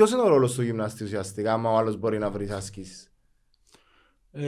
ποιος 0.00 0.12
είναι 0.12 0.22
ο 0.22 0.28
ρόλος 0.28 0.54
του 0.54 0.62
γυμναστή 0.62 1.04
ουσιαστικά, 1.04 1.52
άμα 1.52 1.70
ο 1.70 1.76
άλλος 1.76 1.96
μπορεί 1.96 2.18
να 2.18 2.30
βρει 2.30 2.50
ασκήσεις. 2.50 3.12
Ε, 4.30 4.44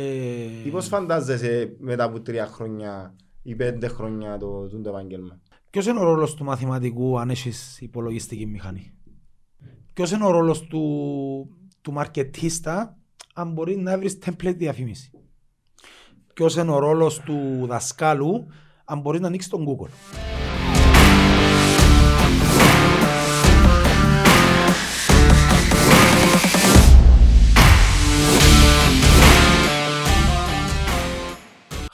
Ή 0.65 0.71
πώς 0.71 0.87
φαντάζεσαι 0.87 1.77
μετά 1.79 2.05
από 2.05 2.21
τρία 2.21 2.47
χρόνια 2.47 3.17
ή 3.43 3.55
πέντε 3.55 3.89
χρόνια 3.89 4.39
το, 4.39 4.69
το, 4.69 4.81
το 4.81 4.89
επάγγελμα; 4.89 5.41
Ποιος 5.71 5.87
είναι 5.87 6.01
ο 6.01 6.03
ρόλος 6.03 6.35
του 6.35 6.45
μαθηματικού 6.45 7.19
αν 7.19 7.31
έχεις 7.31 7.81
υπολογιστική 7.81 8.47
μηχανή; 8.47 8.95
Ποιος 9.93 10.11
είναι 10.11 10.25
ο 10.25 10.31
ρόλος 10.31 10.63
του, 10.63 10.83
του 11.81 11.93
μαρκετίστα 11.93 12.99
αν 13.35 13.53
μπορεί 13.53 13.77
να 13.77 13.99
βρεις 13.99 14.19
template 14.25 14.57
διαφήμιση; 14.57 15.11
Ποιος 16.35 16.57
είναι 16.57 16.71
ο 16.71 16.79
ρόλος 16.79 17.21
του 17.21 17.67
δασκάλου 17.67 18.47
αν 18.85 19.01
μπορείς 19.01 19.21
να 19.21 19.27
ανοίξεις 19.27 19.51
τον 19.51 19.67
Google; 19.69 19.91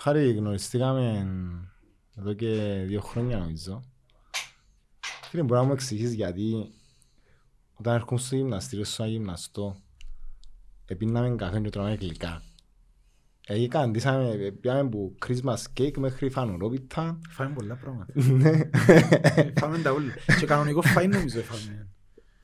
Χάρη, 0.09 0.33
γνωριστήκαμε 0.33 1.27
εδώ 2.17 2.33
και 2.33 2.83
δύο 2.87 3.01
χρόνια 3.01 3.39
νομίζω. 3.39 3.83
Φίλε, 5.23 5.43
μπορεί 5.43 5.61
να 5.61 5.67
μου 5.67 5.73
εξηγήσεις 5.73 6.15
γιατί 6.15 6.73
όταν 7.75 7.95
έρχομαι 7.95 8.21
στο 8.21 8.37
γυμναστήριο 8.37 8.85
σου 8.85 9.03
να 9.03 9.09
γυμναστώ, 9.09 9.77
επίναμε 10.87 11.37
καφέ 11.37 11.61
και 11.61 11.71
τρώμε 11.71 11.95
γλυκά. 11.95 12.43
Εκεί 13.47 13.69
καντήσαμε, 13.69 14.51
πιάμε 14.61 14.81
από 14.81 15.15
Christmas 15.27 15.59
cake 15.77 15.97
μέχρι 15.97 16.31
φανουρόπιτα. 16.31 17.19
Φάμε 17.29 17.55
πολλά 17.55 17.75
πράγματα. 17.77 18.13
Ναι. 18.15 18.71
Φάμε 19.59 19.79
τα 19.79 19.93
όλα. 19.93 20.15
Και 20.41 20.47
κανονικό 20.47 20.83
φάι 20.83 21.07
νομίζω 21.07 21.43
φάμε. 21.43 21.89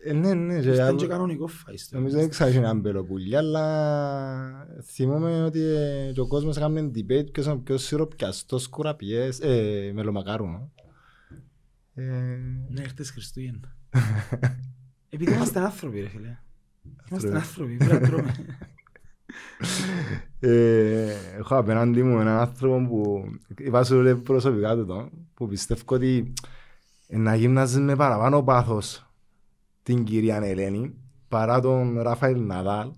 Ε, 0.07 0.13
Ναι, 0.13 0.35
ναι. 0.35 0.61
και 0.61 0.71
Ήταν 0.71 0.87
άλλο- 0.87 0.97
και 0.97 1.07
κανονικό 1.07 1.47
φάι. 1.47 1.77
στο- 1.77 1.97
Νομίζω 1.97 2.17
δεν 2.17 2.29
ξέρω 2.29 2.67
αν 2.69 2.81
μπελοπουλιά, 2.81 3.39
αλλά 3.39 4.67
θυμούμαι 4.83 5.45
ότι 5.45 5.61
ε, 5.61 6.11
και 6.15 6.21
ο 6.21 6.27
κόσμος 6.27 6.57
έκανε 6.57 6.91
debate 6.95 7.33
ποιος 7.33 7.45
είναι 7.47 7.55
ο 7.55 7.59
πιο 7.59 7.79
σιροπιαστός 7.79 8.69
κουραπιές, 8.69 9.41
ε, 9.41 9.91
μελομακάρουνο. 9.95 10.73
Ε, 11.95 12.03
Ναι, 12.69 12.83
χτες 12.83 13.11
Χριστούγεννα. 13.11 13.77
Επειδή 15.11 15.33
είμαστε 15.33 15.61
άνθρωποι 15.61 16.01
ρε 16.01 16.09
φίλε. 16.09 16.39
Είμαστε 17.11 17.37
Άνθρωποι. 17.37 17.37
άνθρωποι, 17.37 17.77
πρέπει 17.77 17.93
να 18.03 18.09
τρώμε. 18.09 18.35
ε, 20.41 21.15
έχω 21.39 21.57
απέναντι 21.57 22.03
μου 22.03 22.21
έναν 22.21 22.39
άνθρωπο 22.39 22.87
που 22.89 23.25
είπα 23.59 23.85
σου 23.85 24.03
ρε, 24.03 24.15
προσωπικά 24.15 24.75
του 24.75 24.87
το, 24.87 25.11
που 25.35 25.49
πιστεύω 25.49 25.83
ότι 25.87 26.33
ε, 27.07 27.17
να 27.19 27.35
γυμνάζεις 27.35 27.79
με 27.79 27.97
παραπάνω 27.97 28.43
πάθος 28.43 29.07
την 29.85 30.05
κυρία 30.05 30.37
Ελένη 30.37 30.95
παρά 31.29 31.61
τον 31.61 32.01
Ραφαήλ 32.01 32.41
Ναδάλ. 32.41 32.93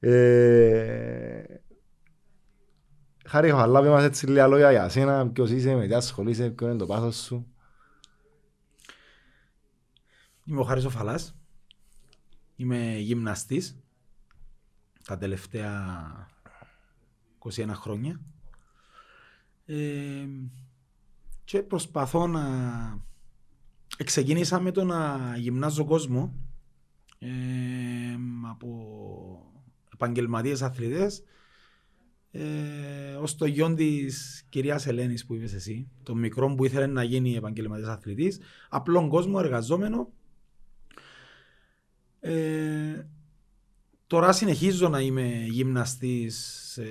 Ε, 0.00 1.42
Χάρη, 3.26 3.50
αλλά 3.50 3.82
πει 3.82 3.88
μας 3.88 4.04
έτσι 4.04 4.26
λίγα 4.26 4.46
λόγια 4.46 4.70
για 4.70 4.88
σένα, 4.88 5.28
ποιος 5.28 5.50
είσαι, 5.50 5.74
με 5.74 5.86
τι 5.86 5.94
ασχολείσαι, 5.94 6.50
ποιο 6.50 6.68
είναι 6.68 6.78
το 6.78 6.86
πάθος 6.86 7.16
σου. 7.16 7.46
Είμαι 10.44 10.60
ο 10.60 10.64
Χάρης 10.64 10.84
ο 10.84 10.90
Φαλάς. 10.90 11.34
Είμαι 12.56 12.96
γυμναστής 12.98 13.78
τα 15.04 15.18
τελευταία 15.18 16.28
21 17.38 17.68
χρόνια. 17.74 18.20
Ε, 19.66 20.26
και 21.44 21.62
προσπαθώ 21.62 22.26
να... 22.26 22.40
Ξεκίνησα 24.04 24.60
με 24.60 24.70
το 24.70 24.84
να 24.84 25.18
γυμνάζω 25.36 25.84
κόσμο 25.84 26.34
ε, 27.18 27.28
από 28.50 28.68
επαγγελματίες 29.92 30.62
αθλητές 30.62 31.22
ε, 32.30 33.14
ως 33.20 33.36
το 33.36 33.46
γιον 33.46 33.74
της 33.74 34.44
κυρίας 34.48 34.86
Ελένης 34.86 35.26
που 35.26 35.34
είπες 35.34 35.54
εσύ, 35.54 35.88
τον 36.02 36.18
μικρό 36.18 36.54
που 36.54 36.64
ήθελε 36.64 36.86
να 36.86 37.02
γίνει 37.02 37.34
επαγγελματίας 37.34 37.88
αθλητής, 37.88 38.40
απλόν 38.68 39.08
κόσμο 39.08 39.40
εργαζόμενο. 39.42 40.12
Ε, 42.20 43.06
τώρα 44.06 44.32
συνεχίζω 44.32 44.88
να 44.88 45.00
είμαι 45.00 45.44
γυμναστής 45.48 46.62
σε 46.72 46.84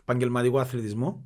επαγγελματικό 0.00 0.58
αθλητισμό, 0.58 1.24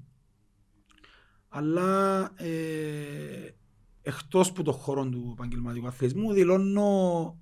αλλά 1.49 2.21
ε, 2.37 3.55
εκτός 4.03 4.53
που 4.53 4.63
το 4.63 4.73
χώρο 4.73 5.09
του 5.09 5.31
επαγγελματικού 5.33 5.87
αθλητισμού 5.87 6.33
δηλώνω 6.33 7.39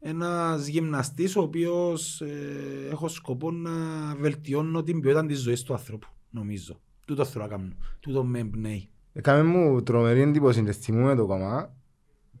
ένας 0.00 0.66
γυμναστής 0.66 1.36
ο 1.36 1.40
οποίος 1.40 2.20
ε, 2.20 2.88
έχω 2.90 3.08
σκοπό 3.08 3.50
να 3.50 3.70
βελτιώνω 4.14 4.82
την 4.82 5.00
ποιότητα 5.00 5.26
της 5.26 5.38
ζωής 5.38 5.62
του 5.62 5.72
ανθρώπου, 5.72 6.06
νομίζω. 6.30 6.80
Τούτο 7.06 7.24
θέλω 7.24 7.44
να 7.44 7.50
κάνω. 7.50 7.72
Τούτο 8.00 8.24
με 8.24 8.38
εμπνέει. 8.38 8.88
Έκαμε 9.12 9.42
μου 9.42 9.82
τρομερή 9.82 10.20
εντύπωση 10.20 10.64
και 10.64 10.72
θυμούμαι 10.72 11.14
το 11.14 11.26
κομμά 11.26 11.74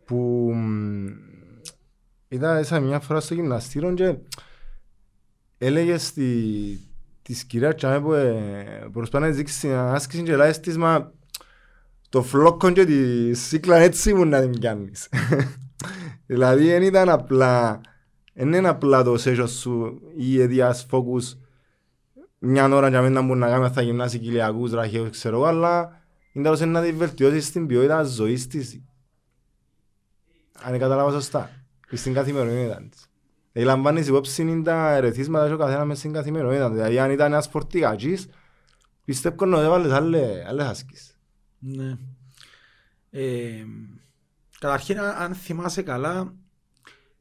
που 0.04 0.50
μ, 0.54 1.06
ήταν 2.28 2.64
σαν 2.64 2.84
μια 2.84 3.00
φορά 3.00 3.20
στο 3.20 3.34
γυμναστήριο 3.34 3.94
και 3.94 4.16
έλεγε 5.58 5.98
στη, 5.98 6.80
της 7.22 7.44
κυρίας 7.44 7.74
Τσάμε 7.74 8.00
που 8.00 8.12
ε, 8.12 8.88
προσπάθει 8.92 9.24
να 9.24 9.30
δείξει 9.30 9.60
την 9.60 9.70
άσκηση 9.70 10.22
και 10.22 10.36
λέει 10.36 10.50
της 10.50 10.76
μα 10.76 11.12
το 12.14 12.22
φλόκο 12.22 12.70
και 12.70 12.84
τη 12.84 13.34
σύκλα 13.34 13.76
έτσι 13.76 14.14
μου 14.14 14.24
να 14.24 14.40
την 14.40 14.50
πιάνεις. 14.50 15.08
δηλαδή 16.26 16.66
δεν 16.66 16.82
ήταν 16.82 17.08
απλά 17.08 17.80
δεν 18.34 18.52
είναι 18.52 18.68
απλά 18.68 19.02
το 19.02 19.14
session 19.14 19.48
σου 19.48 20.00
ή 20.16 20.32
η 20.32 20.40
αιτίας 20.40 20.86
focus 20.90 21.38
μια 22.38 22.68
ώρα 22.68 22.88
για 22.88 23.02
μένα 23.02 23.26
που 23.26 23.34
να 23.34 23.48
κάνουμε 23.48 23.70
θα 23.70 23.82
γυμνάσει 23.82 24.18
κοιλιακούς, 24.18 24.72
ραχαίους, 24.72 25.10
ξέρω 25.10 25.36
εγώ, 25.36 25.44
αλλά 25.44 26.02
είναι 26.32 26.44
τέλος 26.44 26.60
να 26.60 26.82
τη 26.82 26.92
βελτιώσεις 26.92 27.52
την 27.52 27.66
ποιότητα 27.66 28.02
ζωής 28.02 28.46
της. 28.46 28.80
Αν 30.62 30.78
κατάλαβα 30.78 31.10
σωστά. 31.10 31.50
Ή 31.90 31.96
στην 31.96 32.12
καθημερινότητα 32.12 32.82
της. 32.90 33.06
Δηλαδή 33.52 33.72
λαμβάνεις 33.72 34.06
υπόψη 34.06 34.42
είναι 34.42 34.62
τα 34.62 34.94
ερεθίσματα 34.94 35.46
και 35.46 35.52
ο 35.52 35.56
καθένας 35.56 35.86
μες 35.86 35.98
στην 35.98 36.12
καθημερινότητα. 36.12 36.70
Δηλαδή 36.70 36.98
αν 36.98 37.10
ήταν 37.10 37.32
ένας 37.32 37.46
φορτηγατζής, 37.46 38.28
πιστεύω 39.04 39.44
να 39.44 39.60
έβαλες 39.60 39.92
άλλες 39.92 40.46
άλλες 40.48 40.66
άσκησεις. 40.66 41.13
Ναι. 41.66 41.96
Ε, 43.10 43.64
καταρχήν, 44.58 44.98
αν- 45.00 45.22
αν 45.22 45.34
θυμάσαι 45.34 45.82
καλά, 45.82 46.34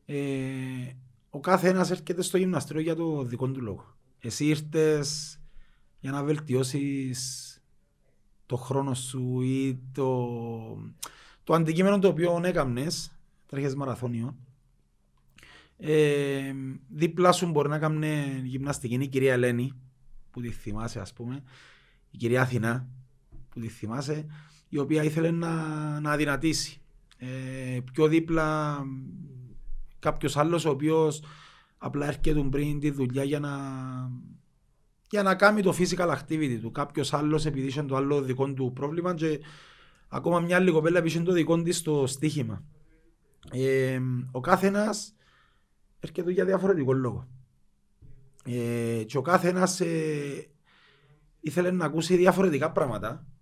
ε, 0.06 0.16
ο 1.30 1.40
κάθε 1.40 1.70
ένας 1.70 1.92
έρχεται 1.92 2.22
στο 2.22 2.38
γυμναστήριο 2.38 2.82
για 2.82 2.96
το 2.96 3.24
δικό 3.24 3.52
του 3.52 3.62
λόγο. 3.62 3.98
Εσύ 4.20 4.46
ήρθες 4.46 5.40
για 6.00 6.12
να 6.12 6.24
βελτιώσεις 6.24 7.48
το 8.46 8.56
χρόνο 8.56 8.94
σου 8.94 9.42
ή 9.42 9.80
το, 9.92 10.28
το 11.44 11.54
αντικείμενο 11.54 12.00
το 12.00 12.08
οποίο 12.08 12.42
έκαμνες, 12.44 13.12
τρέχες 13.48 13.76
μαραθώνιο. 13.76 14.36
Ε, 15.78 16.54
δίπλα 16.90 17.32
σου 17.32 17.50
μπορεί 17.50 17.70
να 17.70 17.80
κάνει 17.80 18.42
γυμναστική 18.44 18.94
είναι 18.94 19.04
η 19.04 19.08
κυρία 19.08 19.34
Ελένη, 19.34 19.72
που 20.32 20.42
τη 20.42 20.50
θυμάσαι 20.50 21.00
ας 21.00 21.14
πούμε, 21.14 21.44
η 22.12 22.18
κυρία 22.18 22.42
Αθηνά, 22.42 22.88
που 23.54 23.60
τη 23.60 23.68
θυμάσαι, 23.68 24.26
η 24.70 24.78
οποία 24.78 25.04
ήθελε 25.04 25.32
να, 25.32 25.50
να 26.00 26.12
αδυνατήσει. 26.12 26.82
Ε, 27.18 27.80
πιο 27.94 28.08
δίπλα 28.08 28.78
κάποιος 30.00 30.38
άλλος 30.38 30.66
ο 30.66 30.70
οποίος 30.70 31.24
απλά 31.78 32.08
έρχεται 32.08 32.44
πριν 32.44 32.80
τη 32.80 32.90
δουλειά 32.90 33.24
για 33.24 33.40
να, 33.40 33.52
για 35.10 35.24
να 35.24 35.36
κάνει 35.36 35.62
το 35.62 35.76
physical 35.78 36.18
activity 36.18 36.58
του. 36.62 36.72
Κάποιος 36.72 37.14
άλλος 37.14 37.46
επειδή 37.46 37.68
είχε 37.68 37.84
το 37.84 37.96
άλλο 37.96 38.22
δικό 38.22 38.54
του 38.54 38.72
πρόβλημα 38.74 39.14
και 39.14 39.40
ακόμα 40.08 40.40
μια 40.40 40.56
άλλη 40.56 40.72
κοπέλα 40.72 41.02
που 41.02 41.08
είχε 41.08 41.20
το 41.20 41.32
δικό 41.32 41.62
της 41.62 41.82
το 41.82 42.08
στοίχημα. 42.08 42.64
Ε, 43.52 44.00
ο 44.32 44.40
κάθε 44.40 44.68
ένα 44.68 44.96
έρχεται 46.00 46.32
για 46.32 46.46
διαφορετικό 46.46 46.94
λόγο. 46.94 47.28
Ε, 48.46 49.04
και 49.04 49.18
ο 49.18 49.22
κάθε 49.22 49.50
ένα 49.50 49.68
ήθελε 51.40 51.72
να 51.72 51.86
ακούσει 51.86 52.16
διαφορετικά 52.16 52.72
πράγματα 52.72 53.08
ε, 53.18 53.33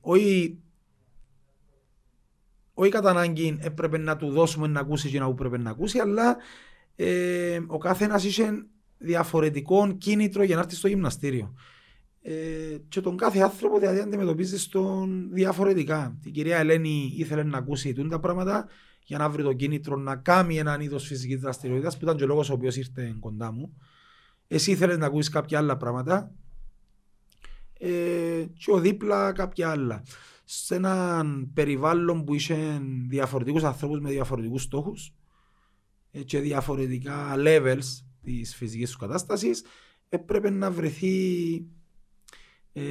όχι, 0.00 0.58
όχι 2.74 2.90
κατά 2.90 3.10
ανάγκη 3.10 3.58
έπρεπε 3.60 3.98
να 3.98 4.16
του 4.16 4.30
δώσουμε 4.30 4.66
να 4.66 4.80
ακούσει 4.80 5.10
και 5.10 5.18
να 5.18 5.26
που 5.26 5.34
πρέπει 5.34 5.58
να 5.58 5.70
ακούσει, 5.70 5.98
αλλά 5.98 6.36
ε, 6.96 7.60
ο 7.66 7.78
κάθε 7.78 8.04
ένας 8.04 8.24
είχε 8.24 8.66
διαφορετικό 8.98 9.92
κίνητρο 9.98 10.42
για 10.42 10.56
να 10.56 10.62
έρθει 10.62 10.74
στο 10.74 10.88
γυμναστήριο. 10.88 11.54
Ε, 12.22 12.32
και 12.88 13.00
τον 13.00 13.16
κάθε 13.16 13.40
άνθρωπο 13.40 13.78
δηλαδή 13.78 14.00
αντιμετωπίζει 14.00 14.68
τον 14.68 15.28
διαφορετικά. 15.32 16.18
Η 16.24 16.30
κυρία 16.30 16.58
Ελένη 16.58 17.12
ήθελε 17.16 17.42
να 17.42 17.58
ακούσει 17.58 17.92
τούν 17.92 18.08
τα 18.08 18.20
πράγματα 18.20 18.68
για 19.04 19.18
να 19.18 19.28
βρει 19.28 19.42
το 19.42 19.52
κίνητρο 19.52 19.96
να 19.96 20.16
κάνει 20.16 20.58
έναν 20.58 20.80
είδος 20.80 21.06
φυσικής 21.06 21.40
δραστηριότητας 21.40 21.96
που 21.96 22.04
ήταν 22.04 22.16
και 22.16 22.24
ο 22.24 22.26
λόγος 22.26 22.50
ο 22.50 22.52
οποίος 22.52 22.76
ήρθε 22.76 23.16
κοντά 23.20 23.52
μου. 23.52 23.76
Εσύ 24.46 24.70
ήθελες 24.70 24.98
να 24.98 25.06
ακούσεις 25.06 25.30
κάποια 25.30 25.58
άλλα 25.58 25.76
πράγματα 25.76 26.34
ε, 27.82 28.44
και 28.58 28.70
ο 28.70 28.78
δίπλα 28.78 29.32
κάποια 29.32 29.70
άλλα. 29.70 30.02
σε 30.44 30.74
έναν 30.74 31.50
περιβάλλον 31.54 32.24
που 32.24 32.34
είχε 32.34 32.80
διαφορετικούς 33.08 33.64
ανθρώπους 33.64 34.00
με 34.00 34.10
διαφορετικούς 34.10 34.62
στόχους 34.62 35.14
ε, 36.10 36.22
και 36.22 36.38
διαφορετικά 36.38 37.34
levels 37.36 38.02
της 38.22 38.56
φυσικής 38.56 38.88
τους 38.88 38.98
κατάστασης 38.98 39.64
έπρεπε 40.08 40.50
να 40.50 40.70
βρεθεί 40.70 41.14
ε, 42.72 42.82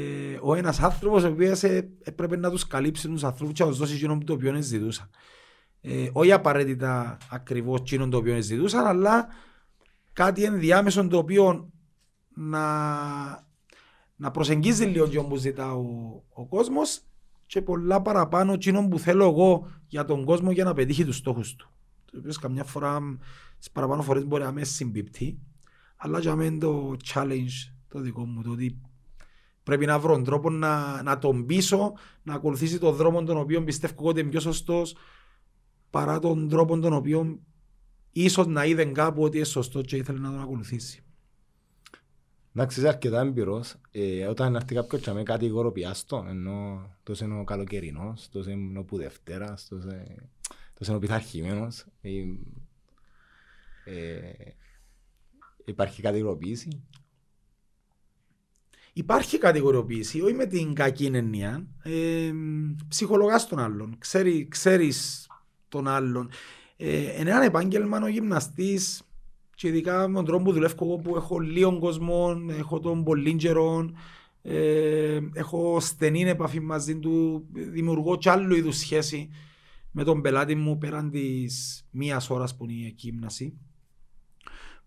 ο 0.42 0.56
ένας 0.56 0.80
άνθρωπος 0.80 1.24
ο 1.24 1.28
οποίος 1.28 1.64
ε, 1.64 1.90
έπρεπε 2.04 2.38
να 2.38 2.50
τους 2.50 2.68
καλύψει 2.68 3.08
τους 3.08 3.24
ανθρώπους 3.24 3.56
και 3.56 3.64
να 3.64 3.70
τους 3.70 3.78
δώσει 3.78 3.94
εκείνο 3.94 4.18
το 4.18 4.34
οποίο 4.34 4.62
ζητούσαν. 4.62 5.10
Ε, 5.82 6.10
όχι 6.14 6.32
απαραίτητα 6.32 7.18
ακριβώς 7.30 7.80
εκείνο 7.80 8.08
το 8.10 8.18
οποίο 8.18 8.42
ζητούσαν, 8.42 8.86
αλλά 8.86 9.28
κάτι 10.14 10.44
ενδιάμεσο 10.44 11.08
το 11.08 11.18
οποίο 11.18 11.72
να, 12.36 13.49
να 14.20 14.32
προσεγγίζει 14.32 14.86
λίγο 14.86 15.08
και 15.08 15.22
που 15.22 15.36
ζητά 15.36 15.74
ο, 15.74 15.84
ο 16.34 16.46
κόσμος 16.46 17.02
και 17.46 17.62
πολλά 17.62 18.02
παραπάνω 18.02 18.54
εκείνο 18.54 18.88
που 18.88 19.00
θέλω 19.00 19.26
εγώ 19.26 19.68
για 19.88 20.06
τον 20.06 20.26
κόσμο 20.26 20.52
για 20.52 20.64
να 20.64 20.74
πετύχει 20.74 21.06
τους 21.06 21.16
στόχους 21.16 21.56
του. 21.56 21.70
Το 22.12 22.18
οποίο 22.18 22.32
καμιά 22.42 22.64
φορά 22.64 23.18
στις 23.54 23.72
παραπάνω 23.72 24.02
φορές 24.02 24.26
μπορεί 24.26 24.44
να 24.44 24.52
με 24.52 24.64
συμπίπτει, 24.64 25.40
αλλά 25.98 26.20
για 26.20 26.36
μένα 26.36 26.58
το 26.58 26.98
challenge 27.14 27.72
το 27.88 28.00
δικό 28.00 28.26
μου, 28.26 28.42
το 28.42 28.52
ότι 28.52 28.82
πρέπει 29.64 29.86
να 29.86 30.00
βρω 30.00 30.22
τρόπο 30.22 30.50
να, 30.50 31.04
να 31.04 31.18
τον 31.18 31.46
πείσω 31.46 31.94
να 32.24 32.34
ακολουθήσει 32.34 32.80
τον 32.80 32.96
δρόμο 32.96 33.24
τον 33.24 33.38
οποίο 33.38 33.64
πιστεύω 33.64 34.10
ότι 34.10 34.20
είναι 34.20 34.30
πιο 34.30 34.40
σωστός 34.40 34.96
παρά 35.90 36.20
τον 36.20 36.50
τρόπο 36.50 36.80
τον 36.80 36.94
οποίο 36.94 37.40
ίσως 38.12 38.48
να 38.48 38.66
είδε 38.66 38.86
κάπου 38.86 39.24
ότι 39.24 39.38
είναι 39.38 39.46
σωστό 39.46 39.82
και 39.82 39.96
ήθελε 39.96 40.20
να 40.20 40.32
τον 40.32 40.42
ακολουθήσει. 40.42 41.04
Εντάξει, 42.56 42.80
είσαι 42.80 42.88
αρκετά 42.88 43.20
εμπειρός. 43.20 43.76
Ε, 43.92 44.26
όταν 44.26 44.56
έρθει 44.56 44.76
κάποιος 44.76 45.02
και 45.02 45.12
με 45.12 45.24
κάτι 45.24 45.46
υγοροποιάστο, 45.46 46.26
ενώ 46.30 46.90
τόσο 47.04 47.26
είναι 47.26 47.40
ο 47.40 47.44
καλοκαιρινός, 47.44 48.30
τόσο 48.30 48.50
είναι 48.50 48.80
ο 48.80 48.84
που 48.84 48.98
Δευτέρας, 48.98 49.68
τόσο, 49.68 49.88
τόσο 50.74 50.92
είναι 50.92 50.96
ο 50.96 51.00
πειθαρχημένος. 51.00 51.86
Ε, 52.02 52.10
ε, 53.86 54.54
υπάρχει 55.66 56.02
κατηγοροποίηση. 56.02 56.84
Υπάρχει 58.94 59.38
κατηγοριοποίηση, 59.38 60.22
όχι 60.22 60.34
με 60.34 60.46
την 60.46 60.74
κακή 60.74 61.06
έννοια. 61.06 61.68
Ε, 61.84 62.32
ψυχολογάς 62.88 63.48
τον 63.48 63.60
άλλον. 63.60 63.96
Ξέρει, 64.00 64.48
ξέρεις 64.48 65.28
τον 65.70 65.88
άλλον. 65.88 66.30
Ε, 66.78 67.20
είναι 67.20 67.30
ένα 67.30 67.44
επάγγελμα 67.44 68.00
ο 68.04 68.08
γυμναστής 68.08 69.02
και 69.60 69.68
ειδικά 69.68 70.08
με 70.08 70.16
τον 70.16 70.26
τρόπο 70.26 70.44
που 70.44 70.52
δουλεύω 70.52 70.86
εγώ 70.86 70.96
που 70.96 71.16
έχω 71.16 71.40
λίγο 71.40 71.80
κόσμο, 71.80 72.42
έχω 72.58 72.80
τον 72.80 73.04
πολύ 73.04 73.36
καιρό, 73.36 73.90
ε, 74.42 75.20
έχω 75.34 75.80
στενή 75.80 76.22
επαφή 76.22 76.60
μαζί 76.60 77.00
του, 77.00 77.46
δημιουργώ 77.52 78.18
κι 78.18 78.30
άλλο 78.30 78.56
είδους 78.56 78.78
σχέση 78.78 79.30
με 79.92 80.04
τον 80.04 80.22
πελάτη 80.22 80.56
μου 80.56 80.78
πέραν 80.78 81.10
της 81.10 81.86
μίας 81.92 82.30
ώρας 82.30 82.56
που 82.56 82.64
είναι 82.64 82.74
η 82.74 82.86
εκείμναση 82.86 83.58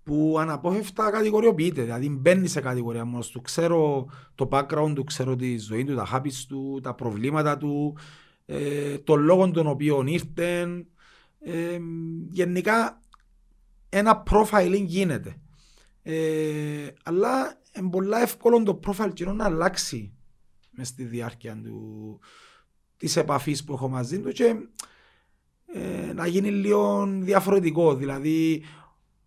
που 0.02 0.36
αναπόφευκτα 0.38 1.10
κατηγοριοποιείται, 1.10 1.82
δηλαδή 1.82 2.08
μπαίνει 2.08 2.48
σε 2.48 2.60
κατηγορία 2.60 3.04
μόνος 3.04 3.30
του. 3.30 3.40
Ξέρω 3.40 4.06
το 4.34 4.48
background 4.52 4.92
του, 4.94 5.04
ξέρω 5.04 5.36
τη 5.36 5.58
ζωή 5.58 5.84
του, 5.84 5.94
τα 5.94 6.08
habits 6.12 6.44
του, 6.48 6.80
τα 6.82 6.94
προβλήματα 6.94 7.56
του, 7.56 7.96
ε, 8.46 8.98
τον 8.98 9.20
λόγο 9.20 9.50
των 9.50 9.66
οποίων 9.66 10.06
ήρθε. 10.06 10.84
Ε, 11.44 11.78
γενικά 12.30 13.01
ένα 13.94 14.22
profiling 14.30 14.84
γίνεται. 14.84 15.36
Ε, 16.02 16.88
αλλά 17.02 17.60
είναι 17.76 17.90
πολύ 17.90 18.14
εύκολο 18.14 18.62
το 18.62 18.80
profile 18.86 19.34
να 19.34 19.44
αλλάξει 19.44 20.12
μες 20.70 20.88
στη 20.88 21.04
διάρκεια 21.04 21.60
του, 21.64 22.20
της 22.96 23.16
επαφής 23.16 23.64
που 23.64 23.72
έχω 23.72 23.88
μαζί 23.88 24.20
του 24.20 24.32
και 24.32 24.54
ε, 25.66 26.12
να 26.12 26.26
γίνει 26.26 26.50
λίγο 26.50 27.06
διαφορετικό. 27.06 27.94
Δηλαδή 27.94 28.62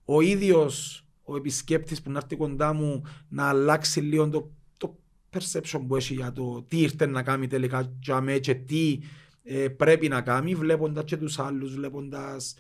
ο 0.06 0.22
ίδιος 0.22 1.06
ο 1.24 1.36
επισκέπτης 1.36 2.02
που 2.02 2.12
να 2.12 2.18
έρθει 2.18 2.36
κοντά 2.36 2.74
μου 2.74 3.04
να 3.30 3.50
αλλάξει 3.50 4.02
λίγο 4.02 4.30
το, 4.30 4.52
το 4.78 4.98
perception 5.34 5.82
που 5.88 5.96
έχει 5.96 6.14
για 6.14 6.32
το 6.32 6.66
τι 6.68 6.82
ήρθε 6.82 7.06
να 7.06 7.24
κάνει 7.24 7.48
τελικά 7.48 7.94
για 8.02 8.22
μέ 8.22 8.40
και 8.40 8.56
τι 8.56 9.00
ε, 9.44 9.68
πρέπει 9.68 10.08
να 10.08 10.22
κάνει 10.22 10.56
βλέποντας 10.56 11.04
και 11.04 11.18
τους 11.18 11.40
άλλους, 11.40 11.76
βλέποντας 11.76 12.56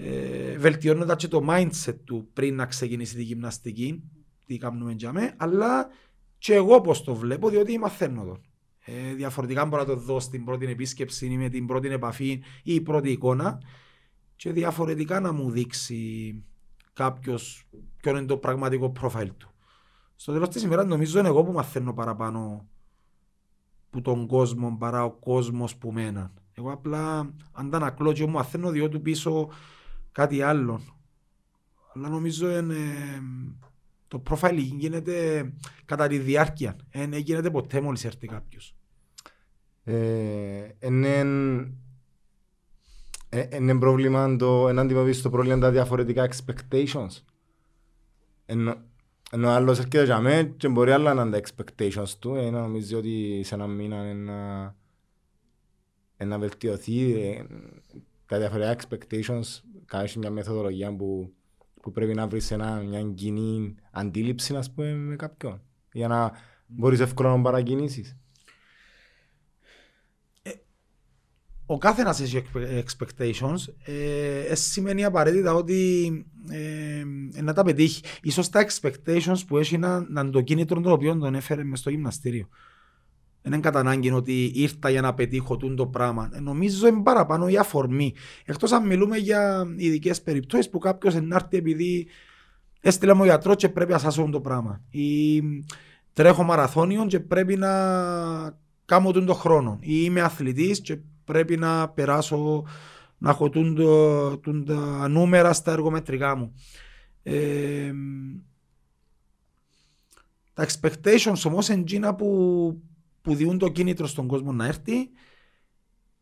ε, 0.00 0.58
βελτιώνοντας 0.58 1.16
και 1.16 1.28
το 1.28 1.46
mindset 1.48 1.96
του 2.04 2.28
πριν 2.32 2.54
να 2.54 2.66
ξεκινήσει 2.66 3.14
τη 3.16 3.22
γυμναστική 3.22 4.02
τι 4.46 4.58
κάνουμε 4.58 4.92
για 4.92 5.12
μέ, 5.12 5.34
αλλά 5.36 5.88
και 6.38 6.54
εγώ 6.54 6.80
πώς 6.80 7.02
το 7.02 7.14
βλέπω 7.14 7.48
διότι 7.48 7.78
μαθαίνω 7.78 8.20
εδώ. 8.20 8.40
Ε, 8.84 9.14
διαφορετικά 9.14 9.64
μπορώ 9.64 9.82
να 9.82 9.88
το 9.88 9.96
δω 9.96 10.20
στην 10.20 10.44
πρώτη 10.44 10.66
επίσκεψη 10.66 11.26
ή 11.26 11.36
με 11.36 11.48
την 11.48 11.66
πρώτη 11.66 11.88
επαφή 11.88 12.30
ή 12.62 12.74
η 12.74 12.80
πρώτη 12.80 13.10
εικόνα 13.10 13.60
και 14.36 14.52
διαφορετικά 14.52 15.20
να 15.20 15.32
μου 15.32 15.50
δείξει 15.50 16.34
κάποιος 16.92 17.68
ποιο 18.00 18.16
είναι 18.16 18.26
το 18.26 18.36
πραγματικό 18.36 18.90
προφίλ 18.90 19.32
του. 19.36 19.50
Στο 20.16 20.32
τέλος 20.32 20.48
της 20.48 20.62
ημέρας 20.62 20.86
νομίζω 20.86 21.18
είναι 21.18 21.28
εγώ 21.28 21.44
που 21.44 21.52
μαθαίνω 21.52 21.92
παραπάνω 21.92 22.68
που 23.90 24.00
τον 24.00 24.26
κόσμο 24.26 24.76
παρά 24.78 25.04
ο 25.04 25.10
κόσμος 25.10 25.76
που 25.76 25.92
μέναν. 25.92 26.32
Εγώ 26.52 26.72
απλά 26.72 27.34
αντανακλώ 27.52 28.12
και 28.12 28.24
μου 28.24 28.32
μαθαίνω 28.32 28.70
διότι 28.70 28.98
πίσω 28.98 29.48
κάτι 30.12 30.42
άλλο. 30.42 30.80
Αλλά 31.94 32.08
νομίζω 32.08 32.58
είναι, 32.58 32.76
το 34.08 34.18
προφίλ 34.18 34.56
γίνεται 34.56 35.48
κατά 35.84 36.06
τη 36.06 36.18
διάρκεια. 36.18 36.76
Δεν 36.92 37.12
γίνεται 37.12 37.50
ποτέ 37.50 37.80
μόλις 37.80 38.04
έρθει 38.04 38.26
κάποιος. 38.26 38.74
Ε, 39.84 40.68
είναι 40.80 41.24
ε, 43.28 43.56
είναι 43.56 43.78
πρόβλημα 43.78 44.36
το, 44.36 44.72
να 44.72 44.82
αντιμετωπίσεις 44.82 45.22
το 45.22 45.30
πρόβλημα 45.30 45.58
τα 45.58 45.70
διαφορετικά 45.70 46.28
expectations. 46.30 47.22
Ενώ, 48.46 48.74
ενώ 49.30 49.48
άλλος 49.48 49.78
έρχεται 49.78 50.04
για 50.04 50.20
μένα 50.20 50.48
και 50.48 50.68
μπορεί 50.68 50.90
άλλα 50.90 51.14
να 51.14 51.22
είναι 51.22 51.40
τα 51.40 51.48
expectations 51.48 52.10
του, 52.18 52.34
ε, 52.34 52.50
να 52.50 52.60
νομίζει 52.60 52.94
ότι 52.94 53.40
σε 53.44 53.54
ένα 53.54 53.66
μήνα 53.66 54.14
να, 54.14 54.74
να 56.26 56.38
βελτιωθεί 56.38 57.20
ε, 57.20 57.46
τα 58.28 58.38
διαφορετικά 58.38 58.76
expectations 58.76 59.60
κάνεις 59.84 60.16
μια 60.16 60.30
μεθοδολογία 60.30 60.96
που, 60.96 61.32
που 61.82 61.92
πρέπει 61.92 62.14
να 62.14 62.26
βρεις 62.26 62.50
ένα, 62.50 62.80
μια 62.80 63.02
κοινή 63.02 63.74
αντίληψη 63.90 64.56
ας 64.56 64.72
πούμε, 64.72 64.92
με 64.92 65.16
κάποιον 65.16 65.62
για 65.92 66.08
να 66.08 66.32
μπορείς 66.66 67.00
εύκολα 67.00 67.36
να 67.36 67.42
παρακινήσεις. 67.42 68.16
ο 71.70 71.78
κάθε 71.78 72.00
ένας 72.00 72.20
έχει 72.20 72.42
expectations 72.54 73.72
ε, 73.84 74.40
ε, 74.40 74.54
σημαίνει 74.54 75.04
απαραίτητα 75.04 75.54
ότι 75.54 76.08
ε, 76.50 77.04
ε, 77.34 77.42
να 77.42 77.52
τα 77.52 77.62
πετύχει. 77.62 78.02
Ίσως 78.22 78.48
τα 78.48 78.66
expectations 78.66 79.40
που 79.46 79.58
έχει 79.58 79.78
να, 79.78 80.00
να 80.10 80.30
το 80.30 80.40
κίνητρο 80.40 80.80
το 80.80 80.92
οποίο 80.92 81.16
τον 81.16 81.34
έφερε 81.34 81.64
μες 81.64 81.78
στο 81.78 81.90
γυμναστήριο. 81.90 82.48
Δεν 83.48 83.58
είναι 83.58 83.68
κατά 83.68 83.78
ανάγκη 83.78 84.10
ότι 84.10 84.52
ήρθα 84.54 84.90
για 84.90 85.00
να 85.00 85.14
πετύχω 85.14 85.56
το 85.56 85.86
πράγμα. 85.86 86.30
Ε, 86.32 86.40
νομίζω 86.40 86.86
είναι 86.86 87.02
παραπάνω 87.02 87.48
η 87.48 87.56
αφορμή. 87.56 88.14
Εκτός 88.44 88.72
αν 88.72 88.86
μιλούμε 88.86 89.16
για 89.16 89.66
ειδικές 89.76 90.22
περιπτώσεις 90.22 90.70
που 90.70 90.78
κάποιος 90.78 91.14
ενάρτη 91.14 91.56
επειδή 91.56 92.06
έστειλε 92.80 93.14
μου 93.14 93.24
γιατρός 93.24 93.56
και 93.56 93.68
πρέπει 93.68 93.92
να 93.92 93.98
σάσω 93.98 94.28
το 94.32 94.40
πράγμα. 94.40 94.80
Ή 94.90 95.42
τρέχω 96.12 96.42
μαραθώνιο 96.42 97.06
και 97.06 97.20
πρέπει 97.20 97.56
να 97.56 97.70
κάνω 98.84 99.10
τον 99.10 99.34
χρόνο. 99.34 99.78
Ή 99.80 100.00
είμαι 100.04 100.20
αθλητής 100.20 100.80
και 100.80 100.98
πρέπει 101.24 101.56
να 101.56 101.88
περάσω 101.88 102.64
να 103.18 103.30
έχω 103.30 103.48
τον, 103.48 104.64
τα 104.66 105.08
νούμερα 105.08 105.52
στα 105.52 105.72
εργομετρικά 105.72 106.36
μου. 106.36 106.54
Ε, 107.22 107.92
τα 110.54 110.66
expectations 110.66 111.42
όμως 111.44 111.68
είναι 111.68 111.80
εκείνα 111.80 112.14
που, 112.14 112.28
που 113.22 113.34
διούν 113.34 113.58
το 113.58 113.68
κίνητρο 113.68 114.06
στον 114.06 114.26
κόσμο 114.26 114.52
να 114.52 114.66
έρθει 114.66 115.10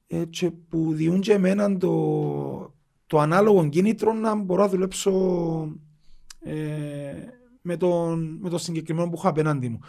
ε, 0.06 0.24
και 0.24 0.50
που 0.50 0.92
διούν 0.92 1.20
και 1.20 1.32
εμένα 1.32 1.76
το, 1.76 2.74
το 3.06 3.18
ανάλογο 3.18 3.68
κίνητρο 3.68 4.12
να 4.12 4.34
μπορώ 4.34 4.62
να 4.62 4.68
δουλέψω 4.68 5.12
ε, 6.40 7.14
με, 7.60 7.76
τον, 7.76 8.38
με 8.40 8.48
το 8.48 8.58
συγκεκριμένο 8.58 9.08
που 9.08 9.16
έχω 9.16 9.28
απέναντι 9.28 9.68
μου. 9.68 9.80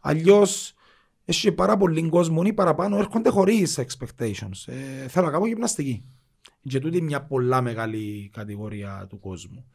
Αλλιώς 0.00 0.74
έχει 1.24 1.52
πάρα 1.52 1.76
πολύ 1.76 2.08
κόσμο 2.08 2.42
ή 2.44 2.52
παραπάνω 2.52 2.96
έρχονται 2.96 3.30
χωρίς 3.30 3.78
expectations. 3.78 4.66
Ε, 4.66 5.08
θέλω 5.08 5.26
να 5.26 5.32
κάνω 5.32 5.46
γυμναστική. 5.46 6.04
Και 6.68 6.78
τούτη 6.78 7.02
μια 7.02 7.22
πολλά 7.22 7.60
μεγάλη 7.60 8.30
κατηγορία 8.32 9.06
του 9.08 9.20
κόσμου. 9.20 9.66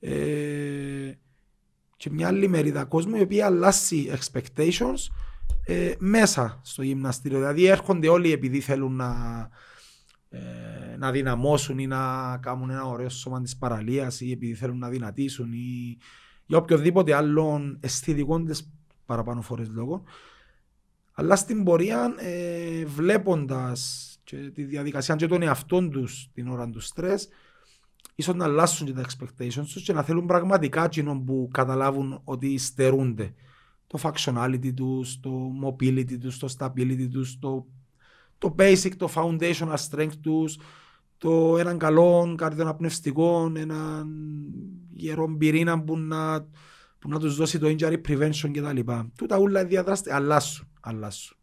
Ε, 0.00 1.12
και 1.96 2.10
μια 2.10 2.26
άλλη 2.26 2.48
μερίδα 2.48 2.84
κόσμου 2.84 3.16
η 3.16 3.20
οποία 3.20 3.46
αλλάσει 3.46 4.12
expectations 4.12 4.98
ε, 5.66 5.92
μέσα 5.98 6.60
στο 6.62 6.82
γυμναστήριο. 6.82 7.38
Δηλαδή 7.38 7.66
έρχονται 7.66 8.08
όλοι 8.08 8.32
επειδή 8.32 8.60
θέλουν 8.60 8.96
να, 8.96 9.48
ε, 10.28 10.96
να 10.98 11.10
δυναμώσουν 11.10 11.78
ή 11.78 11.86
να 11.86 12.36
κάνουν 12.42 12.70
ένα 12.70 12.84
ωραίο 12.84 13.08
σώμα 13.08 13.42
της 13.42 13.56
παραλίας 13.56 14.20
ή 14.20 14.30
επειδή 14.30 14.54
θέλουν 14.54 14.78
να 14.78 14.88
δυνατήσουν 14.88 15.52
ή 15.52 15.98
για 16.46 16.58
οποιοδήποτε 16.58 17.14
άλλον 17.14 17.78
αισθητικό 17.80 18.42
παραπάνω 19.06 19.42
φορές 19.42 19.68
λόγω 19.68 20.02
Αλλά 21.12 21.36
στην 21.36 21.64
πορεία 21.64 22.14
ε, 22.16 22.84
βλέποντας 22.84 24.08
και 24.24 24.36
τη 24.36 24.62
διαδικασία 24.64 25.16
και 25.16 25.26
των 25.26 25.42
εαυτών 25.42 25.90
τους 25.90 26.30
την 26.34 26.48
ώρα 26.48 26.70
του 26.70 26.80
στρες 26.80 27.28
ίσως 28.14 28.34
να 28.34 28.44
αλλάσουν 28.44 28.86
και 28.86 28.92
τα 28.92 29.02
expectations 29.02 29.66
τους 29.72 29.82
και 29.82 29.92
να 29.92 30.02
θέλουν 30.02 30.26
πραγματικά 30.26 30.84
εκείνο 30.84 31.22
που 31.26 31.48
καταλάβουν 31.52 32.20
ότι 32.24 32.58
στερούνται 32.58 33.34
το 33.86 33.98
functionality 34.02 34.74
τους, 34.74 35.20
το 35.20 35.52
mobility 35.64 36.18
τους, 36.20 36.38
το 36.38 36.54
stability 36.58 37.08
τους, 37.12 37.38
το, 37.38 37.66
το 38.38 38.54
basic, 38.58 38.90
το 38.96 39.08
foundational 39.14 39.76
strength 39.90 40.16
τους, 40.20 40.58
το 41.18 41.58
έναν 41.58 41.78
καλό 41.78 42.34
καρδιοναπνευστικό, 42.36 43.52
έναν 43.56 44.08
γερό 44.94 45.36
πυρήνα 45.38 45.82
που 45.82 45.98
να, 45.98 46.40
που 46.98 47.08
να 47.08 47.18
τους 47.18 47.36
δώσει 47.36 47.58
το 47.58 47.76
injury 47.78 48.00
prevention 48.08 48.50
κτλ. 48.52 48.92
Τούτα 49.16 49.36
όλα 49.36 49.64
διαδράστε, 49.64 50.14
αλλάσουν, 50.14 50.68
αλλάσουν. 50.80 51.36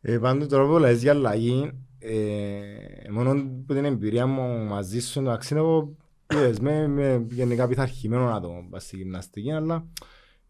Ε, 0.00 0.18
πάντως 0.18 0.48
τώρα 0.48 0.66
που 0.66 0.78
λες 0.78 1.02
για 1.02 1.12
αλλαγή, 1.12 1.70
ε, 1.98 3.10
μόνο 3.10 3.34
που 3.66 3.74
την 3.74 3.84
εμπειρία 3.84 4.26
μου 4.26 4.64
μαζί 4.64 5.00
σου, 5.00 5.20
εντάξει, 5.20 5.54
εγώ 5.54 5.96
είδες, 6.34 6.60
με, 6.60 6.86
με 6.86 7.26
γενικά 7.30 7.68
πειθαρχημένο 7.68 8.24
να 8.24 8.40
το 8.40 8.66
πας 8.70 8.82
στη 8.82 8.96
γυμναστική, 8.96 9.52
αλλά 9.52 9.86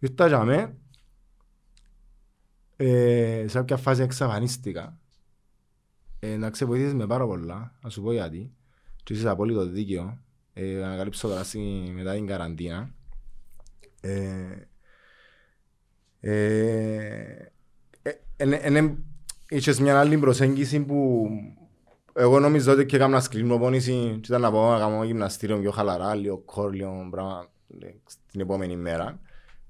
ήρθα 0.02 0.26
για 0.26 0.44
με, 0.44 0.76
ε, 2.76 3.44
σε 3.48 3.58
κάποια 3.58 3.76
φάση 3.76 4.02
εξαφανίστηκα. 4.02 4.98
Ε, 6.18 6.36
να 6.36 6.50
ξεβοηθήσεις 6.50 6.94
με 6.94 7.06
πάρα 7.06 7.26
πολλά, 7.26 7.78
να 7.82 7.90
σου 7.90 8.02
πω 8.02 8.12
γιατί, 8.12 8.52
και 9.02 9.12
είσαι 9.12 9.28
απόλυτο 9.28 9.66
δίκαιο, 9.66 10.18
ε, 10.52 10.72
να 10.72 10.86
ανακαλύψω 10.86 11.28
τώρα 11.28 11.42
μετά 11.92 12.12
την 12.14 12.26
καραντίνα. 12.26 12.94
Ε, 14.00 14.68
ε, 16.20 17.52
ε, 18.36 18.94
είχες 19.48 19.80
μια 19.80 20.00
άλλη 20.00 20.18
προσέγγιση 20.18 20.80
που 20.80 21.28
εγώ 22.12 22.40
νομίζω 22.40 22.72
ότι 22.72 22.86
και 22.86 22.96
έκανα 22.96 23.20
σκληρνοπόνηση 23.20 24.18
και 24.20 24.26
ήταν 24.26 24.40
να 24.40 24.50
πω 24.50 24.70
να 24.70 24.78
κάνω 24.78 25.04
γυμναστήριο 25.04 25.58
πιο 25.58 25.70
χαλαρά, 25.70 26.14
λίγο 26.14 26.38
κόρλιο 26.38 27.08
πράγμα 27.10 27.48
την 28.30 28.40
επόμενη 28.40 28.76
μέρα. 28.76 29.20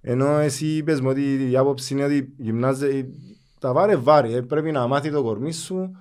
Ενώ 0.05 0.39
εσύ 0.39 0.67
είπες 0.67 1.01
μου 1.01 1.09
ότι 1.09 1.51
η 1.51 1.57
άποψη 1.57 1.95
είναι 1.95 2.05
ότι 2.05 2.35
γυμνάζε, 2.37 3.09
τα 3.59 3.73
βάρε 3.73 3.97
βάρε, 3.97 4.33
ε, 4.33 4.41
πρέπει 4.41 4.71
να 4.73 4.87
μάθει 4.87 5.11
το 5.11 5.23
κορμί 5.23 5.53
σου 5.53 5.97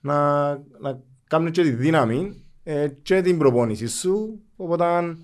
να, 0.00 0.48
να 0.80 1.00
κάνει 1.26 1.50
και 1.50 1.62
τη 1.62 1.70
δύναμη 1.70 2.44
ε, 2.62 2.88
και 3.02 3.22
την 3.22 3.38
προπόνηση 3.38 3.86
σου, 3.86 4.40
οπότε 4.56 5.16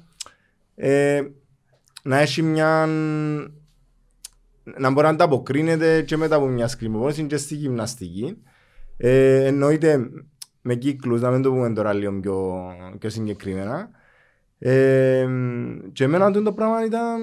ε, 0.74 1.22
να 2.02 2.18
έχει 2.18 2.42
μια 2.42 2.86
να 4.78 4.90
μπορεί 4.90 5.06
να 5.06 5.12
ανταποκρίνεται 5.12 6.02
και 6.02 6.16
μετά 6.16 6.36
από 6.36 6.46
μια 6.46 6.68
σκριμοπόνηση 6.68 7.24
και 7.24 7.36
στη 7.36 7.54
γυμναστική. 7.54 8.42
Ε, 8.96 9.44
εννοείται 9.44 10.10
με 10.62 10.74
κύκλους, 10.74 11.20
να 11.20 11.30
μην 11.30 11.42
το 11.42 11.50
πούμε 11.50 11.72
τώρα 11.72 11.92
λίγο 11.92 12.20
πιο, 12.20 12.64
πιο 12.98 13.10
συγκεκριμένα. 13.10 13.90
Ε, 14.58 15.26
και 15.92 16.04
εμένα 16.04 16.30
το 16.30 16.52
πράγμα 16.52 16.84
ήταν, 16.84 17.18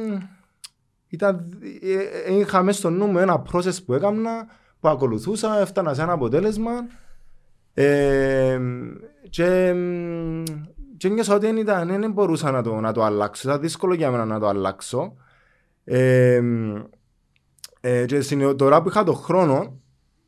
ήταν 1.10 1.60
ε, 1.82 2.32
ε, 2.32 2.38
είχα 2.38 2.64
μέσα 2.64 2.80
στο 2.80 2.90
νου 2.90 3.06
μου 3.06 3.18
ένα 3.18 3.44
process 3.52 3.84
που 3.86 3.94
έκανα, 3.94 4.48
που 4.80 4.88
ακολουθούσα, 4.88 5.60
έφτανα 5.60 5.94
σε 5.94 6.02
ένα 6.02 6.12
αποτέλεσμα 6.12 6.72
ε, 7.74 8.60
και, 9.30 9.76
και 10.98 11.10
νιώσα 11.10 11.36
ότι 11.36 11.46
δεν, 11.46 11.58
ήταν, 11.58 11.88
δεν 11.88 12.12
μπορούσα 12.12 12.52
να 12.52 12.64
το, 12.64 12.80
να 12.80 12.92
το 12.92 13.04
αλλάξω, 13.04 13.50
ήταν 13.50 13.62
δύσκολο 13.62 13.94
για 13.94 14.12
μένα 14.12 14.26
να 14.26 14.40
το 14.40 14.48
αλλάξω. 14.48 15.14
Ε, 15.84 16.42
ε, 17.82 18.06
και 18.06 18.22
τώρα 18.56 18.82
που 18.82 18.90
είχα 18.90 19.04
τον 19.04 19.16
χρόνο, 19.16 19.80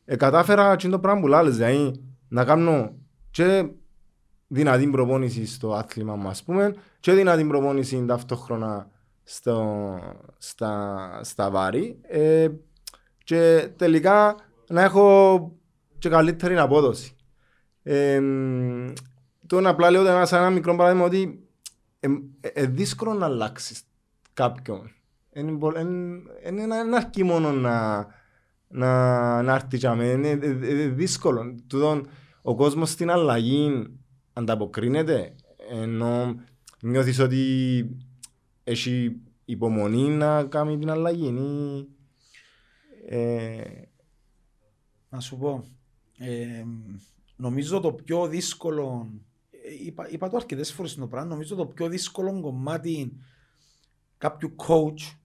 ε, 0.04 0.16
κατάφερα 0.16 0.76
το 0.76 0.98
πράγμα 0.98 1.20
που 1.20 1.26
λάλλες, 1.26 1.56
δηλαδή 1.56 2.00
να 2.28 2.44
κάνω 2.44 2.94
και 3.30 3.68
δυνατή 4.46 4.86
προπόνηση 4.86 5.46
στο 5.46 5.74
άθλημα 5.74 6.16
μου, 6.16 6.28
ας 6.28 6.42
πούμε, 6.42 6.74
και 7.00 7.12
δυνατή 7.12 7.44
προπόνηση 7.44 8.04
ταυτόχρονα 8.06 8.90
στο, 9.32 9.98
στα, 10.38 11.20
στα 11.22 11.50
βάρη 11.50 12.00
ε, 12.02 12.48
και 13.24 13.70
τελικά 13.76 14.36
να 14.68 14.82
έχω 14.82 15.56
και 15.98 16.08
καλύτερη 16.08 16.58
απόδοση. 16.58 17.16
Ε, 17.82 18.20
τώρα 19.46 19.68
απλά 19.68 19.90
λέω 19.90 20.26
σε 20.26 20.36
ένα 20.36 20.50
μικρό 20.50 20.76
παράδειγμα 20.76 21.04
ότι 21.04 21.48
είναι 22.00 22.20
ε, 22.40 22.48
ε, 22.52 22.66
δύσκολο 22.66 23.14
να 23.14 23.26
αλλάξεις 23.26 23.82
κάποιον 24.32 24.90
είναι 25.32 26.62
ένα 26.62 26.96
αρκεί 26.96 27.24
μόνο 27.24 27.52
να, 27.52 28.06
να, 28.68 29.42
να 29.42 29.54
έρθει 29.54 29.76
για 29.76 29.94
μένα. 29.94 30.28
Είναι 30.28 30.86
δύσκολο. 30.86 31.54
Τούτον, 31.66 32.08
ο 32.42 32.54
κόσμος 32.54 32.90
στην 32.90 33.10
αλλαγή 33.10 33.86
ανταποκρίνεται 34.32 35.34
ενώ 35.70 36.34
νιώθεις 36.82 37.18
ότι 37.18 37.36
έχει 38.70 39.20
υπομονή 39.44 40.08
να 40.08 40.44
κάνει 40.44 40.78
την 40.78 40.90
αλλαγή. 40.90 41.34
Ε... 43.08 43.62
Να 45.08 45.20
σου 45.20 45.38
πω, 45.38 45.64
ε, 46.18 46.64
νομίζω 47.36 47.80
το 47.80 47.92
πιο 47.92 48.28
δύσκολο, 48.28 49.10
είπα, 49.84 50.10
είπα 50.10 50.28
το 50.28 50.36
αρκετές 50.36 50.72
φορές 50.72 50.90
στο 50.90 51.06
πράγμα, 51.06 51.28
νομίζω 51.28 51.54
το 51.54 51.66
πιο 51.66 51.88
δύσκολο 51.88 52.40
κομμάτι 52.40 53.16
κάποιου 54.18 54.54
coach 54.56 55.16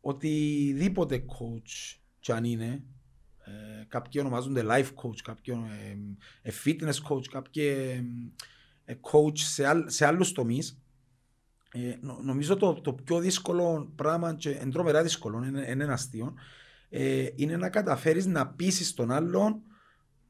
οτιδήποτε 0.00 1.24
coach 1.28 1.98
κι 2.20 2.32
αν 2.32 2.44
είναι, 2.44 2.84
ε, 3.44 3.84
κάποιοι 3.88 4.20
ονομάζονται 4.24 4.64
life 4.68 4.90
coach, 4.94 5.18
κάποιοι 5.24 5.54
ε, 6.42 6.48
ε, 6.48 6.52
fitness 6.64 7.08
coach, 7.08 7.24
κάποιοι 7.30 7.64
ε, 8.84 8.94
coach 9.00 9.38
σε, 9.38 9.66
άλλ, 9.66 9.84
σε 9.86 10.06
άλλους 10.06 10.32
τομείς, 10.32 10.83
ε, 11.74 11.98
νο, 12.00 12.18
νομίζω 12.22 12.56
το, 12.56 12.74
το 12.74 12.92
πιο 12.92 13.18
δύσκολο 13.18 13.92
πράγμα 13.96 14.34
και 14.34 14.50
εντρομερά 14.50 15.02
δύσκολο, 15.02 15.44
είναι, 15.44 15.70
είναι 15.70 15.84
ένα 15.84 15.92
αστείο, 15.92 16.34
ε, 16.88 17.28
είναι 17.34 17.56
να 17.56 17.68
καταφέρεις 17.68 18.26
να 18.26 18.46
πείσεις 18.46 18.94
τον 18.94 19.10
άλλον 19.10 19.62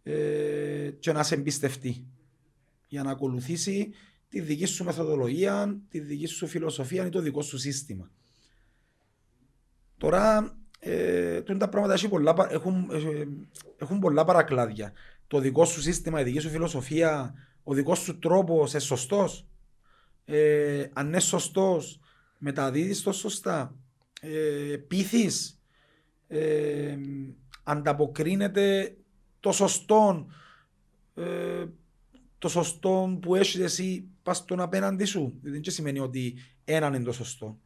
ε, 0.03 0.91
και 0.99 1.13
να 1.13 1.23
σε 1.23 1.35
εμπιστευτεί 1.35 2.07
για 2.89 3.03
να 3.03 3.11
ακολουθήσει 3.11 3.91
τη 4.29 4.41
δική 4.41 4.65
σου 4.65 4.85
μεθοδολογία, 4.85 5.81
τη 5.89 6.01
δική 6.01 6.27
σου 6.27 6.47
φιλοσοφία 6.47 7.07
ή 7.07 7.09
το 7.09 7.21
δικό 7.21 7.43
σου 7.43 7.59
σύστημα. 7.59 8.11
Τώρα, 9.99 10.57
ε, 10.79 11.41
τα 11.41 11.69
πράγματα 11.69 11.95
έχουν 11.95 12.11
πολλά, 12.11 12.35
έχουν, 12.51 12.91
ε, 12.91 13.25
έχουν 13.79 13.99
πολλά 13.99 14.25
παρακλάδια. 14.25 14.93
Το 15.27 15.39
δικό 15.39 15.65
σου 15.65 15.81
σύστημα, 15.81 16.21
η 16.21 16.25
δική 16.25 16.39
σου 16.39 16.49
φιλοσοφία, 16.49 17.35
ο 17.63 17.75
δικός 17.75 17.99
σου 17.99 18.19
τρόπος, 18.19 18.71
σε 18.71 18.79
σωστός; 18.79 19.47
Ε, 20.25 20.87
αν 20.93 21.07
είναι 21.07 21.21
σωστός, 21.21 22.01
μεταδίδεις 22.39 23.03
το 23.03 23.13
σωστά. 23.13 23.75
Ε, 24.21 24.77
Πείθεις. 24.77 25.61
Ε, 26.29 26.97
ανταποκρίνεται 27.63 28.97
το 29.41 29.53
σωστό 29.53 30.27
ε, 31.15 31.65
το 32.39 32.49
σωστό 32.49 33.19
που 33.23 33.35
έχεις 33.35 33.61
εσύ 33.61 34.09
πας 34.23 34.37
στον 34.37 34.61
απέναντι 34.61 35.05
σου. 35.05 35.39
Δεν 35.43 35.63
σημαίνει 35.65 35.99
ότι 35.99 36.35
έναν 36.65 36.95
είναι 36.95 37.05
το 37.05 37.13
σωστό. 37.13 37.59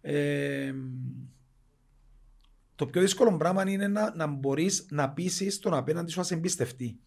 Ε, 0.00 0.74
το 2.74 2.86
πιο 2.86 3.00
δύσκολο 3.00 3.36
πράγμα 3.36 3.70
είναι 3.70 3.88
να, 3.88 4.14
να 4.14 4.26
μπορείς 4.26 4.86
να 4.90 5.10
πείσεις 5.10 5.58
τον 5.58 5.74
απέναντι 5.74 6.10
σου 6.10 6.18
να 6.18 6.24
σε 6.24 6.34
εμπιστευτεί. 6.34 6.98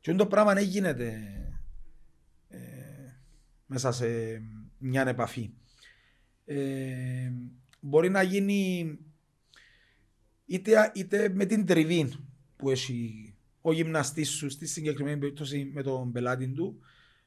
Και 0.00 0.14
το 0.14 0.26
πράγμα 0.26 0.54
δεν 0.54 0.64
γίνεται 0.64 1.06
ε, 1.06 1.49
μέσα 3.70 3.92
σε 3.92 4.06
μια 4.78 5.08
επαφή. 5.08 5.50
Ε, 6.44 7.32
μπορεί 7.80 8.08
να 8.08 8.22
γίνει 8.22 8.98
είτε, 10.46 10.92
είτε 10.94 11.28
με 11.28 11.44
την 11.44 11.66
τριβή 11.66 12.12
που 12.56 12.70
έχει 12.70 13.34
ο 13.60 13.72
γυμναστής 13.72 14.30
σου 14.30 14.50
στη 14.50 14.66
συγκεκριμένη 14.66 15.18
περίπτωση 15.18 15.70
με 15.74 15.82
τον 15.82 16.12
πελάτη 16.12 16.48
του, 16.48 16.80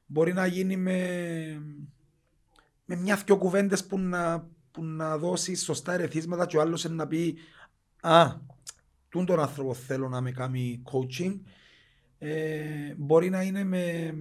μπορεί 0.06 0.34
να 0.34 0.46
γίνει 0.46 0.78
με, 0.78 0.98
με 2.86 2.96
μια-δυο 2.96 3.38
κουβέντες 3.38 3.86
που 3.86 4.00
να, 4.00 4.50
που 4.72 4.84
να 4.84 5.18
δώσεις 5.18 5.64
σωστά 5.64 5.94
ερεθίσματα 5.94 6.46
και 6.46 6.58
ο 6.58 6.62
άλλος 6.62 6.90
να 6.90 7.08
πει 7.08 7.38
α, 8.02 8.36
τούν 9.10 9.26
τον 9.26 9.40
άνθρωπο 9.40 9.74
θέλω 9.74 10.10
να 10.10 10.22
με 10.22 10.32
κάνει 10.32 10.84
coaching, 10.92 11.40
ε, 12.20 12.94
μπορεί 12.98 13.30
να 13.30 13.42
είναι 13.42 13.64
με 13.64 14.14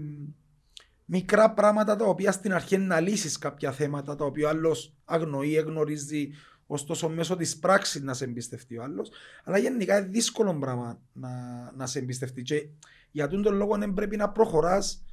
μικρά 1.05 1.53
πράγματα 1.53 1.97
τα 1.97 2.05
οποία 2.05 2.33
στην 2.33 2.53
αρχή 2.53 2.79
να 2.79 3.01
λύσεις 3.01 3.39
κάποια 3.39 3.73
θέματα 3.73 4.15
τα 4.15 4.25
οποία 4.25 4.49
άλλος 4.49 4.95
αγνοεί, 5.05 5.57
εγνωρίζει, 5.57 6.31
ωστόσο 6.67 7.09
μέσω 7.09 7.37
της 7.37 7.59
πράξης 7.59 8.03
να 8.03 8.15
σε 8.15 8.25
εμπιστευτεί 8.25 8.79
ο 8.79 8.83
άλλος. 8.83 9.11
Αλλά 9.45 9.59
γενικά 9.59 9.99
είναι 9.99 10.09
δύσκολο 10.09 10.59
πράγμα 10.59 11.01
να, 11.13 11.31
να 11.77 11.87
σε 11.87 11.99
εμπιστευτεί. 11.99 12.43
Και 12.43 12.69
για 13.11 13.29
τον 13.29 13.55
λόγο 13.55 13.79
δεν 13.79 13.93
πρέπει 13.93 14.17
να 14.17 14.31
προχωράς 14.31 15.05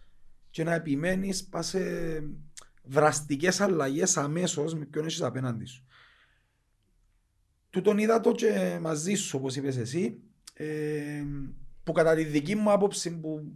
και 0.49 0.63
να 0.63 0.73
επιμένεις 0.73 1.45
πας 1.45 1.67
σε 1.67 1.79
δραστικές 2.83 3.61
αλλαγές 3.61 4.17
αμέσως 4.17 4.73
με 4.75 4.85
ποιον 4.85 5.05
έχεις 5.05 5.21
απέναντι 5.21 5.65
σου. 5.65 5.83
του 7.69 7.81
τον 7.81 7.97
είδα 7.97 8.19
το 8.19 8.31
και 8.31 8.77
μαζί 8.81 9.13
σου, 9.13 9.37
όπως 9.37 9.55
είπες 9.55 9.77
εσύ, 9.77 10.19
ε, 10.53 11.23
που 11.83 11.91
κατά 11.91 12.15
τη 12.15 12.23
δική 12.23 12.55
μου 12.55 12.71
άποψη, 12.71 13.19
που 13.19 13.53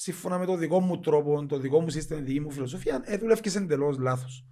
σύμφωνα 0.00 0.38
με 0.38 0.46
το 0.46 0.56
δικό 0.56 0.80
μου 0.80 1.00
τρόπο, 1.00 1.46
το 1.46 1.58
δικό 1.58 1.80
μου 1.80 1.88
σύστημα, 1.88 2.18
τη 2.18 2.24
δική 2.24 2.40
μου 2.40 2.50
φιλοσοφία, 2.50 3.02
ε, 3.04 3.16
δουλεύκες 3.16 3.56
εντελώς 3.56 3.98
λάθος. 3.98 4.44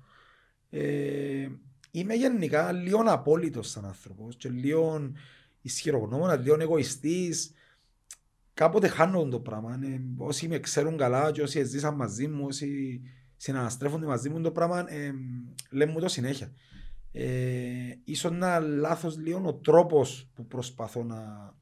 Ε, 0.71 1.49
είμαι 1.91 2.15
γενικά 2.15 2.73
λίγο 2.73 3.03
απόλυτος 3.07 3.69
σαν 3.69 3.85
άνθρωπος 3.85 4.37
και 4.37 4.49
λίγο 4.49 5.13
ισχυρογνώμονα, 5.63 6.37
λίγο 6.37 6.57
εγωιστής. 6.61 7.53
Κάποτε 8.55 8.89
χάνω 8.89 9.29
το 9.29 9.41
πράγμα. 9.41 9.79
Ε, 9.83 10.01
όσοι 10.17 10.49
με 10.49 10.59
ξέρουν 10.59 10.97
καλά 10.97 11.31
και 11.31 11.43
όσοι 11.43 11.65
ζήσαν 11.65 11.95
μαζί 11.95 12.29
μου, 12.29 12.45
όσοι 12.47 13.01
συναναστρέφονται 13.37 14.07
μαζί 14.07 14.29
μου 14.29 14.41
το 14.41 14.51
πράγμα, 14.51 14.93
ε, 14.93 15.15
λέμε 15.71 15.93
μου 15.93 16.01
το 16.01 16.09
συνέχεια. 16.09 16.53
Ε, 17.13 17.99
ίσως 18.05 18.33
να 18.33 18.59
λάθος 18.61 19.19
λίγο 19.19 19.43
ο 19.45 19.55
τρόπος 19.55 20.31
που 20.35 20.47
προσπαθώ 20.47 21.05
να, 21.05 21.55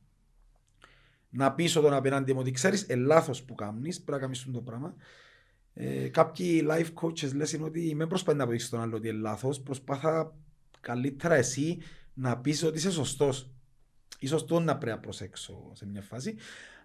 να 1.37 1.53
πείσω 1.53 1.81
τον 1.81 1.93
απέναντι 1.93 2.33
μου 2.33 2.41
ότι 2.41 2.51
ξέρεις, 2.51 2.83
ε, 2.89 2.95
λάθος 2.95 3.43
που 3.43 3.55
κάνεις, 3.55 3.97
πρέπει 4.03 4.21
να 4.21 4.27
κάνεις 4.27 4.49
το 4.53 4.61
πράγμα. 4.61 4.95
Ε, 5.75 6.09
κάποιοι 6.09 6.67
life 6.71 6.93
coaches 6.95 7.33
λένε 7.35 7.65
ότι 7.65 7.95
με 7.95 8.07
προσπαθεί 8.07 8.37
να 8.37 8.43
αποδείξεις 8.43 8.71
τον 8.71 8.81
άλλο 8.81 8.97
ότι 8.97 9.09
είναι 9.09 9.19
λάθος, 9.19 9.61
προσπάθα 9.61 10.37
καλύτερα 10.81 11.35
εσύ 11.35 11.79
να 12.15 12.39
πεις 12.39 12.63
ότι 12.63 12.79
είσαι 12.79 12.91
σωστός. 12.91 13.51
Ίσως 14.19 14.45
το 14.45 14.61
να 14.61 14.77
πρέπει 14.77 14.97
να 14.97 15.03
προσέξω 15.03 15.71
σε 15.73 15.87
μια 15.87 16.03
φάση. 16.03 16.37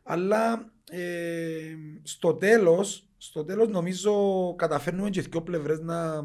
Αλλά 0.03 0.71
ε, 0.89 1.75
στο 2.03 2.33
τέλος, 2.33 3.09
στο 3.17 3.43
τέλος 3.43 3.67
νομίζω 3.67 4.53
καταφέρνουμε 4.57 5.09
και 5.09 5.21
δύο 5.21 5.41
πλευρές 5.41 5.79
να, 5.79 6.21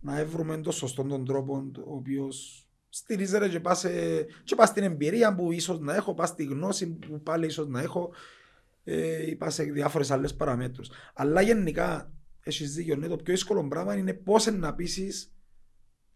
να 0.00 0.24
βρούμε 0.26 0.58
τον 0.60 0.72
σωστό 0.72 1.02
τον 1.02 1.24
τρόπο 1.24 1.70
ο 1.86 1.94
οποίος 1.94 2.64
στηρίζεται 2.90 3.48
και 3.48 3.60
πας, 3.60 3.84
και 4.44 4.54
πας 4.54 4.68
στην 4.68 4.82
εμπειρία 4.82 5.34
που 5.34 5.52
ίσως 5.52 5.80
να 5.80 5.94
έχω, 5.94 6.14
πας 6.14 6.28
στη 6.28 6.44
γνώση 6.44 6.86
που 6.86 7.22
πάλι 7.22 7.46
ίσως 7.46 7.68
να 7.68 7.80
έχω 7.80 8.12
ε, 8.84 9.30
ή 9.30 9.36
πας 9.36 9.54
σε 9.54 9.62
διάφορες 9.62 10.10
άλλες 10.10 10.34
παραμέτρους. 10.34 10.90
Αλλά 11.14 11.40
γενικά 11.40 12.12
έχεις 12.42 12.74
δίκιο, 12.74 12.96
ναι, 12.96 13.08
το 13.08 13.16
πιο 13.16 13.34
δύσκολο 13.34 13.68
πράγμα 13.68 13.96
είναι 13.96 14.12
πώς 14.12 14.46
να 14.46 14.74
πείσει 14.74 15.12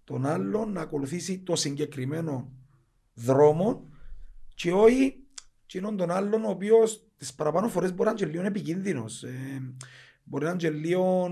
τον 0.04 0.26
άλλον 0.26 0.72
να 0.72 0.80
ακολουθήσει 0.80 1.38
το 1.38 1.56
συγκεκριμένο 1.56 2.52
δρόμο 3.14 3.88
και 4.54 4.72
όχι 4.72 5.24
κοινών 5.66 5.96
τον 5.96 6.10
άλλον 6.10 6.44
ο 6.44 6.48
οποίος 6.48 7.06
τις 7.16 7.34
παραπάνω 7.34 7.68
φορές 7.68 7.94
μπορεί 7.94 8.04
να 8.04 8.10
είναι 8.10 8.20
και 8.20 8.26
λίγο 8.26 8.46
επικίνδυνος. 8.46 9.22
Ε, 9.22 9.62
μπορεί 10.24 10.44
να 10.44 10.50
είναι 10.50 10.58
και 10.58 10.70
λίγο 10.70 11.28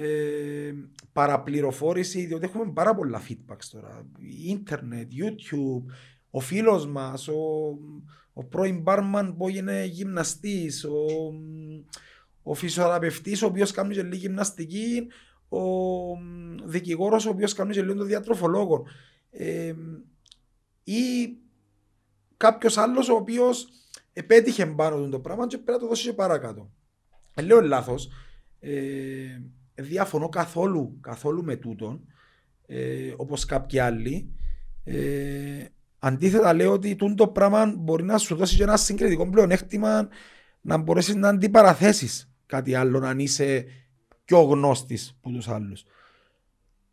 ε, 0.00 0.72
παραπληροφόρηση, 1.12 2.24
διότι 2.24 2.44
έχουμε 2.44 2.72
πάρα 2.72 2.94
πολλά 2.94 3.22
feedbacks 3.28 3.64
τώρα. 3.70 4.06
Ίντερνετ, 4.44 5.10
YouTube, 5.12 5.92
ο 6.30 6.40
φίλος 6.40 6.86
μας, 6.86 7.28
ο, 7.28 7.34
ο 8.32 8.44
πρώην 8.44 8.80
μπάρμαν 8.80 9.36
που 9.36 9.48
είναι 9.48 9.84
γυμναστής, 9.84 10.84
ο, 10.84 11.06
ο 12.42 12.54
φυσιοθεραπευτής, 12.54 13.42
ο 13.42 13.46
οποίος 13.46 13.70
κάνει 13.70 13.94
και 13.94 14.02
λίγη 14.02 14.16
γυμναστική, 14.16 15.06
ο 15.48 15.60
δικηγόρος, 16.64 17.26
ο 17.26 17.30
οποίος 17.30 17.52
κάνει 17.52 17.72
και 17.72 17.82
λίγο 17.82 17.94
το 17.94 18.04
διατροφολόγο. 18.04 18.86
Ε, 19.30 19.74
ή 20.84 21.36
κάποιος 22.36 22.76
άλλος 22.78 23.08
ο 23.08 23.14
οποίος 23.14 23.68
επέτυχε 24.12 24.66
πάνω 24.66 24.96
του 24.96 25.08
το 25.08 25.20
πράγμα 25.20 25.46
και 25.46 25.56
πρέπει 25.56 25.72
να 25.72 25.78
το 25.78 25.86
δώσει 25.86 26.04
και 26.04 26.12
παρακάτω. 26.12 26.70
Ε, 27.34 27.42
λέω 27.42 27.60
λάθος. 27.60 28.08
Ε, 28.60 29.40
διαφωνώ 29.78 30.28
καθόλου, 30.28 30.98
καθόλου 31.00 31.44
με 31.44 31.56
τούτον, 31.56 32.00
ε, 32.66 33.12
όπως 33.16 33.44
κάποιοι 33.44 33.78
άλλοι. 33.78 34.32
Ε, 34.84 35.64
αντίθετα 35.98 36.52
λέω 36.52 36.72
ότι 36.72 36.96
το 37.14 37.28
πράγμα 37.28 37.74
μπορεί 37.78 38.04
να 38.04 38.18
σου 38.18 38.34
δώσει 38.34 38.56
και 38.56 38.62
ένα 38.62 38.76
συγκριτικό 38.76 39.30
πλεονέκτημα 39.30 40.08
να 40.60 40.76
μπορέσεις 40.76 41.14
να 41.14 41.28
αντιπαραθέσεις 41.28 42.32
κάτι 42.46 42.74
άλλο, 42.74 43.06
αν 43.06 43.18
είσαι 43.18 43.64
πιο 44.24 44.40
γνώστης 44.40 45.18
που 45.20 45.30
τους 45.30 45.48
άλλους. 45.48 45.84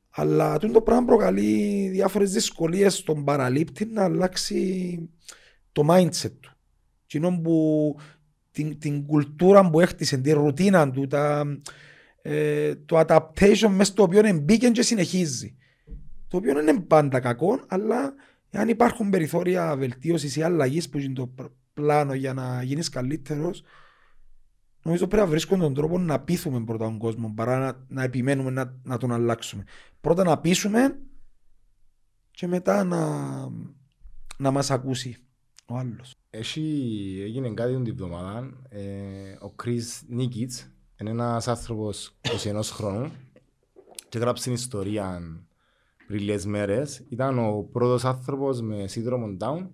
Αλλά 0.09 0.57
το 0.57 0.81
πράγμα 0.81 1.05
προκαλεί 1.05 1.87
διάφορες 1.89 2.31
δυσκολίες 2.31 2.95
στον 2.95 3.23
παραλήπτη 3.23 3.85
να 3.85 4.03
αλλάξει 4.03 4.99
το 5.71 5.85
mindset 5.89 6.31
του. 6.39 7.41
που, 7.41 7.97
την, 8.51 8.79
την 8.79 9.05
κουλτούρα 9.05 9.69
που 9.69 9.79
έχτισε, 9.79 10.17
τη 10.17 10.31
ρουτίνα 10.31 10.91
του, 10.91 11.07
τα, 11.07 11.45
ε, 12.27 12.75
το 12.75 13.03
adaptation 13.07 13.69
μέσα 13.69 13.91
στο 13.91 14.03
οποίο 14.03 14.39
μπήκε 14.41 14.69
και 14.69 14.81
συνεχίζει. 14.81 15.55
Το 16.27 16.37
οποίο 16.37 16.59
είναι 16.59 16.79
πάντα 16.79 17.19
κακό, 17.19 17.59
αλλά 17.67 18.13
αν 18.51 18.69
υπάρχουν 18.69 19.09
περιθώρια 19.09 19.75
βελτίωσης 19.75 20.35
ή 20.35 20.41
αλλαγής 20.41 20.89
που 20.89 20.97
είναι 20.97 21.13
το 21.13 21.33
πλάνο 21.73 22.13
για 22.13 22.33
να 22.33 22.63
γίνεις 22.63 22.89
καλύτερος, 22.89 23.63
νομίζω 24.83 25.07
πρέπει 25.07 25.23
να 25.23 25.29
βρίσκουμε 25.29 25.63
τον 25.63 25.73
τρόπο 25.73 25.99
να 25.99 26.19
πείθουμε 26.19 26.63
πρώτα 26.63 26.85
τον 26.85 26.97
κόσμο 26.97 27.33
παρά 27.35 27.59
να, 27.59 27.85
να 27.87 28.03
επιμένουμε 28.03 28.49
να, 28.49 28.79
να 28.83 28.97
τον 28.97 29.11
αλλάξουμε. 29.11 29.63
Πρώτα 30.01 30.23
να 30.23 30.37
πείσουμε 30.37 30.99
και 32.31 32.47
μετά 32.47 32.83
να, 32.83 33.07
να 34.37 34.51
μας 34.51 34.71
ακούσει 34.71 35.17
ο 35.65 35.75
άλλος. 35.75 36.15
Έχει, 36.29 37.21
έγινε 37.23 37.49
κάτι 37.49 37.73
την 37.73 37.87
εβδομάδα. 37.87 38.61
Ε, 38.69 39.31
ο 39.31 39.55
Chris 39.63 40.01
Νίκητς 40.07 40.69
είναι 41.01 41.09
ένας 41.09 41.47
άνθρωπος 41.47 42.17
21 42.21 42.59
χρόνου 42.63 43.11
και 44.09 44.19
γράψει 44.19 44.43
την 44.43 44.53
ιστορία 44.53 45.21
πριν 46.07 46.19
λίγες 46.19 46.45
μέρες. 46.45 47.05
Ήταν 47.09 47.39
ο 47.39 47.69
πρώτος 47.71 48.05
άνθρωπος 48.05 48.61
με 48.61 48.87
σύνδρομο 48.87 49.37
Down 49.39 49.69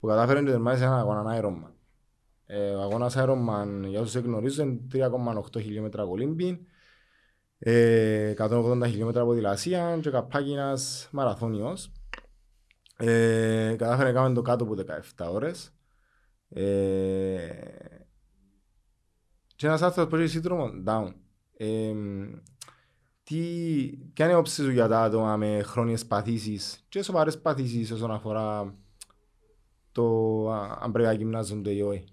που 0.00 0.06
κατάφερε 0.06 0.40
να 0.40 0.50
τερμάσει 0.50 0.82
ένα 0.82 0.98
αγώνα 0.98 1.40
Ironman. 1.40 1.72
Ε, 2.46 2.70
ο 2.70 2.80
αγώνας 2.80 3.14
Ironman, 3.16 3.88
για 3.88 4.00
όσους 4.00 4.22
γνωρίζουν, 4.22 4.68
είναι 4.68 4.80
3,8 4.92 5.60
χιλιόμετρα 5.60 6.04
κολύμπη, 6.04 6.66
ε, 7.58 8.34
180 8.38 8.86
χιλιόμετρα 8.86 9.24
ποδηλασία 9.24 9.98
και 10.02 10.10
καπάκι 10.10 10.52
ένας 10.52 11.08
μαραθώνιος. 11.12 11.92
Ε, 12.96 13.74
κατάφερε 13.78 14.08
να 14.08 14.14
κάνουμε 14.14 14.34
το 14.34 14.42
κάτω 14.42 14.64
από 14.64 14.74
17 14.74 15.30
ώρες. 15.30 15.74
Ε, 16.48 18.01
και 19.62 19.68
ένας 19.68 19.82
άνθρωπος 19.82 20.10
που 20.10 20.16
έχει 20.16 20.30
σύνδρομο 20.30 20.70
down. 20.86 21.12
Ε, 21.56 21.92
τι, 23.22 23.36
ποια 24.12 24.24
είναι 24.24 24.34
η 24.34 24.38
όψη 24.38 24.62
σου 24.62 24.70
για 24.70 24.88
τα 24.88 25.02
άτομα 25.02 25.36
με 25.36 25.62
χρόνιες 25.62 26.06
παθήσεις 26.06 26.84
και 26.88 27.02
σοβαρές 27.02 27.40
παθήσεις 27.40 27.90
όσον 27.90 28.10
αφορά 28.10 28.74
το 29.92 30.04
αν 30.52 30.92
πρέπει 30.92 31.08
να 31.08 31.14
γυμνάζονται 31.14 31.70
ή 31.70 31.80
όχι. 31.80 32.04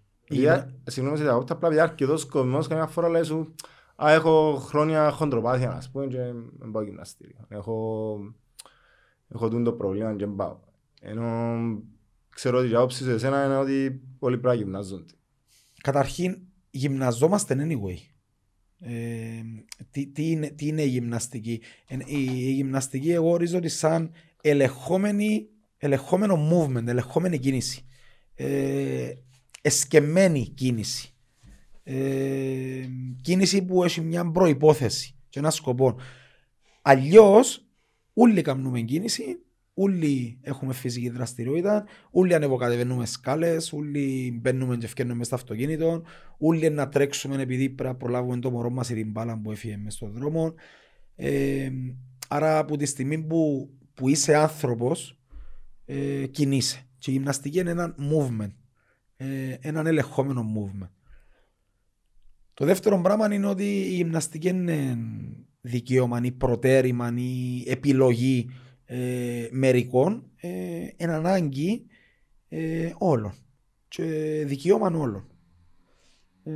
Συγγνώμη 0.83 1.17
σε 1.17 1.23
τα 1.23 1.45
απλά 1.49 1.69
πια 1.69 1.83
αρκετός 1.83 2.25
κομμός 2.25 2.67
καμιά 2.67 2.87
φορά 2.87 3.09
λέει 3.09 3.23
σου 3.23 3.55
Α, 4.03 4.11
έχω 4.11 4.55
χρόνια 4.55 5.11
χοντροπάθεια, 5.11 5.71
ας 5.71 5.89
πούμε, 5.91 6.07
και 6.07 6.33
δεν 6.59 6.71
πάω 6.71 6.83
γυμναστήριο. 6.83 7.45
Έχω, 7.47 8.17
έχω 9.27 9.49
το 9.49 9.73
πρόβλημα 9.73 10.15
και 10.15 10.25
δεν 10.25 10.35
πάω. 10.35 10.59
Ενώ 11.01 11.57
ξέρω 12.29 12.57
ότι 12.57 12.69
η 12.69 12.75
άποψη 12.75 13.03
σε 13.03 13.11
εσένα 13.11 13.45
είναι 13.45 13.57
ότι 13.57 14.01
όλοι 14.19 14.37
πρέπει 14.37 14.57
να 14.57 14.63
γυμνάζονται. 14.63 15.13
Καταρχήν, 15.83 16.48
γυμναζόμαστε 16.71 17.55
anyway. 17.59 17.97
Ε, 18.79 19.41
τι, 19.91 20.07
τι, 20.07 20.29
είναι, 20.29 20.47
τι 20.47 20.67
είναι 20.67 20.81
η 20.81 20.87
γυμναστική; 20.87 21.61
Ε, 21.87 21.97
η, 22.05 22.23
η 22.23 22.51
γυμναστική 22.51 23.11
εγώ 23.11 23.29
ορίζω 23.29 23.57
ότι 23.57 23.69
σαν 23.69 24.11
ελεγχόμενη, 24.41 25.47
ελεγχόμενο 25.77 26.49
movement, 26.51 26.87
ελεγχόμενη 26.87 27.37
κίνηση. 27.39 27.85
Ε, 28.35 29.13
εσκεμμένη 29.61 30.47
κίνηση. 30.47 31.13
Ε, 31.83 32.89
κίνηση 33.21 33.61
που 33.61 33.83
έχει 33.83 34.01
μια 34.01 34.31
προπόθεση 34.31 35.15
και 35.29 35.39
ένα 35.39 35.49
σκοπό. 35.49 35.95
Αλλιώς, 36.81 37.65
όλοι 38.13 38.41
κάνουμε 38.41 38.81
κίνηση 38.81 39.39
Όλοι 39.81 40.37
έχουμε 40.41 40.73
φυσική 40.73 41.09
δραστηριότητα, 41.09 41.85
όλοι 42.11 42.33
ανεβοκατεβαίνουμε 42.33 43.05
σκάλες, 43.05 43.73
όλοι 43.73 44.37
μπαίνουμε 44.41 44.77
και 44.77 44.85
ευκαιρνούμε 44.85 45.23
στο 45.23 45.35
αυτοκίνητο, 45.35 46.03
όλοι 46.37 46.69
να 46.69 46.89
τρέξουμε 46.89 47.41
επειδή 47.41 47.69
πρέπει 47.69 47.89
να 47.93 47.95
προλάβουμε 47.95 48.39
το 48.39 48.51
μωρό 48.51 48.69
μας 48.69 48.89
ή 48.89 48.93
την 48.93 49.11
μπάλα 49.11 49.39
που 49.39 49.51
έφυγε 49.51 49.77
μέσα 49.77 49.97
στον 49.97 50.11
δρόμο. 50.11 50.53
Ε, 51.15 51.69
άρα 52.27 52.57
από 52.57 52.77
τη 52.77 52.85
στιγμή 52.85 53.17
που, 53.23 53.69
που 53.93 54.09
είσαι 54.09 54.35
άνθρωπος, 54.35 55.19
ε, 55.85 56.25
κινείσαι. 56.25 56.87
Και 56.97 57.11
η 57.11 57.13
γυμναστική 57.13 57.59
είναι 57.59 57.69
ένα 57.69 57.95
movement, 57.99 58.53
ε, 59.15 59.57
έναν 59.59 59.87
ελεγχόμενο 59.87 60.45
movement. 60.55 60.89
Το 62.53 62.65
δεύτερο 62.65 63.01
πράγμα 63.01 63.33
είναι 63.33 63.47
ότι 63.47 63.63
η 63.63 63.93
γυμναστική 63.95 64.47
είναι 64.47 64.97
δικαίωμα, 65.61 66.19
ή 66.23 66.31
προτέρημα, 66.31 67.13
ή 67.17 67.63
επιλογή 67.67 68.49
ε, 68.91 69.47
μερικών 69.51 70.31
ε, 70.35 70.87
εν 70.97 71.09
ανάγκη 71.09 71.85
ε, 72.49 72.91
όλων 72.97 73.33
και 73.87 74.03
δικαίωμα 74.45 74.87
όλων. 74.87 75.27
Ε, 76.43 76.51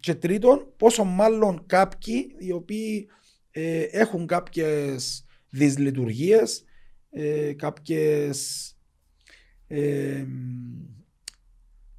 και 0.00 0.14
τρίτον, 0.14 0.72
πόσο 0.76 1.04
μάλλον 1.04 1.62
κάποιοι 1.66 2.34
οι 2.38 2.52
οποίοι 2.52 3.08
ε, 3.50 3.80
έχουν 3.80 4.26
κάποιες 4.26 5.24
δυσλειτουργίες 5.48 6.64
ε, 7.10 7.52
κάποιες 7.52 8.76
ε, 9.66 10.26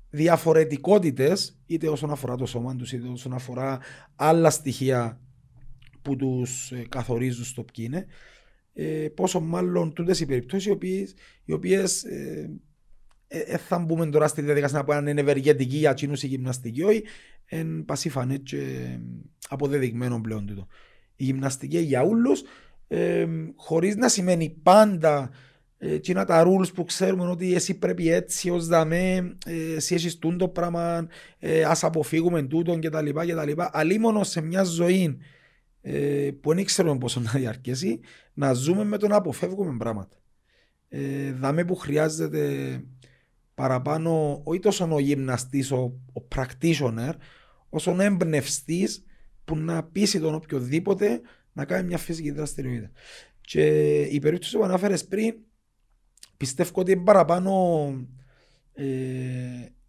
διαφορετικότητες 0.10 1.60
είτε 1.66 1.90
όσον 1.90 2.12
αφορά 2.12 2.36
το 2.36 2.46
σώμα 2.46 2.76
τους 2.76 2.92
είτε 2.92 3.08
όσον 3.08 3.34
αφορά 3.34 3.80
άλλα 4.16 4.50
στοιχεία 4.50 5.22
που 6.02 6.16
τους 6.16 6.72
ε, 6.72 6.86
καθορίζουν 6.90 7.46
στο 7.46 7.64
ποιοι 7.64 7.86
είναι 7.88 8.06
ε, 8.74 9.08
πόσο 9.16 9.40
μάλλον 9.40 9.94
τούτες 9.94 10.20
οι 10.20 10.26
περιπτώσεις 10.26 10.66
οι 10.66 10.72
οποίες, 10.72 11.14
οι 11.46 11.54
οποίες 11.54 12.04
ε, 12.04 12.52
ε, 13.28 13.40
ε 13.40 13.58
θα 13.58 13.80
μπούμε 13.80 14.10
τώρα 14.10 14.28
στη 14.28 14.42
διαδικασία 14.42 14.78
να 14.78 14.84
πούμε 14.84 14.96
αν 14.96 15.08
είναι 15.08 15.22
ευεργετική 15.22 15.78
για 15.78 15.90
εκείνους 15.90 16.24
η 16.24 16.28
γυμναστική 16.28 16.84
όχι 16.84 17.04
εν 17.46 17.86
πασίφανε 17.86 18.38
και 18.38 18.60
αποδεδειγμένο 19.50 20.22
πλέον 20.22 20.46
τούτο. 20.46 20.68
Η 21.16 21.24
γυμναστική 21.24 21.78
για 21.78 22.02
όλους 22.02 22.44
ε, 22.88 23.28
χωρίς 23.56 23.96
να 23.96 24.08
σημαίνει 24.08 24.50
πάντα 24.64 25.30
εκείνα 25.78 26.26
τα 26.26 26.46
rules 26.48 26.74
που 26.74 26.84
ξέρουμε 26.84 27.30
ότι 27.30 27.54
εσύ 27.54 27.78
πρέπει 27.78 28.10
έτσι 28.10 28.50
ως 28.50 28.68
δαμέ, 28.68 29.38
ε, 29.46 29.76
εσύ 29.76 29.96
έχεις 29.96 30.20
το 30.20 30.48
πράγμα, 30.48 31.08
ε, 31.40 31.64
ας 31.64 31.84
αποφύγουμε 31.84 32.44
τούτον 32.44 32.82
κτλ. 32.82 33.10
κτλ. 33.10 33.52
Αλλήμωνο 33.58 34.24
σε 34.24 34.42
μια 34.42 34.64
ζωή 34.64 35.18
ε, 35.82 36.30
που 36.42 36.54
δεν 36.54 36.66
ξέρουμε 36.66 36.98
πόσο 36.98 37.20
να 37.20 37.32
διαρκέσει, 37.32 38.00
να 38.42 38.54
ζούμε 38.54 38.84
με 38.84 38.98
το 38.98 39.08
να 39.08 39.16
αποφεύγουμε 39.16 39.78
πράγματα. 39.78 40.18
Ε, 40.90 41.32
δαμέ 41.32 41.66
που 41.66 41.76
χρειάζεται 41.76 42.84
παραπάνω, 43.54 44.42
όχι 44.44 44.60
τόσο 44.60 44.94
ο 44.94 45.00
γυμναστής, 45.00 45.72
ο, 45.72 46.00
ο 46.14 46.28
practitioner, 46.36 47.14
όσο 47.70 47.92
ο 47.92 48.02
εμπνευστή 48.02 48.88
που 49.46 49.58
να 49.58 49.84
πείσει 49.84 50.20
τον 50.20 50.34
οποιοδήποτε 50.34 51.22
να 51.54 51.66
κάνει 51.66 51.88
μια 51.88 51.98
φυσική 51.98 52.32
δραστηριότητα. 52.32 52.92
Και 53.42 53.66
η 54.02 54.20
περίπτωση 54.20 54.58
που 54.58 54.64
ανάφερε 54.64 54.98
πριν, 54.98 55.36
πιστεύω 56.38 56.72
ότι 56.76 56.92
είναι 56.92 57.04
παραπάνω 57.04 57.54
ε, 58.74 58.86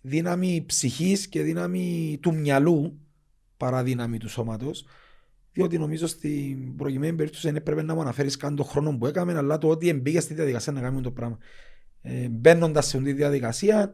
δύναμη 0.01 0.65
ψυχής 0.67 1.29
και 1.29 1.43
δύναμη 1.43 2.19
του 2.23 2.35
μυαλού 2.35 3.01
παρά 3.57 3.83
δύναμη 3.83 4.19
του 4.19 4.29
σώματος. 4.29 4.87
Διότι 5.53 5.79
νομίζω 5.79 6.07
στην 6.07 6.77
προηγουμένη 6.77 7.17
περίπτωση 7.17 7.47
δεν 7.47 7.57
έπρεπε 7.57 7.83
να 7.83 7.95
μου 7.95 8.01
αναφέρεις 8.01 8.37
καν 8.37 8.57
τον 8.57 8.67
χρόνο 8.67 8.99
που 8.99 9.07
έκαμε, 9.07 9.37
αλλά 9.37 9.59
το 9.59 9.69
ότι 9.69 9.89
εμπήγε 9.89 10.21
στη 10.21 10.35
διαδικασία 10.35 10.73
να 10.73 10.81
κάνουμε 10.81 11.03
το 11.03 11.11
πράγμα. 11.11 11.39
Ε, 12.03 12.29
Μπαίνοντας 12.29 12.87
σε 12.87 12.97
αυτή 12.97 13.11
τη 13.11 13.17
διαδικασία, 13.17 13.93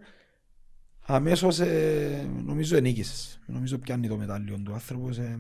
αμέσως 1.01 1.61
ε, 1.61 2.29
νομίζω 2.44 2.77
ενίκησες. 2.77 3.40
Νομίζω 3.47 3.79
πιάνει 3.79 4.09
το 4.09 4.16
μετάλλιο 4.16 4.59
του 4.64 4.73
άνθρωπος. 4.73 5.18
Ε, 5.18 5.38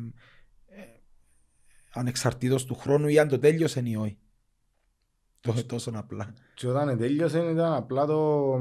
ε, 0.66 0.82
ανεξαρτήτως 1.92 2.64
του 2.64 2.74
χρόνου 2.74 3.08
ή 3.08 3.18
αν 3.18 3.28
το 3.28 3.38
τέλειωσε 3.38 3.82
ή 3.84 3.96
όχι. 3.96 4.18
Το 5.40 5.64
τόσο 5.66 5.92
απλά. 5.94 6.34
Και 6.54 6.68
όταν 6.68 6.98
τέλειωσε 6.98 7.38
ήταν 7.38 7.72
απλά 7.72 8.06
το 8.06 8.52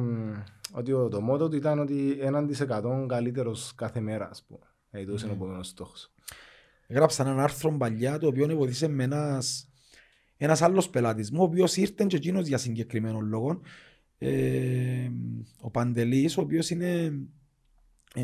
ότι 0.71 0.91
το 0.91 1.21
μότο 1.21 1.49
του 1.49 1.55
ήταν 1.55 1.79
ότι 1.79 2.17
έναν 2.19 2.47
της 2.47 2.59
εκατόν 2.59 3.07
καλύτερος 3.07 3.75
κάθε 3.75 3.99
μέρα, 3.99 4.29
ας 4.29 4.43
πούμε. 4.47 4.65
Ε, 4.89 5.01
είναι 5.01 5.11
ο 5.11 5.31
επόμενος 5.31 5.67
στόχος. 5.67 6.11
Γράψα 6.87 7.23
έναν 7.23 7.39
άρθρο 7.39 7.77
παλιά 7.77 8.17
το 8.17 8.27
οποίο 8.27 8.55
βοηθήσε 8.55 8.87
με 8.87 9.03
ένας, 9.03 9.69
ένας 10.37 10.61
άλλος 10.61 10.89
πελάτης 10.89 11.31
μου, 11.31 11.41
ο 11.41 11.43
οποίος 11.43 11.77
ήρθε 11.77 12.05
και 12.07 12.15
εκείνος 12.15 12.47
για 12.47 12.57
συγκεκριμένο 12.57 13.19
λόγο. 13.19 13.61
Ε, 14.17 15.09
ο 15.61 15.71
Παντελής, 15.71 16.37
ο 16.37 16.41
οποίος 16.41 16.69
είναι 16.69 17.19
ε, 18.15 18.23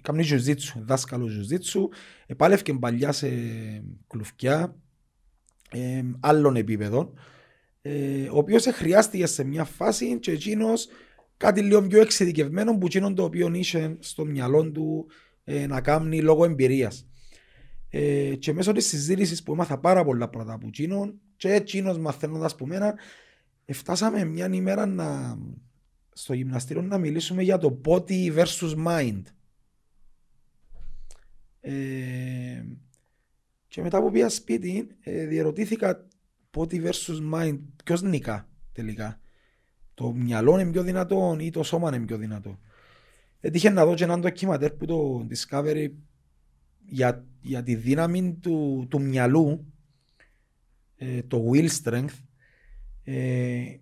κάνει 0.00 0.22
ζουζίτσου, 0.22 0.84
δάσκαλος 0.84 1.30
ζουζίτσου, 1.30 1.88
επάλευκε 2.26 2.72
παλιά 2.74 3.12
σε 3.12 3.28
κλουφκιά 4.06 4.76
ε, 5.70 6.02
άλλων 6.20 6.56
επίπεδων 6.56 7.12
ε, 7.82 8.28
ο 8.28 8.36
οποίος 8.36 8.64
χρειάστηκε 8.64 9.26
σε 9.26 9.44
μια 9.44 9.64
φάση 9.64 10.18
και 10.18 10.30
εκείνος 10.30 10.88
κάτι 11.36 11.60
λίγο 11.60 11.82
πιο 11.82 12.00
εξειδικευμένο 12.00 12.78
που 12.78 12.86
εκείνον 12.86 13.14
το 13.14 13.24
οποίο 13.24 13.54
είχε 13.54 13.96
στο 14.00 14.24
μυαλό 14.24 14.70
του 14.70 15.06
ε, 15.44 15.66
να 15.66 15.80
κάνει 15.80 16.22
λόγω 16.22 16.44
εμπειρίας. 16.44 17.07
Ε, 17.90 18.34
και 18.34 18.52
μέσω 18.52 18.72
της 18.72 18.86
συζήτησης 18.86 19.42
που 19.42 19.52
έμαθα 19.52 19.78
πάρα 19.78 20.04
πολλά 20.04 20.28
πράγματα 20.28 20.54
από 20.54 20.66
εκείνον 20.66 21.20
και 21.36 21.52
εκείνος 21.52 21.98
μαθαίνοντας 21.98 22.52
από 22.52 22.66
μένα, 22.66 22.94
φτάσαμε 23.66 24.24
μια 24.24 24.48
ημέρα 24.52 24.86
να, 24.86 25.38
στο 26.12 26.32
γυμναστήριο 26.32 26.82
να 26.82 26.98
μιλήσουμε 26.98 27.42
για 27.42 27.58
το 27.58 27.80
body 27.84 28.36
versus 28.36 28.86
mind. 28.86 29.22
Ε, 31.60 32.64
και 33.68 33.82
μετά 33.82 34.00
που 34.00 34.10
πήγα 34.10 34.28
σπίτι, 34.28 34.88
ε, 35.00 35.26
διερωτήθηκα 35.26 36.06
body 36.56 36.86
versus 36.86 37.32
mind, 37.34 37.58
ποιος 37.84 38.02
νικά 38.02 38.48
τελικά. 38.72 39.20
Το 39.94 40.12
μυαλό 40.12 40.58
είναι 40.58 40.70
πιο 40.70 40.82
δυνατό 40.82 41.36
ή 41.40 41.50
το 41.50 41.62
σώμα 41.62 41.96
είναι 41.96 42.06
πιο 42.06 42.16
δυνατό. 42.16 42.58
Έτυχε 43.40 43.70
να 43.70 43.84
δω 43.84 43.94
και 43.94 44.04
έναν 44.04 44.20
ντοκιματέρ 44.20 44.72
που 44.72 44.86
το 44.86 45.26
Discovery 45.30 45.88
για, 46.88 47.24
για 47.40 47.62
τη 47.62 47.74
δύναμη 47.74 48.38
του, 48.40 48.86
του 48.90 49.02
μυαλού, 49.02 49.72
ε, 50.96 51.22
το 51.22 51.44
will 51.52 51.68
strength, 51.82 52.24
ε, 53.04 53.76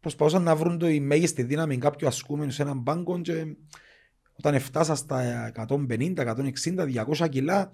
προσπαθούσαν 0.00 0.42
να 0.42 0.56
βρουν 0.56 0.78
το 0.78 0.88
η 0.88 1.00
μέγιστη 1.00 1.42
δύναμη 1.42 1.78
κάποιου 1.78 2.06
ασκούμενου 2.06 2.50
σε 2.50 2.62
έναν 2.62 2.78
μπάγκο 2.78 3.20
και 3.20 3.56
όταν 4.32 4.60
φτάσα 4.60 4.94
στα 4.94 5.52
150, 5.68 6.14
160, 6.16 7.04
200 7.16 7.28
κιλά 7.28 7.72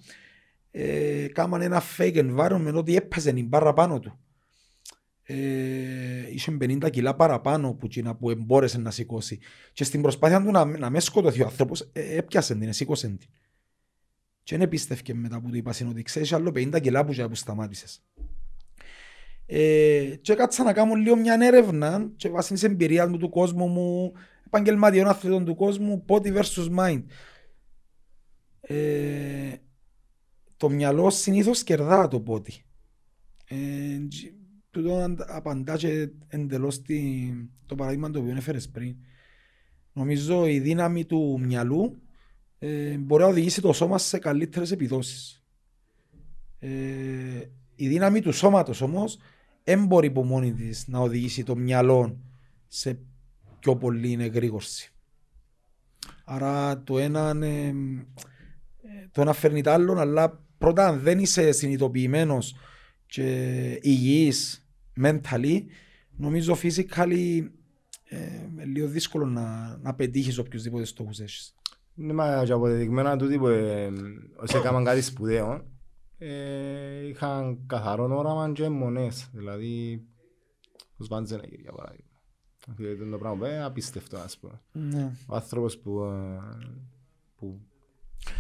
ε, 0.71 1.27
κάμαν 1.29 1.63
ένα 1.63 1.83
fake 1.97 2.17
environment 2.17 2.75
ότι 2.75 2.97
έπαιζε 2.97 3.33
την 3.33 3.47
μπάρα 3.47 3.73
πάνω 3.73 4.01
του. 4.01 4.19
Ε, 5.23 6.33
είχε 6.33 6.57
50 6.61 6.91
κιλά 6.91 7.15
παραπάνω 7.15 7.75
που, 7.75 7.87
κοινά 7.87 8.15
που 8.15 8.31
εμπόρεσε 8.31 8.79
να 8.79 8.91
σηκώσει. 8.91 9.39
Και 9.73 9.85
στην 9.85 10.03
προσπάθεια 10.03 10.43
του 10.43 10.51
να, 10.51 10.65
να 10.65 10.91
με 10.91 11.01
σκοτωθεί 11.01 11.43
ο 11.43 11.47
άνθρωπος 11.47 11.91
ε, 11.93 12.17
έπιασε 12.17 12.55
την, 12.55 12.73
σήκωσε 12.73 13.07
την. 13.07 13.19
Και 14.45 14.57
δεν 14.57 14.69
πίστευκε 14.69 15.15
μετά 15.15 15.41
που 15.41 15.49
του 15.49 15.57
είπα 15.57 15.73
ότι 15.89 16.03
ξέρεις 16.03 16.33
άλλο 16.33 16.51
50 16.55 16.81
κιλά 16.81 17.05
που, 17.05 17.15
που 17.29 17.35
σταμάτησες. 17.35 18.03
Ε, 19.47 20.17
και 20.21 20.35
κάτσα 20.35 20.63
να 20.63 20.73
κάνω 20.73 20.95
λίγο 20.95 21.17
μια 21.17 21.39
έρευνα 21.41 22.11
και 22.17 22.29
βάσει 22.29 22.53
της 22.53 22.63
εμπειρίας 22.63 23.09
μου 23.09 23.17
του 23.17 23.29
κόσμου 23.29 23.67
μου, 23.67 24.13
επαγγελματιών 24.47 25.07
αθλητών 25.07 25.45
του 25.45 25.55
κόσμου, 25.55 26.05
body 26.09 26.37
versus 26.37 26.77
mind. 26.79 27.03
Ε, 28.61 29.55
το 30.57 30.69
μυαλό 30.69 31.11
συνήθως 31.11 31.63
κερδά 31.63 32.09
το 32.09 32.21
πότι. 32.21 32.65
Ε, 33.45 33.99
τούτο 34.71 35.15
απαντά 35.19 35.77
και 35.77 36.09
εντελώς 36.29 36.83
το 37.67 37.75
παράδειγμα 37.75 38.11
το 38.11 38.19
οποίο 38.19 38.35
έφερες 38.37 38.69
πριν. 38.69 38.97
Νομίζω 39.93 40.47
η 40.47 40.59
δύναμη 40.59 41.05
του 41.05 41.41
μυαλού 41.43 42.03
ε, 42.67 42.97
μπορεί 42.99 43.23
να 43.23 43.29
οδηγήσει 43.29 43.61
το 43.61 43.73
σώμα 43.73 43.99
σε 43.99 44.19
καλύτερες 44.19 44.71
επιδόσεις. 44.71 45.43
Ε, 46.59 46.69
η 47.75 47.89
δύναμη 47.89 48.21
του 48.21 48.33
σώματος 48.33 48.81
όμως 48.81 49.19
δεν 49.65 49.87
μπορεί 49.87 50.07
από 50.07 50.25
μόνη 50.25 50.53
της 50.53 50.87
να 50.87 50.99
οδηγήσει 50.99 51.43
το 51.43 51.57
μυαλό 51.57 52.19
σε 52.67 52.99
πιο 53.59 53.77
πολύ 53.77 54.17
εγρήγορση. 54.21 54.93
Άρα 56.25 56.83
το 56.83 56.99
ένα, 56.99 57.37
ε, 57.47 57.75
το 59.11 59.21
ένα 59.21 59.33
φέρνει 59.33 59.63
το 59.63 59.71
άλλο, 59.71 59.99
αλλά 59.99 60.45
πρώτα 60.59 60.87
αν 60.87 61.01
δεν 61.01 61.19
είσαι 61.19 61.53
συνειδητοποιημένος 61.53 62.57
και 63.07 63.79
υγιής 63.83 64.69
mentally, 65.01 65.65
νομίζω 66.17 66.57
physically 66.63 67.49
ε, 68.05 68.65
λίγο 68.65 68.89
δύσκολο 68.89 69.27
να, 69.27 69.77
να 69.83 69.95
πετύχεις 69.95 70.39
οποιοδήποτε 70.39 70.85
στόχους 70.85 71.21
έχεις. 71.21 71.55
Ναι, 71.95 72.13
μα 72.13 72.45
και 72.45 72.53
αποδεδειγμένα 72.53 73.17
τούτοι 73.17 73.39
που 73.39 73.47
ε, 73.47 73.93
όσοι 74.37 74.57
έκαναν 74.57 74.85
κάτι 74.85 75.01
σπουδαίο, 75.01 75.65
ε, 76.19 77.07
είχαν 77.07 77.59
καθαρό 77.67 78.17
όραμα 78.19 78.53
και 78.53 78.69
μονές. 78.69 79.29
Δηλαδή, 79.33 80.05
ο 80.97 81.05
Σβάντζενεγερ 81.05 81.61
για 81.61 81.73
παράδειγμα. 81.73 82.13
Δηλαδή 82.77 83.11
το 83.11 83.19
πράγμα 83.19 83.49
είναι 83.49 83.65
απίστευτο, 83.65 84.17
ας 84.17 84.39
πούμε. 84.39 84.61
Ναι. 84.73 85.13
Ο 85.27 85.35
άνθρωπος 85.35 85.79
που, 85.79 86.03
ε, 86.03 86.39
που, 87.37 87.61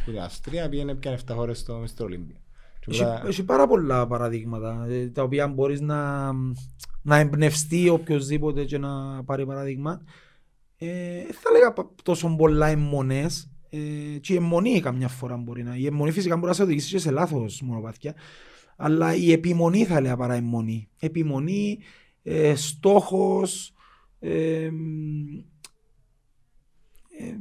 που 0.04 0.10
είναι 0.10 0.20
Αυστρία 0.20 0.68
πήγαινε 0.68 0.94
πια 0.94 1.18
7 1.26 1.34
χώρες 1.34 1.58
στο 1.58 1.82
Μr. 1.82 2.04
Ολύμπια. 2.04 2.36
Έχει 3.24 3.44
πάρα 3.44 3.66
πολλά 3.66 4.06
παραδείγματα 4.06 4.86
ε, 4.88 5.08
τα 5.08 5.22
οποία 5.22 5.48
μπορείς 5.48 5.80
να, 5.80 6.32
να 7.02 7.16
εμπνευστεί 7.16 7.88
οποιοδήποτε 7.88 8.64
και 8.64 8.78
να 8.78 9.24
πάρει 9.24 9.46
παράδειγμα. 9.46 10.02
Ε, 10.86 11.32
θα 11.32 11.50
λέγα 11.50 11.74
τόσο 12.02 12.34
πολλά 12.36 12.66
αιμονές 12.66 13.50
ε, 13.70 14.18
και 14.18 14.32
η 14.32 14.36
αιμονή 14.36 14.80
καμιά 14.80 15.08
φορά 15.08 15.36
μπορεί 15.36 15.62
να. 15.62 15.76
Η 15.76 15.86
αιμονή 15.86 16.10
φυσικά 16.10 16.34
μπορεί 16.34 16.46
να 16.46 16.52
σε 16.52 16.62
οδηγήσει 16.62 16.90
και 16.90 16.98
σε 16.98 17.10
λάθος 17.10 17.60
μονοπάτια. 17.62 18.14
Αλλά 18.76 19.14
η 19.14 19.32
επιμονή 19.32 19.84
θα 19.84 20.00
λέω 20.00 20.16
παρά 20.16 20.34
αιμονή. 20.34 20.88
Επιμονή, 20.98 21.78
ε, 22.22 22.54
στόχος, 22.54 23.72
ε, 24.18 24.70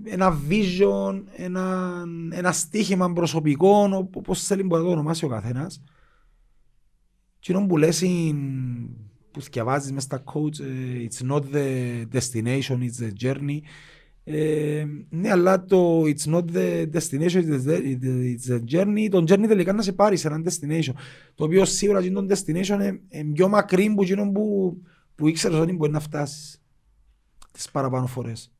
ένα 0.03 0.39
vision, 0.49 1.23
ένα, 1.35 2.03
ένα 2.31 2.51
στίχημα 2.51 3.13
προσωπικό, 3.13 4.07
όπω 4.13 4.33
θέλει 4.33 4.63
μπορεί 4.63 4.81
να 4.81 4.87
το 4.87 4.93
ονομάσει 4.93 5.25
ο 5.25 5.27
καθένας. 5.27 5.83
Τι 7.39 7.53
που 7.53 7.77
λες 7.77 8.01
που 9.33 9.41
θυκευάζεις 9.41 9.91
μες 9.91 10.03
στα 10.03 10.23
coach, 10.33 10.59
ε, 10.59 11.07
it's 11.07 11.31
not 11.31 11.41
the 11.53 12.05
destination, 12.13 12.77
it's 12.79 13.03
the 13.03 13.11
journey. 13.23 13.59
Ε, 14.23 14.85
ναι, 15.09 15.31
αλλά 15.31 15.65
το 15.65 16.01
it's 16.01 16.25
not 16.25 16.43
the 16.53 16.89
destination, 16.91 17.41
it's 17.41 17.65
the, 17.67 17.97
it's 18.35 18.51
the 18.51 18.59
journey, 18.71 19.07
το 19.09 19.17
journey 19.17 19.45
τελικά 19.47 19.73
να 19.73 19.81
σε 19.81 19.93
πάρεις 19.93 20.19
σε 20.19 20.27
ένα 20.27 20.43
destination. 20.45 20.93
Το 21.35 21.43
οποίο 21.43 21.65
σίγουρα 21.65 22.05
είναι 22.05 22.21
το 22.21 22.35
destination 22.35 22.67
είναι, 22.67 23.01
είναι 23.09 23.33
πιο 23.33 23.47
μακρύ 23.47 23.93
που, 23.95 24.31
που, 24.31 24.77
που 25.15 25.27
ήξερες 25.27 25.57
ότι 25.57 25.73
μπορεί 25.73 25.91
να 25.91 25.99
φτάσεις 25.99 26.61
τις 27.51 27.71
παραπάνω 27.71 28.07
φορές. 28.07 28.51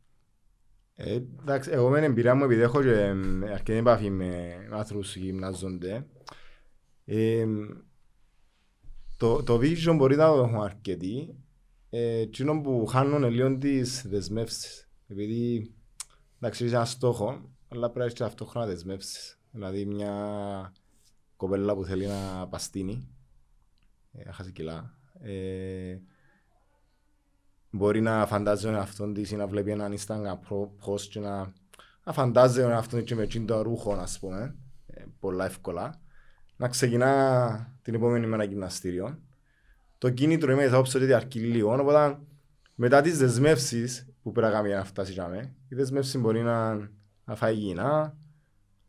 Ε, 0.96 1.20
εντάξει, 1.42 1.70
εγώ 1.74 1.90
με 1.90 1.96
την 1.96 2.10
εμπειρία 2.10 2.36
μου 2.36 2.44
επειδή 2.44 2.62
έχω 2.62 2.82
και 2.82 3.14
αρκετή 3.52 3.78
επαφή 3.78 4.10
με 4.10 4.56
άνθρωπους 4.72 5.14
που 5.14 5.20
γυμνάζονται 5.20 6.06
ε, 7.06 7.46
το, 9.24 9.44
το 9.44 9.60
vision 9.62 9.96
μπορεί 9.98 10.16
να 10.16 10.28
το 10.28 10.44
έχουν 10.44 10.62
αρκετοί. 10.62 11.36
Ε, 11.90 12.26
που 12.64 12.86
χάνουν 12.86 13.24
λίγο 13.24 13.58
τις 13.58 14.08
δεσμεύσεις. 14.08 14.90
Επειδή 15.08 15.74
εντάξει 16.40 16.66
είσαι 16.66 16.76
ένα 16.76 16.86
στόχο 16.86 17.50
αλλά 17.68 17.90
πρέπει 17.90 18.00
να 18.00 18.06
έχεις 18.06 18.22
αυτόχρονα 18.22 18.66
δεσμεύσεις. 18.66 19.40
Δηλαδή 19.52 19.86
μια 19.86 20.74
κοπέλα 21.36 21.76
που 21.76 21.84
θέλει 21.84 22.06
να 22.06 22.48
παστίνει 22.48 23.08
ε, 24.12 24.24
να 24.26 24.34
χάσει 24.34 24.52
κιλά. 24.52 24.98
Ε, 25.20 25.98
μπορεί 27.70 28.02
να 28.02 28.26
φαντάζει 28.26 28.66
τον 28.66 28.76
εαυτόν 28.76 29.14
της 29.14 29.32
ή 29.32 29.36
να 29.36 29.48
βλέπει 29.48 29.72
έναν 29.72 29.96
Instagram 29.98 30.38
post 30.86 31.02
και 31.02 31.20
να, 31.20 31.54
να 32.04 32.14
φαντάζει 32.14 32.62
τον 32.62 32.72
εαυτόν 32.72 33.00
της 33.00 33.08
και 33.08 33.16
με 33.16 33.46
το 33.46 33.62
ρούχο, 33.62 33.94
ας 33.94 34.20
πούμε, 34.20 34.56
ε, 34.88 35.04
πολλά 35.20 35.46
εύκολα, 35.46 36.02
να 36.64 36.70
ξεκινά 36.70 37.78
την 37.82 37.94
επόμενη 37.94 38.28
μέρα 38.28 38.44
γυμναστήριο. 38.44 39.20
Το 39.98 40.10
κίνητρο 40.10 40.52
είμαι 40.52 40.68
θα 40.68 40.78
όψω 40.78 41.00
ότι 41.00 41.14
αρκεί 41.14 41.40
λίγο, 41.40 41.74
οπότε 41.74 42.18
μετά 42.76 43.02
τις 43.02 43.18
δεσμεύσεις 43.18 44.08
που 44.22 44.32
πρέπει 44.32 44.48
να 44.48 44.54
κάνει 44.54 44.68
για 44.68 44.78
να 44.78 44.84
φτάσεις 44.84 45.14
για 45.14 45.28
μέ, 45.28 45.56
η 45.68 45.76
δεσμεύση 45.76 46.18
μπορεί 46.18 46.42
να, 46.42 46.76
να 47.26 47.36
φάει 47.36 47.54
υγιεινά, 47.54 48.18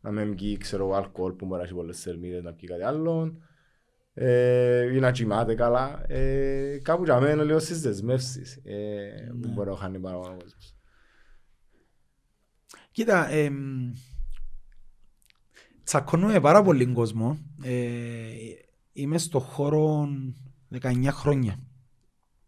να 0.01 0.11
μην 0.11 0.35
πιει 0.35 0.57
ξέρω 0.57 0.93
αλκοόλ 0.95 1.31
που 1.31 1.45
μπορεί 1.45 1.59
να 1.59 1.65
έχει 1.65 1.75
πολλές 1.75 2.01
θερμίδες, 2.01 2.43
να 2.43 2.53
πιει 2.53 2.69
κάτι 2.69 2.83
άλλο, 2.83 3.37
ε, 4.13 4.95
ή 4.95 4.99
να 4.99 5.11
κοιμάται 5.11 5.55
καλά. 5.55 6.05
Ε, 6.07 6.79
κάπου 6.81 7.03
για 7.03 7.19
μένα 7.19 7.43
λέω 7.43 7.59
στις 7.59 7.81
δεσμεύσεις 7.81 8.59
ε, 8.63 9.29
που 9.41 9.47
ναι. 9.47 9.53
μπορεί 9.53 9.69
να 9.69 9.75
χάνει 9.75 9.99
πάρα 9.99 10.17
ο 10.17 10.21
κόσμος. 10.21 10.75
Κοίτα, 12.91 13.29
ε, 13.29 13.51
τσακώνουμε 15.85 16.39
πάρα 16.39 16.61
πολύ 16.61 16.85
κόσμο. 16.85 17.37
Ε, 17.63 17.73
είμαι 18.93 19.17
στο 19.17 19.39
χώρο 19.39 20.07
19 20.81 21.07
χρόνια. 21.11 21.59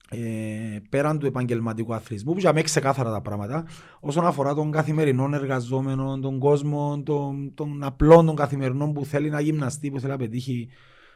Ε, 0.10 0.80
πέραν 0.90 1.20
του 1.20 1.26
επαγγελματικού 1.26 1.94
αθλητισμού, 1.94 2.34
που 2.34 2.40
για 2.40 2.54
μένα 2.54 2.66
ξεκάθαρα 2.66 3.12
τα 3.12 3.22
πράγματα, 3.22 3.66
όσον 4.00 4.26
αφορά 4.26 4.54
τον 4.54 4.72
καθημερινό 4.72 5.30
εργαζόμενο, 5.34 6.20
τον 6.20 6.40
κόσμο, 6.40 7.02
τον, 7.04 7.54
τον 7.54 7.84
απλό 7.84 8.24
των 8.24 8.36
καθημερινών 8.36 8.94
που 8.94 9.06
θέλει 9.06 9.30
να 9.30 9.40
γυμναστεί, 9.40 9.92
που 9.92 10.00
θέλει 10.00 10.12
να 10.12 10.18
πετύχει 10.18 10.70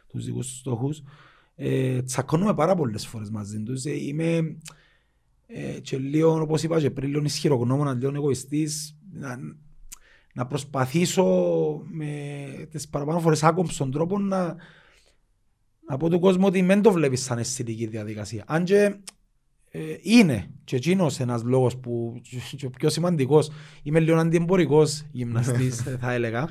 τους 0.07 0.25
δικούς 0.25 0.47
τους 0.47 0.57
στόχους. 0.57 1.03
Ε, 1.55 2.01
τσακώνουμε 2.01 2.53
πάρα 2.53 2.75
πολλές 2.75 3.07
φορές 3.07 3.29
μαζί 3.29 3.63
τους. 3.63 3.85
Ε, 3.85 4.05
είμαι 4.05 4.57
ε, 5.47 5.79
και 5.79 5.97
λίγο, 5.97 6.41
όπως 6.41 6.63
είπα 6.63 6.79
και 6.79 6.91
πριν, 6.91 7.09
λίγο 7.09 7.23
ισχυρογνώμονα, 7.23 7.93
λίγο 7.93 8.11
εγωιστής, 8.15 8.97
να, 9.11 9.37
να 10.33 10.45
προσπαθήσω 10.47 11.25
με 11.91 12.07
τις 12.71 12.87
παραπάνω 12.87 13.19
φορές 13.19 13.43
άκομψον 13.43 13.91
τρόπο 13.91 14.19
να, 14.19 14.55
να 15.87 15.97
πω 15.97 16.09
του 16.09 16.19
κόσμου 16.19 16.45
ότι 16.45 16.61
δεν 16.61 16.81
το 16.81 16.91
βλέπεις 16.91 17.23
σαν 17.23 17.37
αισθητική 17.37 17.85
διαδικασία. 17.87 18.43
Αν 18.47 18.63
και 18.63 18.95
ε, 19.71 19.95
είναι 20.01 20.49
και 20.63 20.75
εκείνος 20.75 21.19
ένας 21.19 21.43
λόγος 21.43 21.77
που 21.77 22.21
και 22.57 22.65
ο 22.65 22.69
πιο 22.69 22.89
σημαντικός 22.89 23.51
είμαι 23.83 23.99
λίγο 23.99 24.17
αντιεμπορικός 24.17 25.05
γυμναστής 25.11 25.81
θα 26.01 26.11
έλεγα 26.11 26.49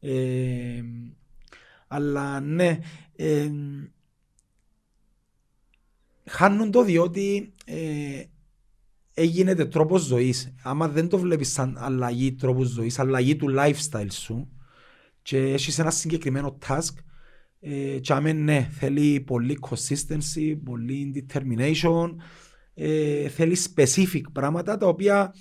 ε, 0.00 0.82
αλλά 1.88 2.40
ναι, 2.40 2.78
ε, 3.16 3.50
χάνουν 6.24 6.70
το 6.70 6.84
διότι 6.84 7.52
ε, 7.64 8.22
έγινε 9.18 9.54
τρόπος 9.54 10.02
ζωής. 10.02 10.54
Άμα 10.62 10.88
δεν 10.88 11.08
το 11.08 11.18
βλέπεις 11.18 11.52
σαν 11.52 11.76
αλλαγή 11.78 12.32
τρόπους 12.32 12.68
ζωής, 12.68 12.98
αλλαγή 12.98 13.36
του 13.36 13.54
lifestyle 13.58 14.10
σου 14.10 14.48
και 15.22 15.38
έχεις 15.38 15.78
ένα 15.78 15.90
συγκεκριμένο 15.90 16.58
task, 16.66 16.94
ε, 17.60 17.98
και 17.98 18.12
άμα 18.12 18.32
ναι, 18.32 18.68
θέλει 18.70 19.20
πολύ 19.20 19.58
consistency, 19.60 20.58
πολύ 20.64 21.26
determination, 21.26 22.14
ε, 22.74 23.28
θέλει 23.28 23.56
specific 23.74 24.22
πράγματα 24.32 24.76
τα 24.76 24.86
οποία 24.86 25.34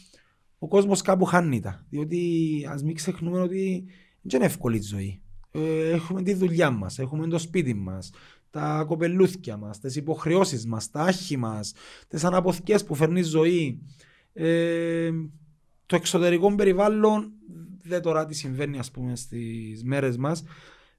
ο 0.57 0.67
κόσμος 0.67 1.01
κάπου 1.01 1.25
χάνει 1.25 1.59
τα. 1.59 1.85
Διότι 1.89 2.21
ας 2.69 2.83
μην 2.83 2.95
ξεχνούμε 2.95 3.39
ότι 3.39 3.85
δεν 4.21 4.39
είναι 4.39 4.49
εύκολη 4.49 4.81
ζωή. 4.81 5.21
Ε, 5.51 5.89
έχουμε 5.89 6.23
τη 6.23 6.33
δουλειά 6.33 6.71
μας, 6.71 6.99
έχουμε 6.99 7.27
το 7.27 7.37
σπίτι 7.37 7.73
μας, 7.73 8.11
τα 8.57 8.83
κοπελούθια 8.87 9.57
μας, 9.57 9.79
τις 9.79 9.95
υποχρεώσεις 9.95 10.65
μας, 10.65 10.91
τα 10.91 11.01
άχη 11.01 11.37
μας, 11.37 11.73
τις 12.07 12.23
αναποθηκές 12.23 12.83
που 12.83 12.95
φέρνει 12.95 13.19
η 13.19 13.23
ζωή. 13.23 13.81
Ε, 14.33 15.11
το 15.85 15.95
εξωτερικό 15.95 16.55
περιβάλλον, 16.55 17.31
δεν 17.83 18.01
τώρα 18.01 18.25
τι 18.25 18.35
συμβαίνει 18.35 18.79
ας 18.79 18.91
πούμε 18.91 19.15
στις 19.15 19.83
μέρες 19.83 20.17
μας, 20.17 20.43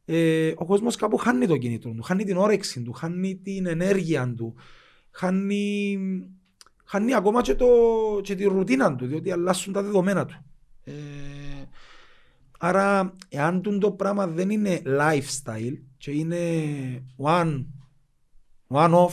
ε, 0.05 0.53
ο 0.57 0.65
κόσμος 0.65 0.97
κάπου 0.97 1.17
χάνει 1.17 1.47
το 1.47 1.57
κινήτρο 1.57 1.93
του, 1.93 2.03
χάνει 2.03 2.25
την 2.25 2.37
όρεξη 2.37 2.83
του, 2.83 2.93
χάνει 2.93 3.37
την 3.37 3.67
ενέργεια 3.67 4.35
του, 4.37 4.55
χάνει, 5.11 5.99
χάνει 6.85 7.15
ακόμα 7.15 7.43
και, 7.43 7.55
το, 7.55 7.67
και 8.23 8.35
τη 8.35 8.45
ρουτίνα 8.45 8.97
του, 8.97 9.07
διότι 9.07 9.31
αλλάσουν 9.31 9.73
τα 9.73 9.83
δεδομένα 9.83 10.27
του. 10.27 10.45
Ε, 10.85 10.93
Άρα, 12.59 13.13
εάν 13.29 13.79
το 13.81 13.91
πράγμα 13.91 14.27
δεν 14.27 14.51
είναι 14.51 14.83
lifestyle 14.87 15.79
και 15.99 16.11
είναι 16.11 16.39
one, 17.17 17.65
one 18.69 18.95
off, 19.07 19.13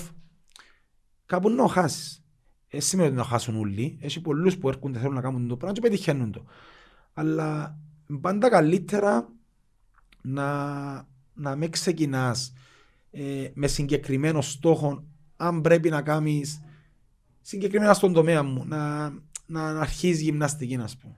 κάπου 1.25 1.49
να 1.49 1.67
χάσεις. 1.67 2.23
Έτσι 2.67 2.87
σημαίνει 2.87 3.07
ότι 3.07 3.17
να 3.17 3.23
χάσουν 3.23 3.55
όλοι. 3.55 3.97
Έχει 4.01 4.21
πολλούς 4.21 4.57
που 4.57 4.69
έρχονται 4.69 4.99
θέλουν 4.99 5.13
να 5.13 5.21
κάνουν 5.21 5.47
το 5.47 5.57
πράγμα 5.57 5.75
και 5.75 5.81
πετυχαίνουν 5.81 6.31
το. 6.31 6.45
Αλλά 7.13 7.77
πάντα 8.21 8.49
καλύτερα 8.49 9.33
να, 10.21 11.07
να 11.33 11.55
μην 11.55 11.71
ξεκινάς 11.71 12.53
ε, 13.11 13.49
με 13.53 13.67
συγκεκριμένο 13.67 14.41
στόχο, 14.41 15.03
αν 15.35 15.61
πρέπει 15.61 15.89
να 15.89 16.01
κάνεις 16.01 16.61
συγκεκριμένα 17.41 17.93
στον 17.93 18.13
τομέα 18.13 18.43
μου, 18.43 18.65
να, 18.67 19.09
να, 19.45 19.73
να 19.73 19.79
αρχίσεις 19.79 20.21
γυμναστική, 20.21 20.75
ας 20.75 20.97
πούμε. 20.97 21.15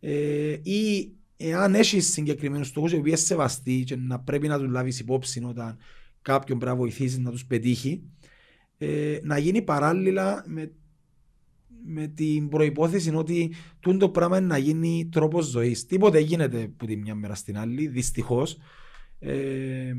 Ε, 0.00 0.50
ή 0.62 1.15
εάν 1.36 1.74
έχεις 1.74 2.12
συγκεκριμένους 2.12 2.66
στόχους, 2.66 2.92
οι 2.92 2.96
οποίοι 2.96 3.16
σεβαστοί 3.16 3.82
και 3.86 3.96
να 3.96 4.20
πρέπει 4.20 4.48
να 4.48 4.58
τους 4.58 4.68
λάβεις 4.68 5.00
υπόψη 5.00 5.44
όταν 5.44 5.78
κάποιον 6.22 6.58
πρέπει 6.58 6.74
να 6.74 6.80
βοηθήσεις 6.80 7.18
να 7.18 7.30
τους 7.30 7.46
πετύχει, 7.46 8.02
ε, 8.78 9.18
να 9.22 9.38
γίνει 9.38 9.62
παράλληλα 9.62 10.44
με, 10.46 10.72
με 11.84 12.06
την 12.06 12.48
προπόθεση 12.48 13.14
ότι 13.14 13.54
το 13.98 14.08
πράγμα 14.08 14.38
είναι 14.38 14.46
να 14.46 14.58
γίνει 14.58 15.08
τρόπος 15.12 15.46
ζωής. 15.46 15.86
Τίποτε 15.86 16.18
γίνεται 16.18 16.62
από 16.62 16.86
τη 16.86 16.96
μια 16.96 17.14
μέρα 17.14 17.34
στην 17.34 17.58
άλλη, 17.58 17.86
δυστυχώς. 17.86 18.58
Ε, 19.18 19.94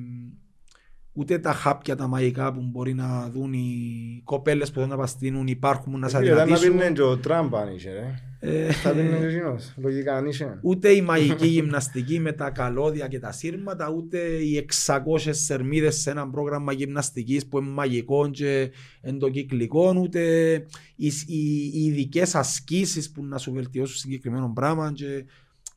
ούτε 1.17 1.39
τα 1.39 1.53
χάπια 1.53 1.95
τα 1.95 2.07
μαγικά 2.07 2.53
που 2.53 2.61
μπορεί 2.71 2.93
να 2.93 3.29
δουν 3.29 3.53
οι 3.53 4.21
κοπέλες 4.23 4.67
που 4.67 4.73
θέλουν 4.73 4.89
να 4.89 4.97
παστίνουν 4.97 5.47
υπάρχουν 5.47 5.99
να 5.99 6.09
σε 6.09 6.17
αδυνατήσουν. 6.17 6.75
να 6.75 6.91
πει 6.91 7.01
ο 7.01 7.17
Τραμπ 7.17 7.55
αν 7.55 7.75
είσαι. 7.75 8.21
Ε. 8.39 8.71
Θα 8.71 8.91
πει 8.91 9.25
ο 9.25 9.29
Ζήνος, 9.29 9.73
λογικά 9.77 10.15
αν 10.15 10.25
είσαι. 10.25 10.59
Ούτε 10.61 10.89
η 10.89 11.01
μαγική 11.01 11.47
γυμναστική 11.57 12.19
με 12.19 12.31
τα 12.31 12.49
καλώδια 12.49 13.07
και 13.07 13.19
τα 13.19 13.31
σύρματα, 13.31 13.89
ούτε 13.89 14.17
οι 14.17 14.65
600 14.85 14.99
σερμίδες 15.29 15.95
σε 15.95 16.09
ένα 16.09 16.29
πρόγραμμα 16.29 16.71
γυμναστικής 16.71 17.47
που 17.47 17.57
είναι 17.57 17.69
μαγικό 17.69 18.29
και 18.29 18.71
εντοκυκλικό, 19.01 19.95
ούτε 20.01 20.51
οι, 20.95 21.07
οι, 21.27 21.71
οι 21.73 21.85
ειδικές 21.85 22.35
ασκήσεις 22.35 23.11
που 23.11 23.25
να 23.25 23.37
σου 23.37 23.51
βελτιώσουν 23.51 23.97
συγκεκριμένο 23.97 24.51
πράγμα 24.55 24.91
και 24.93 25.25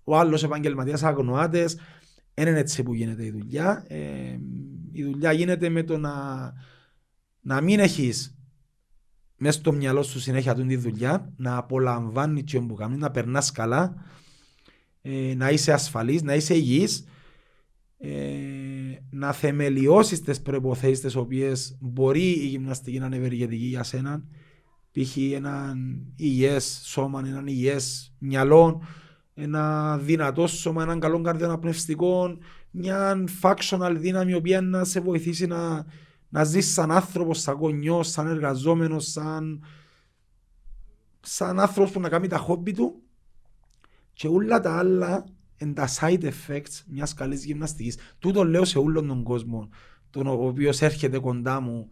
ο 0.04 0.16
άλλος 0.16 0.42
επαγγελματίας 0.42 1.02
αγνοάτες. 1.02 1.76
Δεν 2.40 2.48
είναι 2.48 2.58
έτσι 2.58 2.82
που 2.82 2.94
γίνεται 2.94 3.24
η 3.24 3.30
δουλειά. 3.30 3.84
Ε, 3.88 4.38
η 4.92 5.02
δουλειά 5.02 5.32
γίνεται 5.32 5.68
με 5.68 5.82
το 5.82 5.98
να, 5.98 6.12
να 7.40 7.60
μην 7.60 7.80
έχεις 7.80 8.38
μέσα 9.36 9.58
στο 9.58 9.72
μυαλό 9.72 10.02
σου 10.02 10.20
συνέχεια 10.20 10.54
τη 10.54 10.76
δουλειά, 10.76 11.32
να 11.36 11.56
απολαμβάνεις 11.56 12.44
τι 12.44 12.60
που 12.60 12.74
κάνει, 12.74 12.96
να 12.96 13.10
περνάς 13.10 13.52
καλά, 13.52 13.94
ε, 15.02 15.34
να 15.36 15.50
είσαι 15.50 15.72
ασφαλής, 15.72 16.22
να 16.22 16.34
είσαι 16.34 16.54
υγιής, 16.54 17.04
ε, 17.98 18.10
να 19.10 19.32
θεμελιώσεις 19.32 20.20
τι 20.20 20.40
προποθέσει 20.40 21.02
τι 21.02 21.18
οποίες 21.18 21.76
μπορεί 21.80 22.28
η 22.28 22.46
γυμναστική 22.46 22.98
να 22.98 23.06
είναι 23.06 23.16
ευεργετική 23.16 23.66
για 23.66 23.82
σένα. 23.82 24.24
Π.χ. 24.90 25.16
έναν 25.16 26.06
υγιές 26.16 26.80
σώμα, 26.84 27.22
έναν 27.26 27.46
υγιές 27.46 28.14
μυαλό, 28.18 28.82
ένα 29.42 29.96
δυνατό 29.98 30.46
σώμα, 30.46 30.82
έναν 30.82 31.00
καλό 31.00 31.20
καρδιοναπνευστικό, 31.20 32.38
μια 32.70 33.24
functional 33.42 33.94
δύναμη 33.96 34.30
η 34.30 34.34
οποία 34.34 34.60
να 34.60 34.84
σε 34.84 35.00
βοηθήσει 35.00 35.46
να, 35.46 35.86
να 36.28 36.44
ζεις 36.44 36.72
σαν 36.72 36.90
άνθρωπος, 36.90 37.40
σαν 37.40 37.54
γονιός, 37.54 38.10
σαν 38.10 38.26
εργαζόμενος, 38.26 39.10
σαν, 39.10 39.64
σαν 41.20 41.60
άνθρωπος 41.60 41.90
που 41.92 42.00
να 42.00 42.08
κάνει 42.08 42.26
τα 42.26 42.36
χόμπι 42.36 42.72
του 42.72 43.02
και 44.12 44.28
όλα 44.28 44.60
τα 44.60 44.78
άλλα 44.78 45.24
είναι 45.56 45.72
τα 45.72 45.88
side 46.00 46.22
effects 46.22 46.82
μιας 46.86 47.14
καλής 47.14 47.44
γυμναστικής. 47.44 47.96
Τούτο 48.18 48.44
λέω 48.44 48.64
σε 48.64 48.78
όλον 48.78 49.06
τον 49.06 49.22
κόσμο, 49.22 49.68
τον 50.10 50.26
οποίος 50.26 50.80
έρχεται 50.80 51.18
κοντά 51.18 51.60
μου 51.60 51.88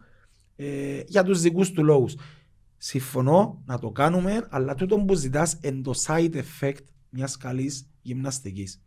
ε, 0.55 1.01
για 1.07 1.23
τους 1.23 1.41
δικούς 1.41 1.71
του 1.71 1.83
λόγους. 1.83 2.15
Συμφωνώ 2.77 3.61
να 3.65 3.79
το 3.79 3.91
κάνουμε, 3.91 4.47
αλλά 4.49 4.75
τούτο 4.75 4.97
που 4.97 5.13
ζητάς 5.13 5.57
είναι 5.61 5.81
το 5.81 5.93
side 6.05 6.33
effect 6.35 6.83
μιας 7.09 7.37
καλής 7.37 7.89
γυμναστικής. 8.01 8.81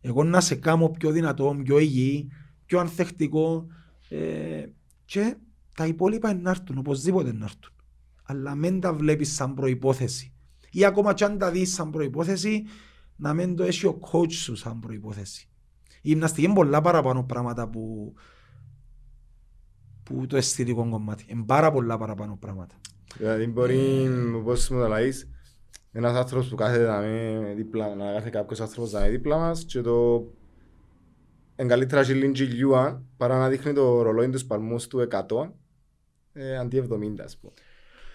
Εγώ 0.00 0.24
να 0.24 0.40
σε 0.40 0.54
κάνω 0.54 0.88
πιο 0.88 1.10
δυνατό, 1.10 1.60
πιο 1.62 1.78
υγιή, 1.78 2.30
πιο 2.66 2.78
ανθεκτικό 2.78 3.66
ε, 4.08 4.64
και 5.04 5.36
τα 5.74 5.86
υπόλοιπα 5.86 6.30
είναι 6.30 6.40
να 6.40 6.50
έρθουν, 6.50 6.78
οπωσδήποτε 6.78 7.32
να 7.32 7.44
έρθουν. 7.44 7.72
Αλλά 8.22 8.54
μην 8.54 8.80
τα 8.80 8.92
βλέπεις 8.94 9.34
σαν 9.34 9.54
προϋπόθεση. 9.54 10.32
Ή 10.70 10.84
ακόμα 10.84 11.14
και 11.14 11.24
αν 11.24 11.38
τα 11.38 11.50
δεις 11.50 11.72
σαν 11.74 11.90
προϋπόθεση, 11.90 12.64
να 13.16 13.34
μην 13.34 13.56
το 13.56 13.62
έχει 13.62 13.86
ο 13.86 13.98
coach 14.12 14.32
σου 14.32 14.56
σαν 14.56 14.80
προϋπόθεση. 14.80 15.48
Η 16.02 16.08
γυμναστική 16.08 16.44
είναι 16.44 16.54
πολλά 16.54 16.80
παραπάνω 16.80 17.24
πράγματα 17.24 17.68
που, 17.68 18.14
που 20.02 20.26
το 20.26 20.36
αισθητικό 20.36 20.88
κομμάτι. 20.88 21.24
Είναι 21.28 21.44
πάρα 21.46 21.72
πολλά 21.72 21.98
παραπάνω 21.98 22.36
πράγματα. 22.36 22.74
Δηλαδή 23.16 23.46
μπορεί, 23.46 24.08
πώς 24.44 24.68
μου 24.68 24.78
το 24.78 24.88
λαείς, 24.88 25.28
ένας 25.92 26.16
άνθρωπος 26.16 26.48
που 26.48 26.56
κάθεται 26.56 26.86
να 26.86 26.98
με 27.00 27.52
δίπλα, 27.56 27.94
να 27.94 28.12
κάθεται 28.12 28.30
κάποιος 28.30 28.60
άνθρωπος 28.60 28.92
να 28.92 29.00
με 29.00 29.08
δίπλα 29.08 29.38
μας 29.38 29.64
και 29.64 29.80
το 29.80 30.24
είναι 31.56 31.68
καλύτερα 31.68 32.04
και 32.04 32.14
λίγη 32.14 32.44
λιούα 32.44 33.02
παρά 33.16 33.38
να 33.38 33.48
δείχνει 33.48 33.72
το 33.72 34.02
ρολόι 34.02 34.28
τους 34.28 34.44
παλμούς 34.44 34.86
του 34.86 35.08
100 35.10 35.50
ε, 36.32 36.56
αντί 36.56 36.88
70 36.90 37.20
ας 37.24 37.36
πούμε. 37.36 37.52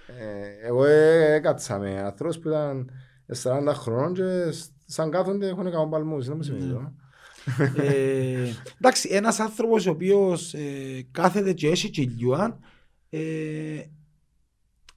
Ε, 0.07 0.67
εγώ 0.67 0.85
έκατσα 0.85 1.79
με 1.79 1.99
ανθρώπους 1.99 2.39
που 2.39 2.47
ήταν 2.47 2.91
40 3.43 3.71
χρόνων 3.73 4.13
και 4.13 4.23
σαν 4.85 5.11
κάθονται 5.11 5.47
έχουν 5.47 5.67
100 5.67 5.71
παλμούς, 5.89 6.25
δεν 6.27 6.35
μου 6.35 6.43
σημαίνει 6.43 6.63
αυτό. 6.63 6.93
Ε, 7.81 8.51
εντάξει, 8.77 9.09
ένας 9.11 9.39
άνθρωπος 9.39 9.85
ο 9.85 9.91
οποίος 9.91 10.53
ε, 10.53 11.07
κάθεται 11.11 11.53
και 11.53 11.67
έχει 11.67 11.89
και 11.89 12.01
λιούα 12.01 12.59
ε, 13.09 13.19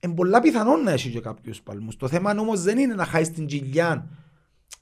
είναι 0.00 0.14
πολλά 0.14 0.40
πιθανό 0.40 0.76
να 0.76 0.90
έχει 0.90 1.10
και 1.10 1.20
κάποιους 1.20 1.62
παλμούς. 1.62 1.96
Το 1.96 2.08
θέμα 2.08 2.30
όμως 2.38 2.62
δεν 2.62 2.78
είναι 2.78 2.94
να 2.94 3.04
χάσει 3.04 3.32
την 3.32 3.46
κοιλιά 3.46 4.08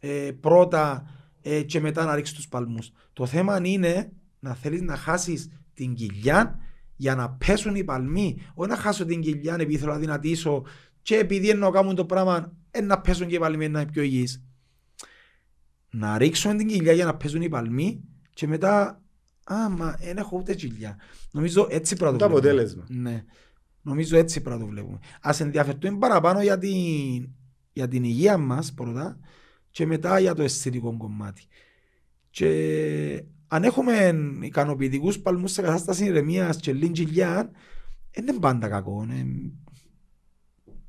ε, 0.00 0.30
πρώτα 0.40 1.10
ε, 1.42 1.62
και 1.62 1.80
μετά 1.80 2.04
να 2.04 2.14
ρίξεις 2.14 2.34
τους 2.34 2.48
παλμούς. 2.48 2.92
Το 3.12 3.26
θέμα 3.26 3.60
είναι 3.62 4.12
να 4.38 4.54
θέλεις 4.54 4.80
να 4.80 4.96
χάσεις 4.96 5.48
την 5.74 5.94
κοιλιά 5.94 6.58
για 6.96 7.14
να 7.14 7.30
πέσουν 7.30 7.74
οι 7.74 7.84
παλμοί. 7.84 8.38
Όχι 8.54 8.70
να 8.70 8.76
χάσω 8.76 9.04
την 9.04 9.20
κοιλιά 9.20 9.54
επειδή 9.54 9.78
θέλω 9.78 9.92
να 9.92 9.98
δυνατήσω 9.98 10.64
και 11.02 11.16
επειδή 11.16 11.48
εννοώ 11.48 11.70
κάνουν 11.70 11.94
το 11.94 12.04
πράγμα 12.04 12.52
ε, 12.70 12.80
να 12.80 13.00
πέσουν 13.00 13.26
και 13.26 13.34
οι 13.34 13.38
παλμοί 13.38 13.68
να 13.68 13.80
είναι 13.80 13.90
πιο 13.90 14.02
υγιείς. 14.02 14.44
Να 15.90 16.18
ρίξουμε 16.18 16.54
την 16.54 16.66
κοιλιά 16.66 16.92
για 16.92 17.04
να 17.04 17.16
πέσουν 17.16 17.42
οι 17.42 17.48
παλμοί 17.48 18.00
και 18.34 18.46
μετά 18.46 19.00
Α, 19.52 19.68
μα 19.68 19.96
δεν 20.00 20.16
έχω 20.16 20.36
ούτε 20.36 20.54
κοιλιά. 20.54 20.96
Νομίζω 21.30 21.66
έτσι 21.70 21.96
πρέπει 21.96 22.16
Το 22.16 22.24
αποτέλεσμα. 22.24 22.84
Ναι. 22.88 23.24
Νομίζω 23.86 24.16
έτσι 24.16 24.40
πρέπει 24.40 24.58
να 24.58 24.64
το 24.64 24.70
βλέπουμε. 24.70 24.98
Α 25.20 25.30
ενδιαφερθούμε 25.38 25.98
παραπάνω 25.98 26.42
για 26.42 26.58
την, 26.58 27.28
για 27.72 27.88
την 27.88 28.04
υγεία 28.04 28.38
μας 28.38 28.72
πρώτα 28.72 29.18
και 29.70 29.86
μετά 29.86 30.18
για 30.18 30.34
το 30.34 30.42
αισθητικό 30.42 30.96
κομμάτι. 30.96 31.42
Και 32.30 33.24
αν 33.46 33.64
έχουμε 33.64 34.14
ικανοποιητικούς 34.42 35.18
παλμούς 35.18 35.52
σε 35.52 35.62
κατάσταση 35.62 36.04
ηρεμίας 36.04 36.56
και 36.56 36.72
λίγη 36.72 37.02
ηλιά, 37.02 37.50
δεν 38.10 38.26
είναι 38.26 38.38
πάντα 38.38 38.68
κακό. 38.68 39.06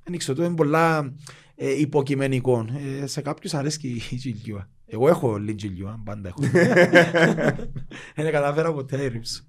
Δεν 0.03 0.17
ξέρω, 0.17 0.43
είναι 0.43 0.55
πολλά 0.55 1.13
ε, 1.55 1.79
υποκειμενικό. 1.79 2.65
Ε, 3.01 3.07
σε 3.07 3.21
κάποιους 3.21 3.53
αρέσει 3.53 3.87
η 3.87 4.01
ηλιά. 4.23 4.69
Εγώ 4.85 5.07
έχω 5.07 5.37
λίγη 5.37 5.67
ηλιά, 5.67 6.01
πάντα 6.05 6.27
έχω. 6.27 6.39
Δεν 8.15 8.31
καταφέρα 8.31 8.73
ποτέ 8.73 9.03
ήρυψο. 9.03 9.43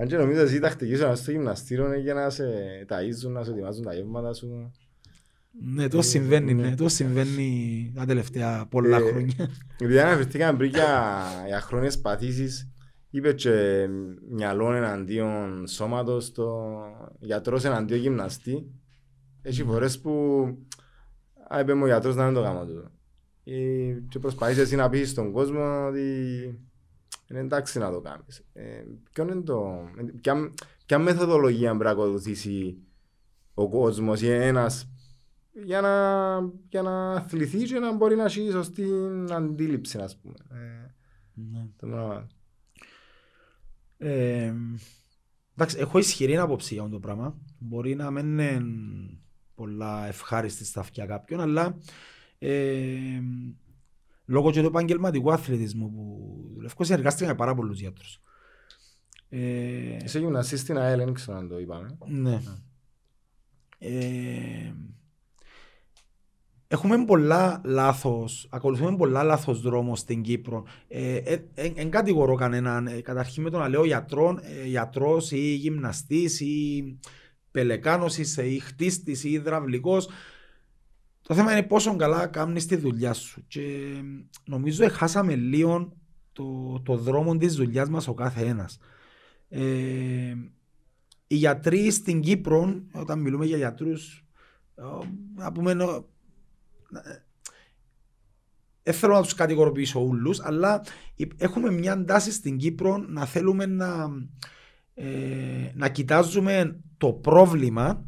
Αν 0.00 0.06
και 0.08 0.16
νομίζω 0.16 0.40
εσύ 0.40 0.58
τακτική 0.58 0.96
σου 0.96 1.02
να 1.02 1.14
στο 1.14 1.30
γυμναστήριο 1.30 1.94
για 1.94 2.14
να 2.14 2.30
σε 2.30 2.44
ταΐζουν, 2.88 3.30
να 3.30 3.44
σε 3.44 3.50
ετοιμάζουν 3.50 3.84
τα 3.84 3.94
γεύματα 3.94 4.32
σου. 4.32 4.72
Ναι, 5.74 5.88
το 5.88 6.02
συμβαίνει, 6.02 6.54
ναι, 6.54 6.74
το 6.76 6.88
συμβαίνει 6.88 7.92
τα 7.94 8.04
τελευταία 8.04 8.66
πολλά 8.66 8.96
Ε, 8.96 9.00
χρόνια. 9.00 9.50
Επειδή 9.78 10.00
αναφερθήκαμε 10.00 10.58
πριν 10.58 10.70
για, 10.70 11.22
για 11.46 11.60
χρόνιες 11.60 12.00
παθήσεις, 12.00 12.70
είπε 13.10 13.32
και 13.32 13.86
μυαλό 14.30 14.72
εναντίον 14.72 15.66
σώματος, 15.66 16.32
το 16.32 16.74
γιατρός 17.18 17.64
εναντίον 17.64 18.00
γυμναστή. 18.00 18.70
Έχει 19.42 19.62
φορές 19.64 20.00
που 20.00 20.44
α, 21.48 21.60
είπε 21.60 21.74
μου 21.74 21.82
ο 21.82 21.86
γιατρός 21.86 22.16
να 22.16 22.24
μην 22.24 22.34
το 22.34 22.42
κάνω 22.42 22.66
τούτο. 22.66 22.90
Ε, 23.44 23.92
Και 24.08 24.18
προσπαθείς 24.18 24.58
εσύ 24.58 24.76
να 24.76 24.88
πεις 24.88 25.10
στον 25.10 25.32
κόσμο 25.32 25.86
ότι 25.86 26.04
είναι 27.30 27.40
εντάξει 27.40 27.78
να 27.78 27.90
το 27.90 28.00
κάνεις. 28.00 28.44
Ε, 28.52 28.84
ποιο 29.12 29.24
είναι 29.24 29.40
το, 29.40 29.88
ποια, 30.20 30.52
ποια 30.86 30.98
μεθοδολογία 30.98 31.68
πρέπει 31.68 31.84
να 31.84 31.90
ακολουθήσει 31.90 32.78
ο 33.54 33.68
κόσμος 33.68 34.22
ή 34.22 34.30
ένας 34.30 34.90
για 35.52 35.80
να, 35.80 36.36
για 36.68 36.82
να 36.82 37.12
αθληθεί 37.12 37.62
και 37.62 37.78
να 37.78 37.92
μπορεί 37.92 38.16
να 38.16 38.24
έχει 38.24 38.50
σωστή 38.50 38.84
αντίληψη, 39.30 39.98
ας 39.98 40.16
πούμε. 40.16 40.34
Ε, 40.50 40.94
Ναι. 41.34 41.66
το 41.76 41.86
πράγμα. 41.86 42.26
Ε, 43.98 44.54
εντάξει, 45.54 45.76
έχω 45.78 45.98
ισχυρή 45.98 46.36
άποψη 46.36 46.74
για 46.74 46.82
αυτό 46.82 46.94
το 46.94 47.00
πράγμα. 47.00 47.38
Μπορεί 47.58 47.94
να 47.94 48.10
μην 48.10 48.26
είναι 48.26 48.62
πολλά 49.54 50.06
ευχάριστη 50.06 50.64
στα 50.64 50.80
αυτιά 50.80 51.06
κάποιον, 51.06 51.40
αλλά 51.40 51.78
ε, 52.38 53.20
λόγω 54.30 54.50
και 54.50 54.60
του 54.60 54.66
επαγγελματικού 54.66 55.32
αθλητισμού 55.32 55.90
που 55.90 56.34
δουλεύω, 56.54 56.84
συνεργάστηκα 56.84 57.28
με 57.28 57.34
πάρα 57.34 57.54
πολλούς 57.54 57.80
γιατρούς. 57.80 58.20
Ε, 59.28 59.96
Είσαι 60.04 60.18
γυμναστής 60.18 60.60
στην 60.60 60.78
ΑΕΛ, 60.78 60.98
δεν 60.98 61.12
ξέρω 61.14 61.36
αν 61.38 61.48
το 61.48 61.58
είπαμε. 61.58 61.98
ναι. 62.06 62.40
Ε, 63.78 64.72
έχουμε 66.68 67.04
πολλά 67.04 67.60
λάθος, 67.64 68.48
ακολουθούμε 68.50 68.96
πολλά 68.96 69.22
λάθος 69.22 69.60
δρόμο 69.60 69.96
στην 69.96 70.22
Κύπρο. 70.22 70.64
Ε, 70.88 71.16
ε, 71.16 71.44
ε, 71.54 71.72
εν 71.74 71.90
κατηγορώ 71.90 72.34
κανέναν, 72.34 72.86
ε, 72.86 73.00
καταρχήν 73.00 73.42
με 73.42 73.50
το 73.50 73.58
να 73.58 73.68
λέω 73.68 73.84
γιατρόν, 73.84 74.38
ε, 74.42 74.66
γιατρός 74.66 75.30
ή 75.30 75.54
γυμναστής 75.54 76.40
ή 76.40 76.84
πελεκάνος 77.50 78.18
ή 78.18 78.58
χτίστης 78.58 79.24
ή 79.24 79.30
υδραυλικός. 79.30 80.08
Το 81.30 81.36
θέμα 81.36 81.52
είναι 81.52 81.62
πόσο 81.62 81.96
καλά 81.96 82.26
κάνεις 82.26 82.66
τη 82.66 82.76
δουλειά 82.76 83.12
σου. 83.12 83.44
Και 83.48 83.92
νομίζω 84.44 84.88
χάσαμε 84.88 85.34
λίγο 85.34 85.92
το, 86.32 86.80
το 86.84 86.96
δρόμο 86.96 87.36
της 87.36 87.54
δουλειάς 87.54 87.88
μας 87.88 88.08
ο 88.08 88.14
κάθε 88.14 88.46
ένας. 88.46 88.78
Ε, 89.48 90.34
οι 91.26 91.34
γιατροί 91.34 91.90
στην 91.90 92.20
Κύπρο, 92.20 92.82
όταν 92.92 93.20
μιλούμε 93.20 93.44
για 93.46 93.56
γιατρούς, 93.56 94.24
ε, 94.74 94.82
να 95.34 95.52
πούμε, 95.52 95.74
νο- 95.74 96.08
ε, 96.92 97.22
δεν 98.82 98.94
θέλω 98.94 99.14
να 99.14 99.22
τους 99.22 99.34
κατηγοροποιήσω 99.34 100.06
όλους, 100.06 100.40
αλλά 100.40 100.82
υ- 101.14 101.42
έχουμε 101.42 101.70
μια 101.70 102.04
τάση 102.04 102.32
στην 102.32 102.56
Κύπρο 102.56 102.96
να 102.96 103.24
θέλουμε 103.24 103.66
να, 103.66 104.08
ε, 104.94 105.70
να 105.74 105.88
κοιτάζουμε 105.88 106.80
το 106.98 107.12
πρόβλημα 107.12 108.04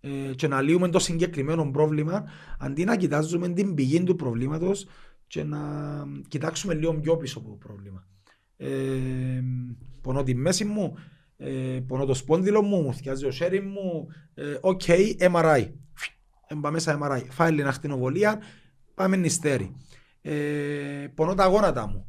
ε, 0.00 0.34
και 0.34 0.48
να 0.48 0.60
λύουμε 0.62 0.88
το 0.88 0.98
συγκεκριμένο 0.98 1.70
πρόβλημα 1.70 2.24
αντί 2.58 2.84
να 2.84 2.96
κοιτάζουμε 2.96 3.48
την 3.48 3.74
πηγή 3.74 4.02
του 4.02 4.16
προβλήματος 4.16 4.86
και 5.26 5.44
να 5.44 5.58
κοιτάξουμε 6.28 6.74
λίγο 6.74 6.94
πιο 6.94 7.16
πίσω 7.16 7.38
από 7.38 7.48
το 7.48 7.54
πρόβλημα. 7.54 8.06
Ε, 8.56 8.68
πονώ 10.00 10.22
τη 10.22 10.34
μέση 10.34 10.64
μου, 10.64 10.94
ε, 11.36 11.80
πονώ 11.86 12.04
το 12.04 12.14
σπόνδυλο 12.14 12.62
μου, 12.62 12.82
μουδκιάζει 12.82 13.26
το 13.26 13.30
χέρι 13.30 13.60
μου, 13.60 14.06
ε, 14.34 14.58
OK, 14.60 14.82
MRI. 15.18 15.68
Έμπα 16.46 16.70
μέσα 16.70 16.98
MRI. 17.02 17.22
Φάει 17.30 17.52
λίγο 17.52 17.68
ακτινοβολία, 17.68 18.40
πάμε 18.94 19.16
νυστέρι. 19.16 19.76
Ε, 20.22 21.06
πονώ 21.14 21.34
τα 21.34 21.46
γόνατα 21.46 21.86
μου. 21.86 22.04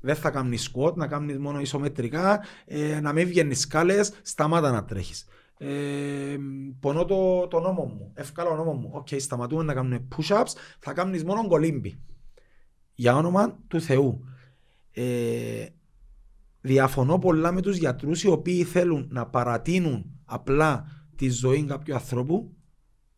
Δεν 0.00 0.16
θα 0.16 0.30
κάνεις 0.30 0.62
squat, 0.62 0.96
να 0.96 1.06
κάνεις 1.06 1.38
μόνο 1.38 1.60
ισομετρικά, 1.60 2.44
ε, 2.66 3.00
να 3.00 3.12
μην 3.12 3.26
βγαίνεις 3.26 3.60
σκάλες, 3.60 4.12
σταμάτα 4.22 4.70
να 4.70 4.84
τρέχεις. 4.84 5.24
Ε, 5.58 6.36
πονώ 6.80 7.04
το, 7.04 7.46
τον 7.46 7.60
ώμο 7.60 7.84
μου, 7.84 8.10
έβκαλα 8.14 8.48
τον 8.48 8.56
ώμο 8.56 8.76
μου. 8.76 8.90
Οκ, 8.92 9.08
σταματούμε 9.16 9.62
να 9.62 9.74
κάνουμε 9.74 10.08
push-ups, 10.16 10.52
θα 10.78 10.92
κάνεις 10.92 11.24
μόνο 11.24 11.48
κολύμπι. 11.48 11.98
Για 12.94 13.16
όνομα 13.16 13.58
του 13.68 13.80
Θεού. 13.80 14.24
Ε, 14.90 15.66
διαφωνώ 16.60 17.18
πολλά 17.18 17.52
με 17.52 17.60
τους 17.60 17.76
γιατρούς 17.76 18.22
οι 18.22 18.28
οποίοι 18.28 18.64
θέλουν 18.64 19.08
να 19.10 19.26
παρατείνουν 19.26 20.04
απλά 20.24 20.86
τη 21.16 21.30
ζωή 21.30 21.64
κάποιου 21.64 21.94
ανθρώπου 21.94 22.56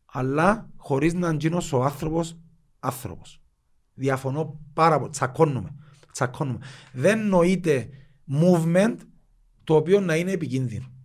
αλλά 0.04 0.70
χωρίς 0.76 1.14
να 1.14 1.32
γίνω 1.32 1.62
ο 1.72 1.82
άνθρωπος 1.82 2.38
άνθρωπος. 2.80 3.40
Διαφωνώ 3.94 4.60
πάρα 4.72 4.98
πολύ. 4.98 5.10
Τσακώνομαι. 5.10 5.74
Τσακώνομαι. 6.12 6.58
Δεν 6.92 7.28
νοείται 7.28 7.88
movement 8.42 8.96
το 9.64 9.74
οποίο 9.74 10.00
να 10.00 10.16
είναι 10.16 10.32
επικίνδυνο. 10.32 10.95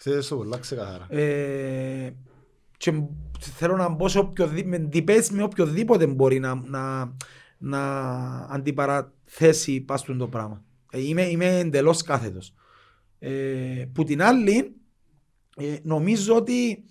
Θες 0.00 0.28
πολλά 0.28 0.58
ξεκαθαρά. 0.58 1.06
Ε, 1.08 2.10
και 2.76 3.02
θέλω 3.38 3.76
να 3.76 3.88
μπω 3.88 4.08
σε 4.08 4.18
οποιοδήποτε, 4.18 4.78
με 4.78 5.36
με 5.36 5.42
οποιοδήποτε 5.42 6.06
μπορεί 6.06 6.38
να, 6.38 6.54
να, 6.54 7.12
να 7.58 7.80
αντιπαραθέσει 8.50 9.80
πας 9.80 10.04
το 10.04 10.28
πράγμα. 10.28 10.64
Ε, 10.90 11.00
είμαι, 11.00 11.22
είμαι 11.22 11.58
εντελώς 11.58 12.02
κάθετος. 12.02 12.54
Ε, 13.18 13.84
που 13.92 14.04
την 14.04 14.22
άλλη, 14.22 14.76
ε, 15.56 15.76
νομίζω 15.82 16.36
ότι 16.36 16.84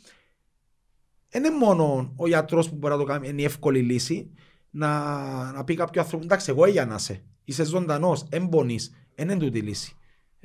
δεν 1.29 1.43
είναι 1.43 1.55
μόνο 1.55 2.13
ο 2.15 2.27
γιατρός 2.27 2.69
που 2.69 2.75
μπορεί 2.75 2.93
να 2.93 2.99
το 2.99 3.05
κάνει, 3.05 3.27
είναι 3.27 3.41
η 3.41 3.45
εύκολη 3.45 3.79
λύση 3.79 4.31
να, 4.69 5.51
να 5.51 5.63
πει 5.63 5.75
κάποιο 5.75 6.01
άνθρωπο, 6.01 6.23
εντάξει, 6.23 6.49
εγώ 6.49 6.65
έγινα 6.65 6.85
να 6.85 6.97
σε, 6.97 7.23
είσαι 7.43 7.63
ζωντανός, 7.63 8.25
εμπονείς, 8.29 8.93
δεν 9.15 9.29
είναι 9.29 9.39
τούτη 9.39 9.61
λύση. 9.61 9.96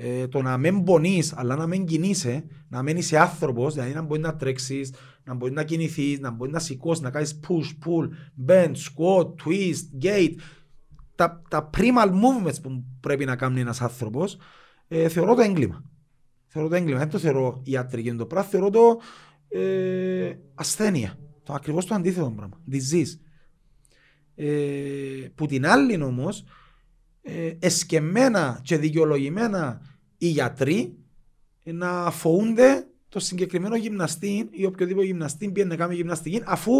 Ε, 0.05 0.28
το 0.28 0.42
να 0.42 0.57
μην 0.57 0.84
πονείς, 0.84 1.32
αλλά 1.36 1.57
να 1.57 1.66
μην 1.66 1.84
κινείσαι, 1.84 2.44
να 2.68 2.82
μην 2.82 2.96
είσαι 2.96 3.18
άνθρωπος, 3.18 3.74
δηλαδή 3.74 3.92
να 3.92 4.03
μπορεί 4.03 4.20
να 4.20 4.36
τρέξεις, 4.36 4.94
να 5.24 5.34
μπορεί 5.34 5.53
να 5.53 5.64
κινηθείς, 5.64 6.18
να 6.18 6.30
μπορεί 6.30 6.50
να 6.50 6.59
σηκώσεις, 6.59 7.03
να 7.03 7.11
κάνεις 7.11 7.40
push, 7.48 7.86
pull, 7.86 8.09
bend, 8.46 8.72
squat, 8.72 9.26
twist, 9.26 10.05
gate. 10.05 10.34
Τα, 11.14 11.42
τα 11.48 11.70
primal 11.76 12.09
movements 12.09 12.62
που 12.62 12.84
πρέπει 13.00 13.24
να 13.24 13.36
κάνει 13.36 13.61
ένας 13.61 13.80
άνθρωπος, 13.80 14.36
ε, 14.88 15.09
θεωρώ 15.09 15.34
το 15.34 15.40
έγκλημα. 15.40 15.84
Θεωρώ 16.46 16.68
το 16.68 16.74
έγκλημα. 16.74 16.98
Δεν 16.98 17.09
το 17.09 17.18
θεωρώ 17.18 17.61
ιατρική 17.64 18.14
το 18.14 18.26
πράγμα, 18.26 18.48
θεωρώ 18.50 18.70
το 18.70 19.00
ε, 19.48 20.32
ασθένεια. 20.55 21.18
Το 21.42 21.53
ακριβώς 21.53 21.86
το 21.86 21.94
αντίθετο 21.94 22.30
πράγμα. 22.36 22.61
Disease. 22.70 23.18
Ε, 24.34 25.28
που 25.34 25.46
την 25.46 25.66
άλλη 25.66 26.03
όμως, 26.03 26.44
ε, 27.22 27.53
εσκεμμένα 27.59 28.61
και 28.62 28.76
δικαιολογημένα 28.76 29.80
οι 30.22 30.26
γιατροί 30.26 30.96
να 31.64 32.10
φοούνται 32.10 32.86
το 33.08 33.18
συγκεκριμένο 33.18 33.76
γυμναστή 33.76 34.48
ή 34.50 34.64
οποιοδήποτε 34.64 35.06
γυμναστή 35.06 35.50
πήγαινε 35.50 35.70
να 35.70 35.76
κάνει 35.76 35.94
γυμναστική 35.94 36.42
αφού 36.44 36.72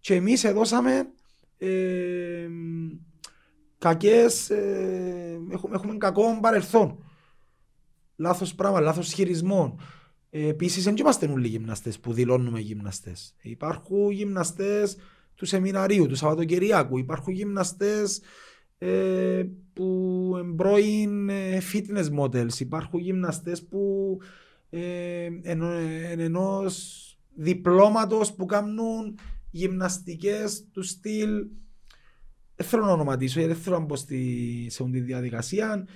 και 0.00 0.14
εμείς 0.14 0.44
εδώσαμε 0.44 1.08
ε, 1.58 2.48
κακές, 3.78 4.50
ε, 4.50 5.40
έχουμε, 5.50 5.74
έχουμε 5.74 5.96
κακό 5.96 6.38
παρελθόν. 6.40 7.04
Λάθος 8.16 8.54
πράγμα, 8.54 8.80
λάθος 8.80 9.12
χειρισμό. 9.12 9.76
Ε, 10.30 10.48
Επίσης, 10.48 10.84
δεν 10.84 10.96
είμαστε 10.96 11.26
όλοι 11.26 11.48
γυμναστές 11.48 11.98
που 11.98 12.12
δηλώνουμε 12.12 12.60
γυμναστές. 12.60 13.34
Υπάρχουν 13.42 14.10
γυμναστές 14.10 14.96
του 15.34 15.46
σεμιναρίου, 15.46 16.06
του 16.06 16.16
Σαββατοκυριακού. 16.16 16.98
Υπάρχουν 16.98 17.32
γυμναστές 17.32 18.20
ε, 18.84 19.44
που 19.72 20.34
εμπρώην 20.38 21.28
ε, 21.28 21.58
fitness 21.72 22.18
models. 22.20 22.60
Υπάρχουν 22.60 23.00
γυμναστές 23.00 23.62
που 23.62 24.18
ε, 24.70 25.28
εν, 25.42 25.62
ενός 26.18 27.06
διπλώματος 27.34 28.32
που 28.32 28.46
κάνουν 28.46 29.18
γυμναστικές 29.50 30.64
του 30.72 30.82
στυλ 30.82 31.46
δεν 32.56 32.66
θέλω 32.66 32.84
να 32.84 32.92
ονοματίσω, 32.92 33.46
δεν 33.46 33.56
θέλω 33.56 33.78
να 33.78 33.84
μπω 33.84 33.96
στη, 33.96 34.66
σε 34.70 34.82
αυτή 34.82 34.98
τη 34.98 35.04
διαδικασία 35.04 35.86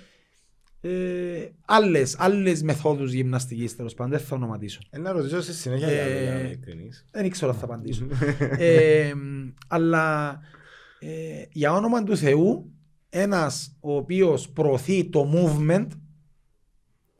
ε, 0.81 1.49
άλλες, 1.65 2.15
άλλες 2.19 2.63
μεθόδους 2.63 3.11
γυμναστικής 3.11 3.75
τέλος 3.75 3.93
πάντων, 3.93 4.11
δεν 4.11 4.27
θα 4.27 4.35
ονοματίσω. 4.35 4.79
Ε, 4.89 4.97
να 4.97 5.11
ρωτήσω 5.11 5.41
σε 5.41 5.53
συνέχεια 5.53 5.87
ε, 5.87 6.47
για 6.47 6.59
Δεν 7.11 7.25
ήξερα 7.25 7.51
αν 7.51 7.57
θα 7.57 7.65
απαντήσω. 7.65 8.07
ε, 8.57 9.13
αλλά 9.67 10.39
ε, 10.99 11.43
για 11.51 11.73
όνομα 11.73 12.03
του 12.03 12.17
Θεού, 12.17 12.71
ένας 13.09 13.77
ο 13.79 13.95
οποίος 13.95 14.49
προωθεί 14.49 15.09
το 15.09 15.31
movement 15.35 15.87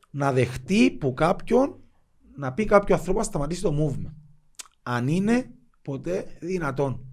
να 0.10 0.32
δεχτεί 0.32 0.92
που 0.92 1.14
κάποιον 1.14 1.80
να 2.36 2.54
πει 2.54 2.66
κάποιο 2.66 2.96
άνθρωπο 2.96 3.18
να 3.18 3.24
σταματήσει 3.24 3.62
το 3.62 3.76
movement. 3.80 4.14
Αν 4.84 5.08
είναι 5.08 5.52
ποτέ 5.82 6.38
δυνατόν 6.40 7.08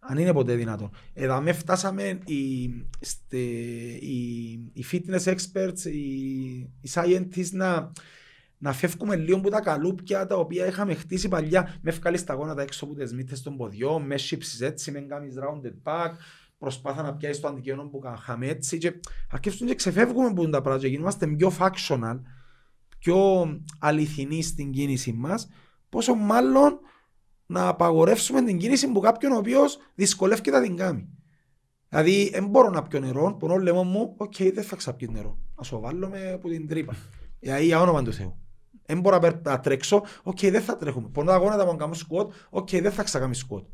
αν 0.00 0.18
είναι 0.18 0.32
ποτέ 0.32 0.54
δυνατόν. 0.54 0.90
Εδώ 1.12 1.40
με 1.40 1.52
φτάσαμε 1.52 2.18
οι, 2.24 2.62
οι, 4.00 4.50
οι 4.72 4.84
fitness 4.92 5.34
experts, 5.34 5.84
οι, 5.84 5.98
οι 6.80 6.90
scientists 6.92 7.50
να, 7.50 7.92
να 8.58 8.72
φεύγουμε 8.72 9.16
λίγο 9.16 9.38
από 9.38 9.50
τα 9.50 9.60
καλούπια 9.60 10.26
τα 10.26 10.36
οποία 10.36 10.66
είχαμε 10.66 10.94
χτίσει 10.94 11.28
παλιά. 11.28 11.78
Με 11.82 11.90
ευκάλεις 11.90 12.24
τα 12.24 12.34
γόνατα 12.34 12.62
έξω 12.62 12.84
από 12.84 12.94
τις 12.94 13.12
μύτες 13.14 13.42
των 13.42 13.56
ποδιών, 13.56 14.02
με 14.02 14.16
σύψεις 14.16 14.60
έτσι, 14.60 14.90
με 14.90 15.00
κάνεις 15.00 15.34
rounded 15.38 15.74
back, 15.82 16.10
προσπάθα 16.60 17.02
να 17.02 17.14
πιάσεις 17.14 17.40
το 17.40 17.48
αντικείμενο 17.48 17.88
που 17.88 17.98
κάναμε 17.98 18.46
έτσι 18.46 18.78
και 18.78 19.00
αρκεύσουν 19.30 19.66
και 19.66 19.74
ξεφεύγουμε 19.74 20.26
από 20.26 20.48
τα 20.48 20.60
πράγματα 20.60 20.78
και 20.78 20.88
γινόμαστε 20.88 21.26
πιο 21.26 21.52
functional, 21.58 22.20
πιο 22.98 23.46
αληθινοί 23.78 24.42
στην 24.42 24.70
κίνηση 24.70 25.12
μας, 25.12 25.48
πόσο 25.88 26.14
μάλλον 26.14 26.78
να 27.46 27.68
απαγορεύσουμε 27.68 28.42
την 28.42 28.58
κίνηση 28.58 28.92
που 28.92 29.00
κάποιον 29.00 29.32
ο 29.32 29.36
οποίος 29.36 29.78
δυσκολεύεται 29.94 30.50
να 30.50 30.62
την 30.62 30.76
κάνει. 30.76 31.08
Δηλαδή, 31.88 32.30
δεν 32.32 32.46
μπορώ 32.46 32.70
να 32.70 32.82
πιω 32.82 33.00
νερό, 33.00 33.36
πονώ 33.38 33.56
λαιμός 33.56 33.86
μου, 33.86 34.14
OK, 34.16 34.32
okay, 34.38 34.50
δεν 34.54 34.64
θα 34.64 34.76
ξαπιώ 34.76 35.08
νερό. 35.10 35.38
Α 35.54 35.68
το 35.70 35.80
βάλουμε 35.80 36.30
από 36.30 36.48
την 36.48 36.68
τρύπα. 36.68 36.94
Δηλαδή, 37.38 37.64
για 37.64 37.80
όνομα 37.80 38.02
του 38.02 38.12
Θεού. 38.12 38.38
Δεν 38.86 39.00
μπορώ 39.00 39.18
να 39.42 39.60
τρέξω, 39.60 40.02
OK, 40.22 40.38
okay, 40.38 40.50
δεν 40.50 40.62
θα 40.62 40.76
τρέχουμε. 40.76 41.08
Πονώ 41.08 41.30
τα 41.30 41.36
γόνατα 41.36 41.64
μου 41.64 41.70
να 41.70 41.76
κάνω 41.76 41.94
squat, 41.94 42.32
OK, 42.50 42.68
okay, 42.68 42.82
δεν 42.82 42.92
θα 42.92 43.02
ξακάμεις 43.02 43.34
squat. 43.34 43.66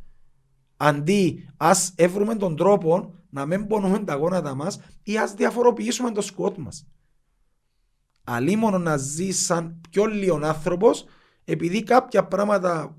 Αντί, 0.76 1.48
ας 1.56 1.92
έβρουμε 1.96 2.34
τον 2.34 2.56
τρόπο 2.56 3.14
να 3.30 3.46
μην 3.46 3.66
πονούμε 3.66 3.98
τα 3.98 4.14
γόνατα 4.14 4.54
μας 4.54 4.80
ή 5.02 5.18
ας 5.18 5.34
διαφοροποιήσουμε 5.34 6.10
το 6.10 6.20
σκουότ 6.20 6.56
μας. 6.56 6.86
Αλίμονο 8.24 8.78
να 8.78 8.96
ζει 8.96 9.30
σαν 9.30 9.80
πιο 9.90 10.04
λίγο 10.04 10.40
άνθρωπος, 10.42 11.04
επειδή 11.44 11.82
κάποια 11.82 12.24
πράγματα 12.24 12.96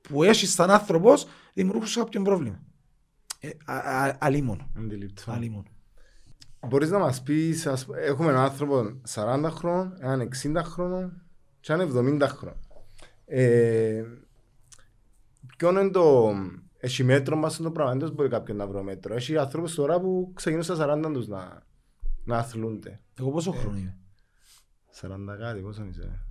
που 0.00 0.22
έχεις 0.22 0.52
σαν 0.52 0.70
άνθρωπος 0.70 1.26
δημιουργούσε 1.54 1.98
κάποιο 1.98 2.22
πρόβλημα. 2.22 2.62
Ε, 3.40 3.50
αλίμον. 4.18 4.70
Αλίμον. 5.26 5.64
Μπορείς 6.68 6.90
να 6.90 6.98
μας 6.98 7.22
πεις, 7.22 7.66
έχουμε 7.94 8.30
έναν 8.30 8.42
άνθρωπο 8.42 9.00
40 9.14 9.50
χρόνων, 9.50 9.96
έναν 10.00 10.20
60 10.20 10.62
χρόνων 10.64 11.22
και 11.60 11.72
έναν 11.72 11.88
70 12.20 12.28
χρόνων. 12.28 12.58
Ε, 13.26 14.02
ποιο 15.56 15.70
είναι 15.70 15.90
το... 15.90 16.34
Έχει 16.76 17.04
μέτρο 17.04 17.36
μας 17.36 17.56
το 17.56 17.70
πράγμα, 17.70 17.94
δεν 17.94 18.12
μπορεί 18.12 18.28
κάποιον 18.28 18.56
να 18.56 18.66
βρει 18.66 18.82
μέτρο. 18.82 19.14
Έχει 19.14 19.36
ανθρώπους 19.36 19.74
τώρα 19.74 20.00
που 20.00 20.32
ξεκινούν 20.34 20.62
στα 20.62 20.98
40 21.06 21.10
τους 21.12 21.26
να, 21.28 21.62
να 22.24 22.38
αθλούνται. 22.38 23.00
Εγώ 23.18 23.30
πόσο 23.30 23.52
ε, 23.54 23.58
χρόνο 23.58 23.76
είμαι; 23.76 23.98
40 25.00 25.38
κάτι, 25.38 25.60
πόσο 25.60 25.84
είσαι; 25.84 26.26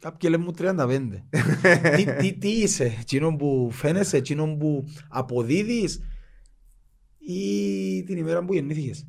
Κάποιοι 0.00 0.30
λένε 0.32 0.44
μου 0.44 0.52
35. 0.58 1.08
τι, 1.96 2.04
τι, 2.16 2.38
τι 2.38 2.48
είσαι, 2.48 2.84
εκείνο 2.84 3.36
που 3.36 3.68
φαίνεσαι, 3.72 4.16
εκείνο 4.16 4.56
που 4.56 4.84
αποδίδεις 5.08 6.00
ή 7.18 8.02
την 8.04 8.16
ημέρα 8.16 8.44
που 8.44 8.54
γεννήθηκες; 8.54 9.06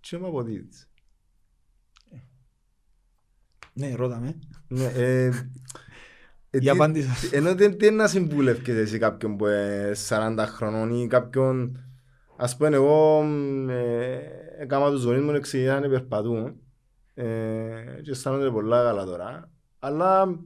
Τι 0.00 0.16
μου 0.16 0.26
αποδίδεις. 0.26 0.88
Ναι, 3.72 3.94
ρώτα 3.94 4.20
με. 4.20 4.38
Ναι, 4.68 4.84
ε, 4.84 5.24
ε, 5.24 5.30
Για 5.30 5.30
απάντησα. 5.30 5.48
Ενώ 7.30 7.54
δεν 7.54 7.76
είναι 7.82 7.90
να 7.90 8.06
συμβούλευκες 8.06 8.76
εσύ 8.76 8.98
κάποιον 8.98 9.36
που 9.36 9.46
είναι 9.46 9.92
40 10.08 10.44
χρονών 10.46 10.90
ή 10.90 11.06
κάποιον 11.06 11.78
Ας 12.40 12.56
πούμε 12.56 12.76
εγώ 12.76 13.22
ε, 13.68 14.18
έκανα 14.58 14.90
τους 14.90 15.04
γονείς 15.04 15.22
μου 15.22 15.30
να 15.30 15.38
ξεκινάνε 15.38 15.88
περπατούν 15.88 16.54
ε, 17.14 17.24
και 18.02 18.10
αισθάνονται 18.10 18.50
πολλά 18.50 18.82
καλά 18.82 19.04
τώρα. 19.04 19.50
Αλλά 19.78 20.38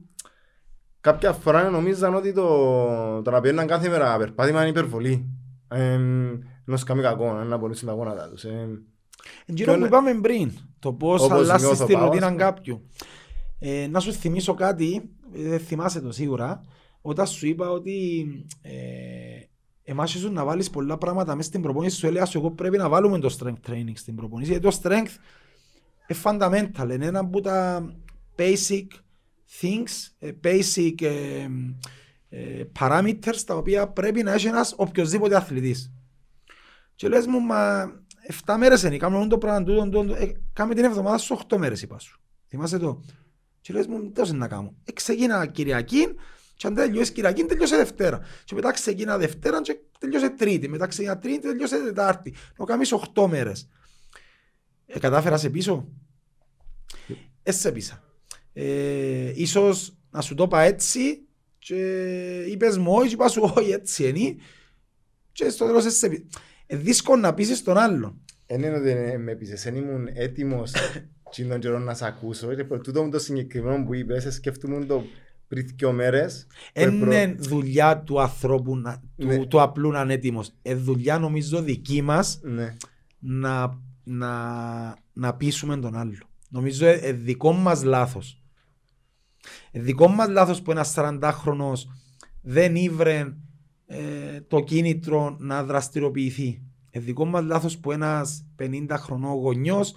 κάποια 1.01 1.33
φορά 1.33 1.69
νομίζαν 1.69 2.15
ότι 2.15 2.33
το, 2.33 3.21
το 3.21 3.31
να 3.31 3.41
πιέναν 3.41 3.67
κάθε 3.67 3.89
μέρα 3.89 4.17
περπάτημα 4.17 4.59
είναι 4.59 4.69
υπερβολή. 4.69 5.29
Ε, 5.67 5.93
ενώ 6.67 6.77
σκάμε 6.77 7.01
κακό, 7.01 7.33
να 7.33 7.59
πονήσουν 7.59 7.87
τα 7.87 7.93
γόνατα 7.93 8.29
τους. 8.29 8.43
Ε, 8.43 8.67
Εγγύρω 9.45 9.77
που 9.77 9.85
είπαμε 9.85 10.19
πριν, 10.21 10.51
το 10.79 10.93
πώς 10.93 11.31
αλλάσεις 11.31 11.79
τη 11.79 11.93
ρουτίνα 11.93 12.31
κάποιου. 12.31 12.87
Ε, 13.59 13.87
να 13.87 13.99
σου 13.99 14.13
θυμίσω 14.13 14.53
κάτι, 14.53 15.09
δεν 15.35 15.59
θυμάσαι 15.59 16.01
το 16.01 16.11
σίγουρα, 16.11 16.63
όταν 17.01 17.27
σου 17.27 17.47
είπα 17.47 17.69
ότι 17.69 18.25
ε, 18.61 18.73
εμάς 19.83 20.13
ήσουν 20.15 20.33
να 20.33 20.43
βάλεις 20.43 20.69
πολλά 20.69 20.97
πράγματα 20.97 21.35
μέσα 21.35 21.47
στην 21.47 21.61
προπόνηση 21.61 21.97
σου 21.97 22.07
έλεγα 22.07 22.25
σου 22.25 22.37
εγώ 22.37 22.51
πρέπει 22.51 22.77
να 22.77 22.89
βάλουμε 22.89 23.19
το 23.19 23.37
strength 23.39 23.69
training 23.71 23.93
στην 23.93 24.15
προπόνηση 24.15 24.51
γιατί 24.51 24.67
το 24.67 24.79
strength 24.83 25.11
είναι 26.07 26.19
fundamental, 26.23 26.89
είναι 26.93 27.05
ένα 27.05 27.19
από 27.19 27.41
τα 27.41 27.87
basic 28.37 28.87
things, 29.61 30.11
ε, 30.19 30.31
basic 30.43 31.01
ε, 31.01 31.47
ε, 32.29 32.63
parameters 32.79 33.37
τα 33.45 33.55
οποία 33.55 33.87
πρέπει 33.87 34.23
να 34.23 34.33
έχει 34.33 34.47
ένας 34.47 34.73
οποιοδήποτε 34.77 35.35
αθλητής. 35.35 35.93
Και 36.95 37.07
λες 37.07 37.25
μου, 37.25 37.39
μα 37.39 37.91
7 38.45 38.55
μέρες 38.57 38.83
είναι, 38.83 38.97
κάνουμε 38.97 39.27
το 39.27 39.37
πράγμα 39.37 39.63
τούτο, 39.63 40.13
ε, 40.13 40.31
κάμε 40.53 40.73
την 40.73 40.83
εβδομάδα 40.83 41.17
σου 41.17 41.39
8 41.47 41.57
μέρες 41.57 41.81
είπα 41.81 41.99
σου. 41.99 42.19
Θυμάσαι 42.47 42.77
το; 42.77 43.03
Και 43.63 43.73
λες 43.73 43.87
μου, 43.87 44.11
τέλος 44.11 44.29
είναι 44.29 44.37
να 44.37 44.47
κάνω. 44.47 44.75
Ε, 44.83 44.91
ξεκίνα 44.91 45.45
Κυριακή 45.45 46.07
και 46.55 46.67
αν 46.67 46.73
τελειώσει 46.73 47.11
Κυριακή 47.11 47.43
τελειώσε 47.43 47.75
Δευτέρα. 47.75 48.21
Και 48.43 48.55
μετά 48.55 48.71
ξεκίνα 48.71 49.17
Δευτέρα 49.17 49.61
και 49.61 49.77
τελειώσε 49.99 50.29
Τρίτη. 50.29 50.67
Μετά 50.69 50.87
ξεκίνα 50.87 51.17
Τρίτη 51.17 51.47
τελειώσε 51.47 51.83
Τετάρτη. 51.83 52.33
Να 52.57 52.65
κάνεις 52.65 52.93
8 53.13 53.27
μέρες. 53.27 53.69
Ε, 54.85 54.99
κατάφερας 54.99 55.41
σε 55.41 55.49
πίσω; 55.49 55.87
Ε, 57.43 57.51
σε 57.51 57.71
πίσα. 57.71 58.03
Ε, 58.53 59.31
ίσως 59.35 59.97
να 60.09 60.21
σου 60.21 60.35
το 60.35 60.43
είπα 60.43 60.61
έτσι 60.61 61.27
και 61.59 61.79
είπες 62.47 62.77
μου 62.77 62.93
όχι 62.93 63.07
και 63.07 63.13
είπα 63.13 63.27
σου 63.27 63.53
όχι 63.55 63.71
έτσι 63.71 64.07
είναι 64.07 64.35
και 65.31 65.49
στο 65.49 65.65
τέλος 65.65 65.93
σε 65.93 66.09
πίσα. 66.09 66.23
Ε, 66.65 66.75
δύσκολο 66.75 67.21
να 67.21 67.33
πείσεις 67.33 67.63
τον 67.63 67.77
άλλον. 67.77 68.21
Δεν 68.47 68.61
είναι 68.61 68.77
ότι 68.77 69.17
με 69.17 69.35
πείσες, 69.35 69.63
δεν 69.63 69.75
ήμουν 69.75 70.07
έτοιμος 70.13 70.71
τον 71.41 71.59
καιρό 71.59 71.79
να 71.79 71.93
σε 71.93 72.05
ακούσω 72.05 72.55
και 72.55 72.63
τούτο 72.63 73.09
το 73.09 73.19
συγκεκριμένο 73.19 73.85
που 73.85 73.93
είπες 73.93 74.33
σκέφτομαι 74.33 74.85
το 74.85 75.03
πριν 75.47 75.69
δύο 75.75 75.91
μέρες. 75.91 76.47
Είναι 76.73 77.35
δουλειά 77.39 77.99
του 77.99 78.21
ανθρώπου, 78.21 78.81
του, 79.17 79.27
ναι. 79.27 79.45
του 79.45 79.61
απλού 79.61 79.91
να 79.91 80.01
είναι 80.01 80.13
έτοιμος. 80.13 80.51
Είναι 80.61 80.75
δουλειά 80.75 81.19
νομίζω 81.19 81.61
δική 81.61 82.01
μας 82.01 82.39
ναι. 82.43 82.75
να, 83.19 83.79
να, 84.03 84.31
να 85.13 85.33
πείσουμε 85.33 85.77
τον 85.77 85.95
άλλο. 85.95 86.17
Νομίζω 86.49 86.87
είναι 86.87 87.11
δικό 87.11 87.51
μας 87.51 87.83
λάθος. 87.83 88.41
Ε, 89.71 89.79
δικό 89.79 90.07
μας 90.07 90.27
λάθος 90.27 90.61
που 90.61 90.71
ένας 90.71 90.93
40χρονος 90.97 91.83
δεν 92.41 92.75
ήβρε 92.75 93.33
ε, 93.85 94.41
το 94.47 94.59
κίνητρο 94.59 95.35
να 95.39 95.63
δραστηριοποιηθεί. 95.63 96.61
Ε, 96.89 96.99
δικό 96.99 97.25
μας 97.25 97.43
λάθος 97.43 97.77
που 97.77 97.91
ένας 97.91 98.45
50χρονο 98.59 99.37
γονιός 99.41 99.93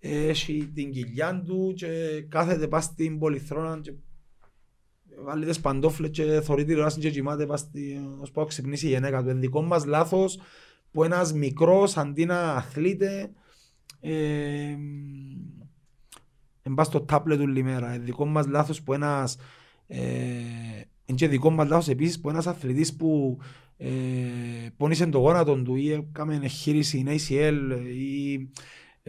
έχει 0.00 0.70
την 0.74 0.90
κοιλιά 0.90 1.42
του 1.46 1.72
και 1.76 2.22
κάθεται 2.28 2.68
πας 2.68 2.84
στην 2.84 3.18
πολυθρόνα 3.18 3.80
και 3.80 3.92
βάλει 5.24 5.46
τις 5.46 5.60
παντόφλες 5.60 6.10
και 6.10 6.40
θωρεί 6.40 6.64
τη 6.64 6.74
ροάση 6.74 7.00
και 7.00 7.10
κοιμάται 7.10 7.46
πας 7.46 7.70
ως 8.20 8.30
πάω 8.30 8.44
ξυπνήσει 8.44 8.86
η 8.86 8.90
γενέκα 8.90 9.22
του. 9.22 9.28
Είναι 9.28 9.40
δικό 9.40 9.62
μας 9.62 9.84
λάθος 9.84 10.38
που 10.90 11.04
ένας 11.04 11.32
μικρός 11.32 11.96
αντί 11.96 12.24
να 12.24 12.52
αθλείται 12.52 13.30
ε, 14.00 14.76
πας 16.74 16.86
στο 16.86 17.00
τάπλετ 17.00 17.38
του 17.38 17.46
λιμέρα. 17.46 17.94
Είναι 17.94 18.04
δικό 18.04 18.26
μας 18.26 18.46
λάθος 18.46 18.82
που 18.82 18.92
ένας 18.92 19.36
ε, 19.86 20.00
είναι 21.04 21.16
και 21.16 21.28
δικό 21.28 21.50
μας 21.50 21.68
λάθος 21.68 21.88
επίσης 21.88 22.20
που 22.20 22.28
ένας 22.28 22.46
αθλητής 22.46 22.96
που 22.96 23.38
ε, 23.76 23.88
πόνισε 24.76 25.06
το 25.06 25.18
γόνατο 25.18 25.62
του 25.62 25.74
ή 25.76 25.92
έκαμε 25.92 26.40
εγχείρηση 26.42 26.98
ή 26.98 27.04
ACL 27.06 27.80
ή 27.94 28.32
ε, 28.34 28.38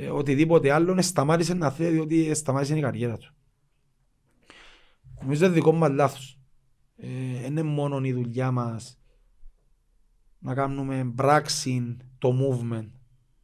οτιδήποτε 0.08 0.72
άλλο 0.72 1.02
σταμάτησε 1.02 1.54
να 1.54 1.70
θέλει 1.70 1.92
διότι 1.92 2.34
σταμάτησε 2.34 2.78
η 2.78 2.82
καριέρα 2.82 3.18
του. 3.18 3.34
Νομίζω 5.22 5.46
είναι 5.46 5.54
δικό 5.54 5.72
μας 5.72 5.92
λάθος. 5.92 6.40
Ε, 6.96 7.46
είναι 7.46 7.64
μόνο 7.64 8.04
η 8.04 8.14
δουλειά 8.14 8.52
μας 8.52 9.00
να 10.40 10.54
κάνουμε 10.54 11.12
πράξη 11.16 11.98
το 12.18 12.34
movement 12.42 12.90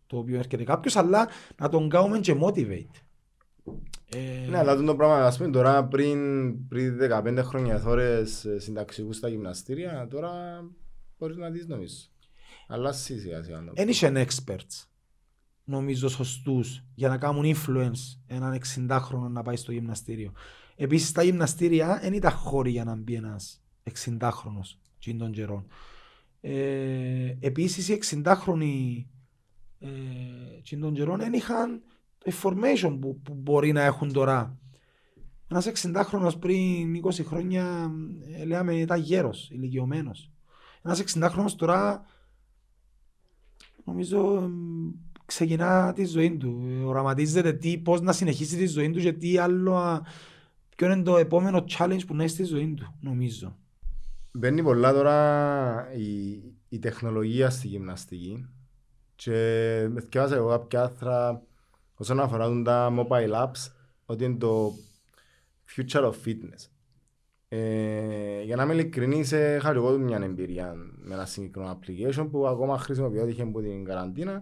το 0.08 0.18
οποίο 0.18 0.38
έρχεται 0.38 0.64
κάποιος 0.64 0.96
αλλά 0.96 1.28
να 1.58 1.70
τον 1.70 1.90
κάνουμε 1.90 2.20
και 2.20 2.36
motivate. 2.42 3.02
Ε... 4.10 4.48
Ναι, 4.50 4.58
αλλά 4.58 4.84
το 4.84 4.96
πράγμα, 4.96 5.26
ας 5.26 5.38
πούμε, 5.38 5.50
τώρα 5.50 5.86
πριν, 5.86 6.68
πριν 6.68 6.98
15 7.12 7.40
χρόνια 7.44 7.80
θόρες 7.80 8.46
συνταξικού 8.58 9.14
στα 9.14 9.28
γυμναστήρια, 9.28 10.08
τώρα 10.10 10.64
μπορείς 11.18 11.38
να 11.38 11.50
δεις 11.50 11.68
νομίζω. 11.68 11.96
Αλλά 12.68 12.92
σίγουρα 12.92 13.24
σιγά 13.24 13.44
σιγά. 13.44 13.72
Δεν 13.74 13.88
είσαι 13.88 14.28
experts 14.28 14.86
νομίζω 15.66 16.10
σωστούς 16.10 16.84
για 16.96 17.10
να 17.10 17.18
κάνουν 17.18 17.56
influence 17.56 18.18
έναν 18.28 18.60
60χρονο 18.74 19.30
να 19.30 19.44
πάει 19.44 19.56
στο 19.56 19.72
γυμναστήριο. 19.72 20.32
Επίσης 20.76 21.08
στα 21.08 21.24
γυμναστήρια 21.24 22.00
δεν 22.02 22.14
ήταν 22.14 22.32
χώροι 22.32 22.72
για 22.72 22.84
να 22.84 22.96
μπει 22.96 23.14
ένας 23.14 23.64
60χρονο 23.94 24.62
των 25.18 25.32
καιρών. 25.32 25.66
Ε, 26.42 27.36
Επίσης 27.40 27.88
οι 27.90 28.00
60χρονοι 28.24 29.04
ε, 29.80 30.76
των 30.80 30.94
καιρών 30.94 31.20
δεν 31.20 31.34
είχαν 31.34 31.82
το 32.18 32.32
information 32.34 32.98
που, 33.02 33.20
που 33.22 33.34
μπορεί 33.34 33.72
να 33.72 33.82
έχουν 33.82 34.14
τώρα. 34.14 34.58
Ένας 35.48 35.72
60χρονο 35.84 36.32
πριν 36.40 37.02
20 37.04 37.24
χρόνια 37.26 37.92
ε, 38.38 38.46
λέμε 38.46 38.76
ήταν 38.76 39.00
γέρος, 39.00 39.50
ηλικιωμένος. 39.52 40.32
Ένας 40.82 41.04
60χρονο 41.14 41.52
τώρα 41.58 42.06
νομίζω 43.84 44.50
ξεκινά 45.26 45.94
τη 45.94 46.06
ζωή 46.06 46.38
του. 46.38 46.82
Οραματίζεται 46.86 47.54
τι, 47.54 47.78
πώς 47.78 48.02
να 48.02 48.12
συνεχίσει 48.12 48.58
τη 48.58 48.68
ζωή 48.68 48.92
του 48.92 49.00
και 49.00 49.14
τι 49.14 49.38
άλλο, 49.38 50.06
ποιο 50.76 50.92
είναι 50.92 51.04
το 51.04 51.18
επόμενο 51.18 51.64
challenge 51.78 52.02
που 52.08 52.16
να 52.16 52.24
έχει 52.24 52.32
στη 52.32 52.44
ζωή 52.44 52.74
του, 52.74 52.96
νομίζω. 53.02 53.58
Μπαίνει 54.32 54.64
πολλά 54.64 54.94
τώρα 54.94 55.88
η, 55.96 56.42
η 56.70 56.80
τεχνολογία 56.80 57.50
στη 57.50 57.68
γυμναστική 57.68 58.50
και 59.16 59.32
με 59.90 60.02
θυκεύασα 60.02 60.36
εγώ 60.36 60.48
κάποια 60.48 60.82
άθρα 60.82 61.42
όσον 61.96 62.20
αφορά 62.20 62.62
τα 62.62 62.94
mobile 62.98 63.32
apps 63.32 63.72
ότι 64.06 64.24
είναι 64.24 64.38
το 64.38 64.74
future 65.76 66.04
of 66.04 66.14
fitness. 66.26 66.70
Ε, 67.48 68.42
για 68.44 68.56
να 68.56 68.64
είμαι 68.64 68.74
ειλικρινής, 68.74 69.32
είχα 69.32 69.72
εγώ 69.72 69.98
μια 69.98 70.18
εμπειρία 70.18 70.74
με 70.98 71.14
ένα 71.14 71.26
συγκεκριμένο 71.26 71.80
application 71.80 72.28
που 72.32 72.48
ακόμα 72.48 72.78
χρησιμοποιώ 72.78 73.28
είχε 73.28 73.42
από 73.42 73.62
την 73.62 73.84
καραντίνα 73.84 74.42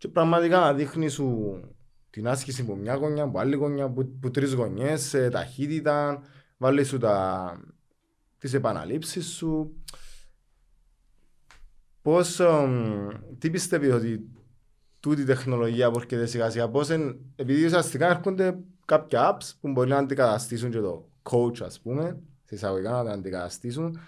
και 0.00 0.08
πραγματικά 0.08 0.58
να 0.58 0.74
δείχνει 0.74 1.08
σου 1.08 1.60
την 2.10 2.28
άσκηση 2.28 2.62
από 2.62 2.76
μια 2.76 2.94
γωνιά, 2.94 3.22
από 3.22 3.38
άλλη 3.38 3.56
γωνιά, 3.56 3.84
από, 3.84 4.00
από 4.00 4.30
τρεις 4.30 4.52
γωνιές, 4.52 5.16
ταχύτητα, 5.30 6.22
βάλει 6.56 6.84
σου 6.84 6.98
τα, 6.98 7.60
τις 8.38 8.54
επαναλήψεις 8.54 9.26
σου. 9.26 9.74
Πώς, 12.02 12.40
τι 13.38 13.50
πιστεύει 13.50 13.90
ότι 13.90 14.30
τούτη 15.00 15.20
η 15.20 15.24
τεχνολογία 15.24 15.90
που 15.90 15.98
έρχεται 15.98 16.26
σιγά 16.26 16.50
σιγά, 16.50 16.68
πώς 16.68 16.90
εν, 16.90 17.18
επειδή 17.36 17.64
ουσιαστικά 17.64 18.08
έρχονται 18.08 18.58
κάποια 18.84 19.36
apps 19.36 19.52
που 19.60 19.68
μπορεί 19.68 19.88
να 19.88 19.96
αντικαταστήσουν 19.96 20.70
και 20.70 20.80
το 20.80 21.08
coach 21.22 21.62
ας 21.62 21.80
πούμε, 21.80 22.20
σε 22.44 22.54
εισαγωγικά 22.54 22.90
να 22.90 23.04
το 23.04 23.10
αντικαταστήσουν. 23.10 23.98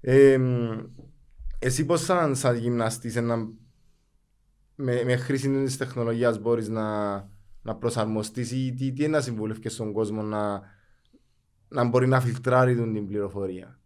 Ε, 0.00 0.38
εσύ 1.58 1.84
πώς 1.84 2.04
σαν, 2.04 2.36
σαν 2.36 2.56
γυμναστής 2.56 3.14
να 3.14 3.62
με, 4.74 5.04
με 5.04 5.16
χρήση 5.16 5.50
της 5.50 5.76
τεχνολογίας 5.76 6.38
μπορείς 6.38 6.68
να, 6.68 7.12
να 7.62 7.74
προσαρμοστείς 7.74 8.52
ή 8.52 8.74
τι, 8.74 8.92
τι 8.92 9.04
είναι 9.04 9.16
να 9.16 9.20
συμβουλεύεις 9.20 9.72
στον 9.72 9.92
κόσμο 9.92 10.22
να, 10.22 10.62
να 11.68 11.84
μπορεί 11.84 12.06
να 12.06 12.20
φιλτράρει 12.20 12.74
την 12.74 13.06
πληροφορία. 13.06 13.78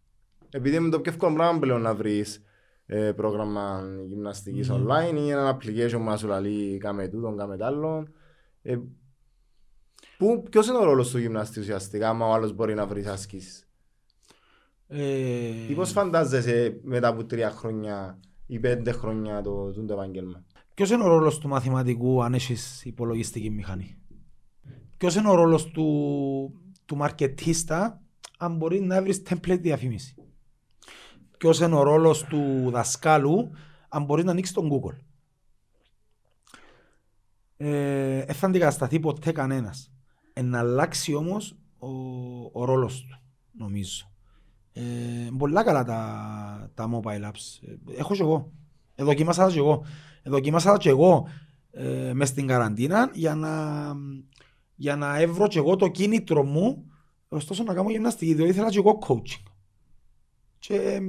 Επειδή 0.50 0.76
είναι 0.76 0.88
το 0.88 1.00
πιο 1.00 1.12
εύκολο 1.12 1.34
πράγμα 1.34 1.58
πλέον 1.58 1.80
να 1.80 1.94
βρεις 1.94 2.42
ε, 2.86 3.12
πρόγραμμα 3.12 3.82
γυμναστικής 4.06 4.68
mm. 4.70 4.74
online 4.74 5.16
ή 5.16 5.30
ένα 5.30 5.56
application 5.56 5.92
που 5.92 6.02
να 6.02 6.16
σου 6.16 6.26
λέει 6.26 6.78
κάμε 6.78 7.08
τούτον, 7.08 7.36
κάμε 7.36 7.56
τ' 7.56 7.62
άλλο. 7.62 8.08
Ε, 8.62 8.78
Ποιος 10.50 10.66
είναι 10.66 10.78
ο 10.78 10.84
ρόλος 10.84 11.10
του 11.10 11.18
γυμναστή 11.18 11.60
ουσιαστικά, 11.60 12.08
άμα 12.08 12.26
ο 12.26 12.32
άλλος 12.32 12.52
μπορεί 12.52 12.74
να 12.74 12.86
βρει 12.86 13.06
ασκήσει. 13.06 13.62
Ε... 14.86 15.70
Ή 15.70 15.74
πώς 15.74 15.90
φαντάζεσαι 15.90 16.80
μετά 16.82 17.08
από 17.08 17.24
τρία 17.24 17.50
χρόνια 17.50 18.18
ή 18.46 18.58
πέντε 18.58 18.92
χρόνια 18.92 19.42
το, 19.42 19.72
το, 19.72 19.84
το 19.84 19.92
επάγγελμα; 19.92 20.44
Ποιος 20.78 20.90
είναι 20.90 21.02
ο 21.02 21.06
ρόλος 21.06 21.38
του 21.38 21.48
μαθηματικού 21.48 22.22
αν 22.22 22.34
έχεις 22.34 22.84
υπολογιστική 22.84 23.50
μηχανή; 23.50 23.96
Ποιος 24.96 25.14
είναι 25.14 25.28
ο 25.28 25.34
ρόλος 25.34 25.66
του, 25.66 25.84
του 26.84 26.96
μαρκετίστα 26.96 28.02
αν 28.38 28.56
μπορεί 28.56 28.80
να 28.80 29.02
βρεις 29.02 29.22
template 29.28 29.60
διαφήμιση; 29.60 30.14
Ποιος 31.38 31.60
είναι 31.60 31.74
ο 31.74 31.82
ρόλος 31.82 32.24
του 32.24 32.70
δασκάλου 32.70 33.50
αν 33.88 34.04
μπορείς 34.04 34.24
να 34.24 34.30
ανοίξεις 34.30 34.54
τον 34.54 34.70
Google; 34.72 34.96
Ε, 37.56 38.24
δεν 38.24 38.34
θα 38.34 38.46
αντικατασταθεί 38.46 39.00
ποτέ 39.00 39.32
κανένας. 39.32 39.92
Να 40.42 40.58
αλλάξει 40.58 41.14
όμως 41.14 41.58
ο, 41.78 41.88
ο 42.52 42.64
ρόλος 42.64 43.00
του, 43.00 43.20
νομίζω. 43.52 44.12
Ε, 44.72 44.82
πολλά 45.38 45.64
καλά 45.64 45.84
τα, 45.84 46.70
τα 46.74 46.90
mobile 46.92 47.24
apps. 47.24 47.58
Ε, 47.62 47.98
έχω 47.98 48.14
και 48.14 48.22
εγώ. 48.22 48.52
Δοκίμασα 48.94 49.50
και 49.50 49.58
εγώ 49.58 49.84
δοκίμασα 50.28 50.76
και 50.76 50.88
εγώ 50.88 51.28
ε, 51.70 52.12
μες 52.14 52.28
στην 52.28 52.46
καραντίνα 52.46 53.10
για 53.12 53.34
να, 53.34 53.52
για 54.74 54.96
να 54.96 55.20
έβρω 55.20 55.48
και 55.48 55.58
εγώ 55.58 55.76
το 55.76 55.88
κίνητρο 55.88 56.44
μου 56.44 56.84
ωστόσο 57.28 57.62
να 57.62 57.74
κάνω 57.74 57.90
γυμναστική, 57.90 58.34
διότι 58.34 58.50
ήθελα 58.50 58.68
και 58.68 58.78
εγώ 58.78 58.98
coaching. 59.06 59.50
Και 60.58 60.74
ε, 60.74 61.00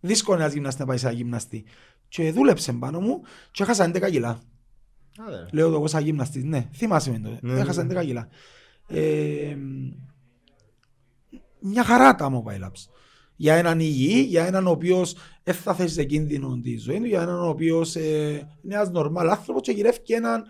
δύσκολο 0.00 0.38
ένας 0.38 0.52
γυμναστής 0.52 0.80
να 0.80 0.86
πάει 0.86 0.96
σε 0.96 1.06
ένα 1.06 1.16
γυμναστή. 1.16 1.64
Και 2.08 2.32
δούλεψε 2.32 2.72
πάνω 2.72 3.00
μου 3.00 3.22
και 3.50 3.62
έχασα 3.62 3.90
11 3.94 4.10
κιλά. 4.10 4.40
Λέω 5.52 5.68
το 5.68 5.74
εγώ 5.74 5.86
σαν 5.86 6.02
γυμναστής, 6.02 6.44
ναι, 6.44 6.68
θυμάσαι 6.72 7.10
με 7.10 7.18
το, 7.18 7.38
ναι, 7.40 7.60
έχασα 7.60 7.82
11 7.82 7.86
ναι. 7.86 8.04
κιλά. 8.04 8.28
Ε, 8.88 9.56
μια 11.60 11.84
χαρά 11.84 12.14
τα 12.14 12.30
mobile 12.32 12.64
apps 12.64 12.88
για 13.40 13.54
έναν 13.54 13.80
υγιή, 13.80 14.24
για 14.28 14.46
έναν 14.46 14.66
ο 14.66 14.70
οποίος 14.70 15.14
δεν 15.42 15.54
θα 15.54 15.74
θέσει 15.74 15.94
σε 15.94 16.04
κίνδυνο 16.04 16.60
τη 16.62 16.76
ζωή 16.76 16.98
του, 16.98 17.04
για 17.06 17.22
έναν 17.22 17.40
ο 17.40 17.48
οποίος 17.48 17.96
ε, 17.96 18.30
είναι 18.62 18.74
ένας 18.74 18.90
νορμάλ 18.90 19.30
άνθρωπος 19.30 19.62
και 19.62 19.72
γυρεύει 19.72 20.00
και 20.00 20.14
έναν 20.14 20.44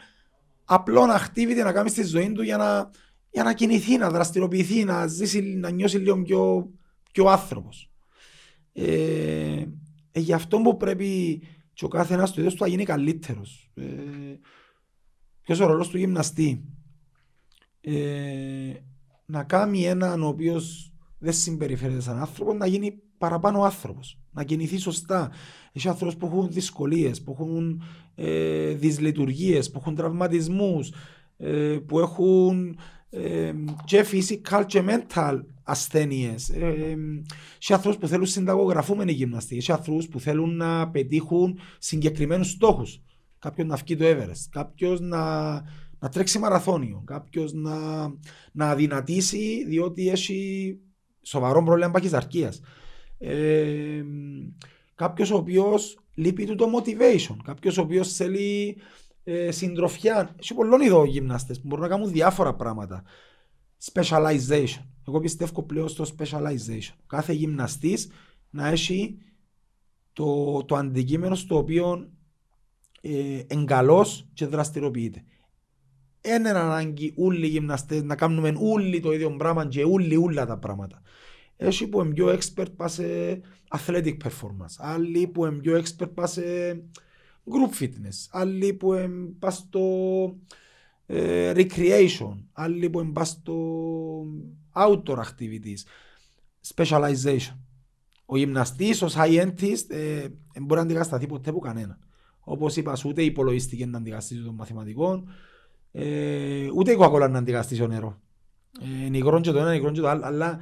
απλό 0.64 1.02
activity 1.02 1.62
να 1.64 1.72
κάνει 1.72 1.88
στη 1.88 2.04
ζωή 2.04 2.32
του 2.32 2.42
για 2.42 2.56
να, 2.56 2.90
για 3.30 3.42
να 3.42 3.52
κινηθεί, 3.52 3.96
να 3.96 4.10
δραστηριοποιηθεί, 4.10 4.84
να 4.84 5.06
ζήσει, 5.06 5.40
να 5.42 5.70
νιώσει 5.70 5.98
λίγο 5.98 6.22
πιο, 6.22 6.70
πιο 7.12 7.24
άνθρωπος. 7.24 7.90
Ε, 8.72 9.64
ε, 10.12 10.20
γι' 10.20 10.32
αυτό 10.32 10.58
που 10.58 10.76
πρέπει 10.76 11.42
και 11.72 11.84
ο 11.84 11.88
κάθε 11.88 12.14
ένα 12.14 12.26
του 12.26 12.40
ίδιο 12.40 12.50
του 12.50 12.56
να 12.60 12.66
γίνει 12.66 12.84
καλύτερος. 12.84 13.70
Ε, 13.74 13.84
ποιος 15.42 15.60
ο 15.60 15.66
ρόλος 15.66 15.88
του 15.88 15.98
γυμναστή. 15.98 16.64
Ε, 17.80 18.72
να 19.26 19.44
κάνει 19.44 19.84
έναν 19.84 20.22
ο 20.22 20.26
οποίος 20.26 20.89
δεν 21.20 21.32
συμπεριφέρεται 21.32 22.00
σαν 22.00 22.18
άνθρωπο 22.18 22.54
να 22.54 22.66
γίνει 22.66 23.02
παραπάνω 23.18 23.62
άνθρωπος. 23.62 24.18
Να 24.30 24.44
κινηθεί 24.44 24.78
σωστά. 24.78 25.30
Έχει 25.72 25.88
άνθρωπου 25.88 26.16
που 26.16 26.26
έχουν 26.26 26.48
δυσκολίες, 26.50 27.22
που 27.22 27.32
έχουν 27.32 27.82
ε, 28.14 28.72
δυσλειτουργίες, 28.72 29.70
που 29.70 29.78
έχουν 29.78 29.94
τραυματισμούς, 29.94 30.92
ε, 31.36 31.78
που 31.86 31.98
έχουν 31.98 32.78
ε, 33.10 33.52
και 33.84 34.04
physical 34.12 34.62
και 34.66 34.82
mental 34.86 35.40
ασθένειες. 35.62 36.48
Ε, 36.48 36.96
σε 37.58 37.74
ανθρώπου 37.74 37.98
που 37.98 38.08
θέλουν 38.08 38.26
συνταγογραφούμενοι 38.26 39.12
γυμναστή, 39.12 39.60
σε 39.60 39.72
ανθρώπου 39.72 40.06
που 40.06 40.20
θέλουν 40.20 40.56
να 40.56 40.90
πετύχουν 40.90 41.58
συγκεκριμένους 41.78 42.50
στόχους. 42.50 43.02
Κάποιο 43.38 43.64
να 43.64 43.76
βγει 43.76 43.96
το 43.96 44.04
Everest, 44.04 44.48
κάποιο 44.50 44.98
να, 45.00 45.52
να 45.98 46.08
τρέξει 46.08 46.38
μαραθώνιο, 46.38 47.02
κάποιο 47.06 47.48
να, 47.52 47.76
να 48.52 48.70
αδυνατήσει 48.70 49.64
διότι 49.66 50.08
έχει 50.08 50.78
σοβαρό 51.22 51.62
πρόβλημα 51.62 51.90
παχυσαρκίας. 51.90 52.60
Ε, 53.18 54.04
κάποιος 54.94 55.30
ο 55.30 55.36
οποίος 55.36 55.98
λείπει 56.14 56.44
του 56.44 56.54
το 56.54 56.66
motivation, 56.76 57.36
κάποιος 57.44 57.78
ο 57.78 57.82
οποίος 57.82 58.12
θέλει 58.12 58.76
ε, 59.24 59.50
συντροφιά. 59.50 60.34
Έχει 60.40 60.54
πολλών 60.54 60.80
ειδών 60.80 61.06
γυμναστές 61.06 61.60
που 61.60 61.66
μπορούν 61.66 61.84
να 61.84 61.90
κάνουν 61.90 62.10
διάφορα 62.10 62.54
πράγματα. 62.54 63.04
Specialization. 63.92 64.84
Εγώ 65.08 65.20
πιστεύω 65.20 65.62
πλέον 65.62 65.88
στο 65.88 66.04
specialization. 66.16 66.94
Κάθε 67.06 67.32
γυμναστής 67.32 68.10
να 68.50 68.68
έχει 68.68 69.18
το, 70.12 70.64
το 70.64 70.76
αντικείμενο 70.76 71.34
στο 71.34 71.56
οποίο 71.56 72.10
ε, 73.00 73.42
εγκαλώς 73.46 74.28
και 74.32 74.46
δραστηριοποιείται. 74.46 75.24
Είναι 76.22 76.48
ανάγκη 76.48 77.12
όλοι 77.16 77.46
οι 77.46 77.48
γυμναστές 77.48 78.02
να 78.02 78.14
κάνουμε 78.14 78.52
όλοι 78.56 79.00
το 79.00 79.12
ίδιο 79.12 79.36
πράγμα 79.36 79.66
και 79.66 79.84
όλοι 79.84 80.16
όλα 80.16 80.46
τα 80.46 80.58
πράγματα. 80.58 81.02
Έχει 81.56 81.86
που 81.86 82.00
είναι 82.00 82.14
πιο 82.14 82.38
expert 82.38 82.72
πά 82.76 82.88
σε 82.88 83.04
athletic 83.70 84.16
performance, 84.24 84.74
άλλοι 84.78 85.26
που 85.26 85.46
είναι 85.46 85.60
πιο 85.60 85.82
expert 85.82 86.10
πά 86.14 86.26
σε 86.26 86.42
group 87.44 87.82
fitness, 87.82 88.26
άλλοι 88.30 88.72
που 88.72 88.94
είναι 88.94 89.32
πά 89.38 89.50
στο 89.50 89.80
ε, 91.06 91.52
recreation, 91.54 92.36
άλλοι 92.52 92.90
που 92.90 93.00
είναι 93.00 93.12
πά 93.12 93.24
στο 93.24 93.56
outdoor 94.74 95.16
activities, 95.16 95.82
specialization. 96.74 97.56
Ο 98.26 98.36
γυμναστής, 98.36 99.02
ο 99.02 99.08
scientist, 99.14 99.84
ε, 99.88 100.20
δεν 100.52 100.64
μπορεί 100.64 100.74
να 100.74 100.80
αντικατασταθεί 100.80 101.26
ποτέ 101.26 101.50
από 101.50 101.58
κανένα. 101.58 101.98
Όπως 102.40 102.76
είπα, 102.76 102.96
ούτε 103.06 103.22
η 103.22 103.24
υπολογιστική 103.24 103.86
να 103.86 103.98
αντικαταστήσει 103.98 104.42
των 104.42 104.54
μαθηματικών, 104.54 105.28
ε, 105.92 106.68
ούτε 106.74 106.92
η 106.92 106.94
κοκακόλα 106.94 107.28
να 107.28 107.38
αντικαταστήσει 107.38 107.80
το 107.80 107.86
νερό. 107.86 108.20
Ε, 109.04 109.08
νικρόν 109.08 109.42
και 109.42 109.50
το 109.50 109.58
ένα, 109.58 109.72
νικρόν 109.72 109.92
και 109.92 110.00
το 110.00 110.08
άλλο, 110.08 110.24
αλλά 110.24 110.58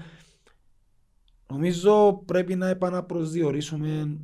νομίζω 1.49 2.22
πρέπει 2.26 2.55
να 2.55 2.68
επαναπροσδιορίσουμε 2.68 4.18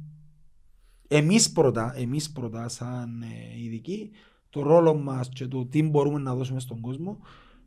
εμείς 1.09 1.53
πρώτα, 1.53 1.95
εμείς 1.97 2.33
πρώτα 2.33 2.69
σαν 2.69 3.23
ε, 3.23 3.63
ειδικοί, 3.65 4.11
το 4.51 4.63
ρόλο 4.63 4.95
μας 4.95 5.29
και 5.29 5.47
το 5.47 5.67
τι 5.67 5.83
μπορούμε 5.83 6.19
να 6.19 6.35
δώσουμε 6.35 6.61
στον 6.61 6.81
κόσμο, 6.81 7.19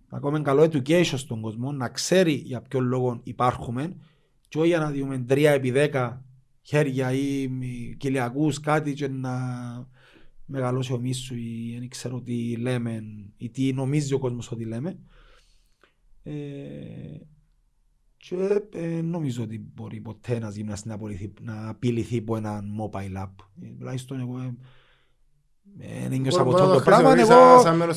να 0.09 0.19
κάνουμε 0.19 0.41
καλό 0.41 0.63
education 0.63 1.03
στον 1.03 1.41
κόσμο, 1.41 1.71
να 1.71 1.89
ξέρει 1.89 2.33
για 2.33 2.61
ποιο 2.61 2.79
λόγο 2.79 3.19
υπάρχουμε 3.23 3.95
και 4.47 4.57
όχι 4.57 4.67
για 4.67 4.79
να 4.79 4.91
δούμε 4.91 5.25
3 5.29 5.43
επί 5.43 5.73
10 5.75 6.17
χέρια 6.61 7.11
ή 7.11 7.49
κοιλιακούς 7.97 8.59
κάτι 8.59 8.93
και 8.93 9.07
να 9.07 9.31
μεγαλώσει 10.47 10.93
ο 10.93 10.99
μίσου 10.99 11.35
ή 11.35 11.75
δεν 11.79 11.89
ξέρω 11.89 12.21
τι 12.21 12.55
λέμε 12.55 13.03
ή 13.37 13.49
τι 13.49 13.73
νομίζει 13.73 14.13
ο 14.13 14.19
κόσμος 14.19 14.51
ότι 14.51 14.65
λέμε. 14.65 14.99
Ε, 16.23 16.33
και 18.17 18.61
ε, 18.73 19.01
νομίζω 19.01 19.43
ότι 19.43 19.71
μπορεί 19.73 19.99
ποτέ 19.99 20.35
ένας 20.35 20.55
γυμναστής 20.55 20.91
να, 20.91 20.97
να 21.41 21.69
απειληθεί 21.69 22.17
από 22.17 22.35
ένα 22.35 22.63
mobile 22.79 23.23
app. 23.23 23.33
Ε, 23.61 23.67
τουλάχιστον 23.77 24.19
εγώ 24.19 24.55
ε, 25.79 26.01
δεν 26.01 26.11
ένιωσα 26.11 26.41
από 26.41 26.49
αυτό 26.49 26.73
το 26.73 26.81
πράγμα. 26.81 27.19
Εγώ, 27.19 27.35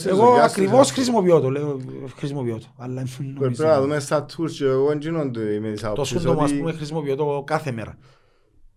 εγώ 0.05 0.33
ακριβώς 0.33 0.91
χρησιμοποιώ 0.91 1.41
το. 1.41 1.51
Λέω, 1.51 1.81
χρησιμοποιώ 2.17 2.59
το. 2.59 2.67
Αλλά 2.77 3.07
Πρέπει 3.39 3.59
να 3.59 3.81
δούμε 3.81 3.99
στα 3.99 4.27
tools 4.27 4.51
και 4.51 4.65
εγώ 4.65 4.93
γίνονται 4.93 5.61
με 5.61 5.73
τις 5.73 5.85
άποψεις. 5.85 6.15
Το 6.15 6.21
σύντομο 6.21 6.43
ας 6.43 6.55
πούμε 6.55 6.73
χρησιμοποιώ 6.73 7.17
το 7.17 7.43
κάθε 7.47 7.73
μέρα. 7.73 7.99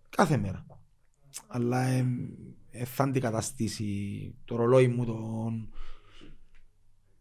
Κάθε 0.10 0.38
μέρα. 0.38 0.66
Αλλά 1.48 1.82
ε, 1.82 1.98
ε, 1.98 2.06
θα 2.86 3.04
αντικαταστήσει 3.04 4.36
το 4.46 4.56
ρολόι 4.56 4.88
μου 4.88 5.06
τον 5.06 5.74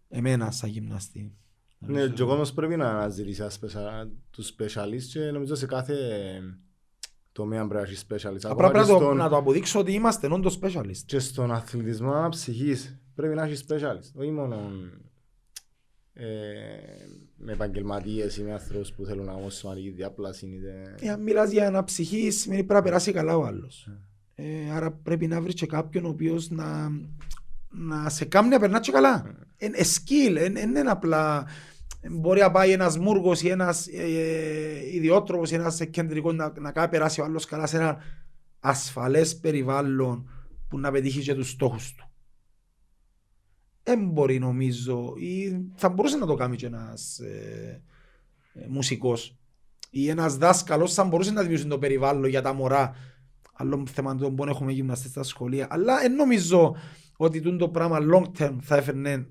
εμένα 0.08 0.50
σαν 0.50 0.70
γυμναστή. 0.70 1.36
Ναι, 1.78 2.08
και 2.08 2.22
ο 2.22 2.26
κόσμος 2.26 2.52
πρέπει 2.52 2.76
να 2.76 2.90
αναζητήσεις 2.90 3.58
τους 4.30 4.54
specialists 4.58 5.02
και 5.12 5.20
νομίζω 5.20 5.54
σε 5.54 5.66
κάθε 5.66 5.94
τομέα 7.32 7.66
πρέπει 7.66 7.74
να 7.74 7.88
έχεις 7.88 8.06
specialist. 8.08 8.42
Απλά 8.42 8.70
πρέπει 8.70 8.86
στο... 8.86 9.14
να 9.14 9.28
το 9.28 9.36
αποδείξω 9.36 9.78
ότι 9.78 9.92
είμαστε 9.92 10.32
όντως 10.32 10.58
specialist. 10.62 11.02
Και 11.06 11.18
στον 11.18 11.52
αθλητισμό 11.52 12.28
ψυχής 12.28 13.00
πρέπει 13.14 13.34
να 13.34 13.42
έχεις 13.42 13.64
specialist. 13.68 14.10
Όχι 14.14 14.30
μόνο 14.30 14.70
ε, 16.12 16.26
με 17.36 17.52
επαγγελματίες 17.52 18.36
ή 18.36 18.42
με 18.42 18.52
άνθρωπους 18.52 18.92
που 18.92 19.04
θέλουν 19.04 19.24
να 19.24 19.32
κάνουν 19.32 19.50
σωματική 19.50 19.90
διάπλαση. 19.90 20.46
Είτε... 20.46 20.94
Ε, 21.00 21.08
αν 21.08 21.22
μιλάς 21.22 21.50
για 21.50 21.64
ένα 21.64 21.84
ψυχή 21.84 22.30
σημαίνει 22.30 22.64
πρέπει 22.64 22.80
να 22.80 22.82
περάσει 22.82 23.12
καλά 23.12 23.36
ο 23.36 23.44
άλλος. 23.44 23.88
Ε, 24.34 24.70
άρα 24.72 24.90
πρέπει 24.92 25.26
να 25.26 25.40
βρεις 25.40 25.54
και 25.54 25.66
κάποιον 25.66 26.04
ο 26.04 26.08
οποίος 26.08 26.50
να, 26.50 26.90
να 27.68 28.08
σε 28.08 28.24
κάνει 28.24 28.48
να 28.48 28.58
περνάς 28.58 28.80
και 28.80 28.92
καλά. 28.92 29.36
Είναι 29.56 29.76
ε, 29.76 29.84
skill, 29.84 30.50
δεν 30.52 30.76
είναι 30.76 30.90
απλά 30.90 31.46
μπορεί 32.10 32.40
να 32.40 32.50
πάει 32.50 32.70
ένας 32.70 32.98
μούργος 32.98 33.42
ή 33.42 33.48
ένας 33.48 33.86
ε, 33.86 34.02
ε, 34.02 34.94
ιδιότροπος 34.94 35.50
ή 35.50 35.54
ένας 35.54 35.80
κεντρικός 35.90 36.34
να, 36.34 36.52
να 36.60 36.72
κάνει 36.72 36.88
περάσει 36.88 37.20
ο 37.20 37.24
άλλος 37.24 37.44
καλά 37.44 37.66
σε 37.66 37.76
ένα 37.76 37.98
ασφαλές 38.60 39.38
περιβάλλον 39.38 40.30
που 40.68 40.78
να 40.78 40.90
πετύχει 40.90 41.22
και 41.22 41.34
τους 41.34 41.50
στόχους 41.50 41.94
του. 41.94 42.10
Δεν 43.82 44.08
μπορεί 44.08 44.38
νομίζω 44.38 45.12
ή 45.16 45.64
θα 45.74 45.88
μπορούσε 45.88 46.16
να 46.16 46.26
το 46.26 46.34
κάνει 46.34 46.56
και 46.56 46.66
ένας 46.66 47.18
ε, 47.18 47.82
ε, 48.52 48.66
μουσικός 48.68 49.36
ή 49.90 50.08
ένας 50.08 50.36
δάσκαλος 50.36 50.94
θα 50.94 51.04
μπορούσε 51.04 51.30
να 51.30 51.40
δημιουργήσει 51.40 51.68
το 51.68 51.78
περιβάλλον 51.78 52.24
για 52.24 52.42
τα 52.42 52.52
μωρά 52.52 52.94
άλλων 53.62 53.86
θεμάτων 53.86 54.34
που 54.34 54.44
έχουμε 54.44 54.72
γυμναστές 54.72 55.10
στα 55.10 55.22
σχολεία 55.22 55.66
αλλά 55.70 56.00
δεν 56.00 56.14
νομίζω 56.14 56.76
ότι 57.16 57.56
το 57.56 57.68
πράγμα 57.68 57.98
long 58.12 58.24
term 58.38 58.56
θα 58.60 58.76
έφερνε 58.76 59.26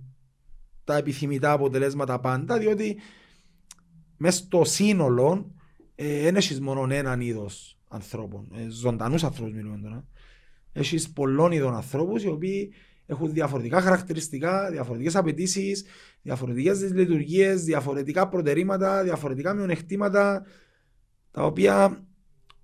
τα 0.83 0.97
επιθυμητά 0.97 1.51
αποτελέσματα 1.51 2.19
πάντα, 2.19 2.57
διότι 2.57 2.97
μέσα 4.17 4.37
στο 4.37 4.63
σύνολο 4.63 5.55
δεν 5.95 6.35
ε, 6.35 6.37
έχεις 6.37 6.59
μόνο 6.59 6.87
έναν 6.89 7.21
είδος 7.21 7.79
ανθρώπων, 7.87 8.47
ε, 8.55 8.69
ζωντανούς 8.69 9.23
ανθρώπους 9.23 9.53
μιλούμε 9.53 9.77
τώρα. 9.77 10.07
Έχεις 10.71 11.11
πολλών 11.11 11.51
είδων 11.51 11.75
ανθρώπους 11.75 12.23
οι 12.23 12.27
οποίοι 12.27 12.73
έχουν 13.05 13.33
διαφορετικά 13.33 13.81
χαρακτηριστικά, 13.81 14.69
διαφορετικές 14.71 15.15
απαιτήσεις, 15.15 15.85
διαφορετικές 16.21 16.91
λειτουργίες, 16.91 17.63
διαφορετικά 17.63 18.27
προτερήματα, 18.27 19.03
διαφορετικά 19.03 19.53
μειονεκτήματα, 19.53 20.45
τα 21.31 21.45
οποία 21.45 22.05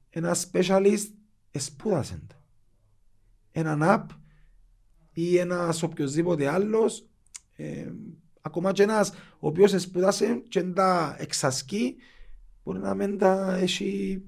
ένα 0.09 0.35
specialist 0.35 1.07
σπούδασε. 1.51 2.19
Έναν 3.51 3.79
app 3.83 4.05
ή 5.11 5.37
ένας 5.37 5.83
οποιοδήποτε 5.83 6.47
άλλος 6.47 7.07
ε, 7.55 7.91
ακόμα 8.41 8.71
και 8.71 8.83
ένας 8.83 9.09
ο 9.39 9.47
οποίος 9.47 9.81
σπουδάσε 9.81 10.43
και 10.49 10.63
τα 10.63 11.15
εξασκεί 11.19 11.95
μπορεί 12.63 12.79
να 12.79 12.93
μην 12.93 13.17
τα 13.17 13.55
έχει 13.55 14.21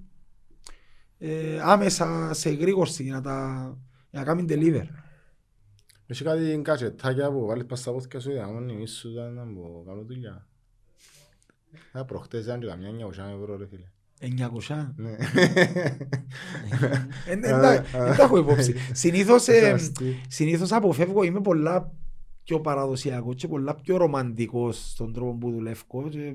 ε, 1.18 1.60
άμεσα 1.62 2.34
σε 2.34 2.50
γρήγορση 2.50 3.04
να 3.04 3.22
τα 3.22 3.78
να 4.12 4.24
κάνει 4.24 4.46
deliver. 4.50 4.88
Έχει 6.06 6.24
κάτι 6.24 6.62
κατσετάκια 6.64 7.32
που 7.32 7.46
βάλεις 7.46 7.66
πας 7.66 7.80
στα 7.80 7.92
πόθηκια 7.92 8.20
σου 8.20 8.32
για 8.32 8.46
να 8.46 8.86
σου 8.86 9.10
να 9.10 9.46
μου 9.46 9.84
κάνω 9.86 10.04
δουλειά. 10.04 10.48
Θα 11.92 12.06
προχτές 12.06 12.44
ήταν 12.44 12.60
και 12.60 12.66
καμιά 12.66 13.08
900 13.08 13.10
ευρώ 13.12 13.58
ρε 13.58 13.68
φίλε. 13.68 13.92
900? 14.22 14.94
Ναι. 14.96 15.16
Δεν 17.28 17.42
τα 18.18 18.24
έχω 18.24 18.38
υπόψη. 18.38 18.74
Συνήθως 20.28 20.72
αποφεύγω, 20.72 21.24
είμαι 21.24 21.42
πολλά 21.42 21.92
πιο 22.44 22.60
παραδοσιακός 22.60 23.36
και 23.36 23.48
πολλά 23.48 23.76
πιο 23.76 23.98
ρομαντικός 23.98 24.90
στον 24.90 25.14
τρόπο 25.14 25.38
που 25.38 25.52
δουλεύω 25.52 26.10
και 26.10 26.34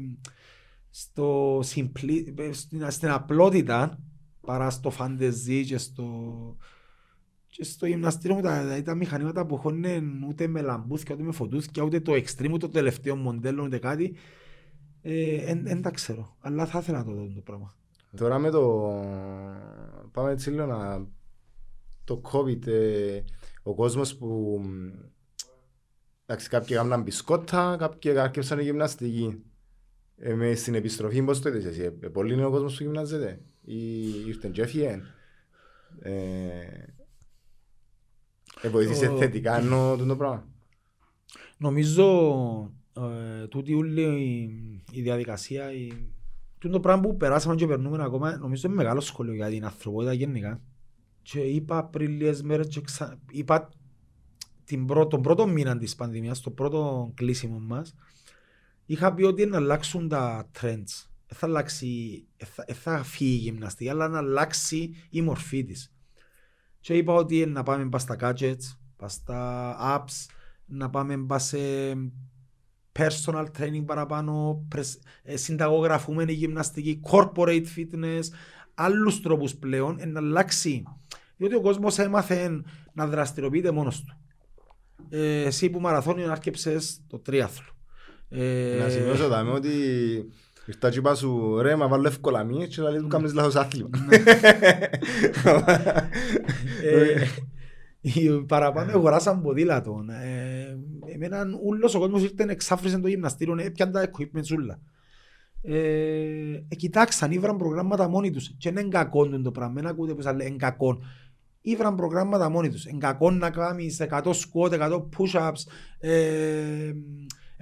στο 0.91 1.59
simpli, 1.59 2.35
στην, 2.51 2.91
στην 2.91 3.09
απλότητα 3.09 3.99
παρά 4.41 4.70
στο 4.70 4.91
φαντεζί 4.91 5.64
και 5.64 5.78
στο, 5.78 6.57
και 7.47 7.64
στο 7.64 7.87
γυμναστήριο 7.87 8.37
με 8.37 8.43
τα, 8.43 8.61
δηλαδή 8.62 8.82
τα 8.82 8.95
μηχανήματα 8.95 9.47
που 9.47 9.55
έχουν 9.55 9.85
ούτε 10.28 10.47
με 10.47 10.61
λαμπούθια, 10.61 11.14
ούτε 11.14 11.24
με 11.24 11.32
φωτούθια, 11.32 11.82
ούτε 11.82 12.01
το 12.01 12.12
extreme, 12.12 12.51
ούτε 12.51 12.66
το 12.66 12.68
τελευταίο 12.68 13.16
μοντέλο, 13.16 13.62
ούτε 13.62 13.78
κάτι. 13.78 14.16
Δεν 15.05 15.66
ε, 15.66 15.80
τα 15.80 15.90
ξέρω, 15.90 16.36
αλλά 16.40 16.66
θα 16.66 16.78
ήθελα 16.78 16.98
να 16.98 17.05
το 17.05 17.12
δω 17.12 17.32
το 17.34 17.40
πράγμα. 17.40 17.74
Τώρα 18.16 18.38
με 18.38 18.50
το... 18.50 18.90
Πάμε 20.12 20.30
έτσι 20.30 20.50
λίγο 20.50 20.66
να... 20.66 21.07
Το 22.05 22.20
COVID, 22.32 22.66
ε, 22.66 23.22
ο 23.62 23.74
κόσμος 23.74 24.16
που 24.16 24.61
Εντάξει, 26.26 26.48
κάποιοι 26.48 26.68
έκαναν 26.70 27.02
μπισκότα, 27.02 27.76
κάποιοι 27.78 28.18
άρχισαν 28.18 28.59
γυμναστική. 28.59 29.42
Ε, 30.16 30.34
με 30.34 30.55
στην 30.55 30.74
επιστροφή 30.74 31.22
πώς 31.22 31.40
το 31.40 31.48
είδες 31.48 31.64
εσύ, 31.64 31.82
ε, 32.00 32.09
πολύ 32.09 32.32
είναι 32.32 32.44
ο 32.44 32.50
κόσμος 32.50 32.76
που 32.76 32.82
γυμνάζεται 32.82 33.40
ή 33.64 34.09
ήρθε 34.26 34.48
και 34.48 34.62
έφυγε; 34.62 35.02
Ε, 35.98 36.12
ε, 38.61 38.68
βοήθησε 38.68 39.09
Ο- 39.09 39.16
θετικά 39.16 39.57
εννοώ 39.57 39.96
το 39.96 40.16
πράγμα. 40.16 40.46
Νομίζω 41.57 42.72
ε, 42.97 43.47
τούτη 43.47 43.74
όλη 43.74 44.03
η, 44.03 44.51
η 44.92 45.03
διαδικασία, 45.03 45.72
η, 45.72 45.92
τούτο 46.59 46.80
πράγμα 46.80 47.03
που 47.03 47.16
περάσαμε 47.16 47.55
και 47.55 47.66
περνούμε 47.66 48.05
ακόμα, 48.05 48.36
νομίζω 48.36 48.68
είναι 48.68 48.76
μεγάλο 48.76 49.01
σχολείο 49.01 49.34
για 49.34 49.49
την 49.49 49.64
ανθρωπότητα 49.64 50.12
γενικά. 50.12 50.61
Και 51.22 51.40
είπα 51.40 51.84
πριν 51.84 52.11
λίγες 52.11 52.42
μέρες, 52.42 52.66
και 52.68 52.80
ξα... 52.80 53.18
είπα 53.30 53.68
την 54.64 54.86
πρω... 54.86 55.07
τον 55.07 55.22
πρώτο 55.22 55.47
μήνα 55.47 55.78
της 55.78 55.95
πανδημίας, 55.95 56.40
το 56.40 56.51
πρώτο 56.51 57.12
κλείσιμο 57.14 57.59
μας, 57.59 57.95
είχα 58.86 59.14
πει 59.14 59.22
ότι 59.22 59.42
είναι 59.42 59.51
να 59.51 59.57
αλλάξουν 59.57 60.09
τα 60.09 60.51
trends. 60.61 61.09
Δεν 61.26 61.38
θα 61.38 61.47
αλλάξει, 61.47 62.24
δεν 62.36 62.49
θα, 62.49 62.64
δεν 62.66 62.76
θα 62.76 63.03
φύγει 63.03 63.34
η 63.34 63.36
γυμναστική, 63.36 63.90
αλλά 63.90 64.09
να 64.09 64.18
αλλάξει 64.18 64.95
η 65.11 65.22
μορφή 65.22 65.64
της. 65.64 65.95
Και 66.80 66.97
είπα 66.97 67.12
ότι 67.14 67.36
είναι 67.40 67.53
να 67.53 67.62
πάμε 67.62 67.88
πας 67.88 68.03
στα 68.03 68.16
gadgets, 68.20 68.76
πας 68.97 69.12
στα 69.12 69.76
apps, 69.80 70.26
να 70.66 70.90
πάμε 70.90 71.18
πας 71.18 71.45
σε 71.45 71.59
personal 72.99 73.45
training 73.59 73.84
παραπάνω, 73.86 74.64
πρεσ- 74.68 74.99
ε, 75.22 75.36
συνταγογραφούμενη 75.36 76.32
γυμναστική, 76.32 77.01
corporate 77.11 77.64
fitness, 77.76 78.22
άλλους 78.74 79.20
τρόπους 79.20 79.55
πλέον, 79.55 79.97
ε, 80.01 80.05
να 80.07 80.18
αλλάξει. 80.20 80.82
Διότι 81.36 81.55
ο 81.55 81.61
κόσμος 81.61 81.99
έμαθε 81.99 82.62
να 82.92 83.07
δραστηριοποιείται 83.07 83.70
μόνος 83.70 84.03
του. 84.03 84.16
Ε, 85.09 85.42
εσύ 85.42 85.70
που 85.70 85.80
μαραθώνιο 85.80 86.30
άρκεψες 86.30 87.01
το 87.07 87.18
τρίαθλο. 87.18 87.66
Ε, 88.28 88.76
Να 88.82 88.88
σημειώσω 88.88 89.28
δάμε 89.28 89.51
ότι 89.51 89.70
ήρθα 90.66 90.90
και 90.90 90.99
είπα 90.99 91.14
σου 91.14 91.59
ρε 91.61 91.76
μα 91.76 91.88
βάλω 91.88 92.07
εύκολα 92.07 92.45
μία 92.45 92.66
και 92.66 92.82
λέει 92.82 92.99
του 92.99 93.07
κάνεις 93.07 93.34
λάθος 93.34 93.55
άθλημα. 93.57 93.88
ε, 96.82 97.24
οι 98.01 98.30
παραπάνω 98.30 98.92
αγοράσαν 98.92 99.42
ποδήλατο. 99.42 100.05
Ε, 101.14 101.24
εμένα 101.24 101.58
ούλος 101.62 101.94
ο 101.94 101.98
κόσμος 101.98 102.22
ήρθε 102.22 102.46
εξάφρυσε 102.48 102.98
το 102.98 103.08
γυμναστήριο, 103.08 103.56
έπιαν 103.58 103.92
τα 103.92 104.10
equipment 104.10 104.50
ούλα. 104.56 104.80
Ε, 105.62 106.62
ε, 106.68 106.74
κοιτάξαν, 106.76 107.30
ήβραν 107.32 107.56
προγράμματα 107.56 108.08
μόνοι 108.08 108.30
τους 108.30 108.54
και 108.58 108.68
είναι 108.68 108.82
κακό 108.82 109.28
το 109.28 109.50
πράγμα, 109.50 109.74
δεν 109.74 109.86
ακούτε 109.86 110.14
πως 110.14 110.24
λέει 110.24 110.46
είναι 110.46 110.56
κακό. 110.56 110.98
Ήβραν 111.60 111.94
προγράμματα 111.94 112.48
μόνοι 112.48 112.68
τους. 112.68 112.84
Είναι 112.86 112.98
κακό 112.98 113.30
να 113.30 113.50
κάνεις 113.50 114.00
100 114.00 114.22
squat, 114.22 114.70
100 114.70 115.08
push-ups, 115.16 115.52
ε, 115.98 116.92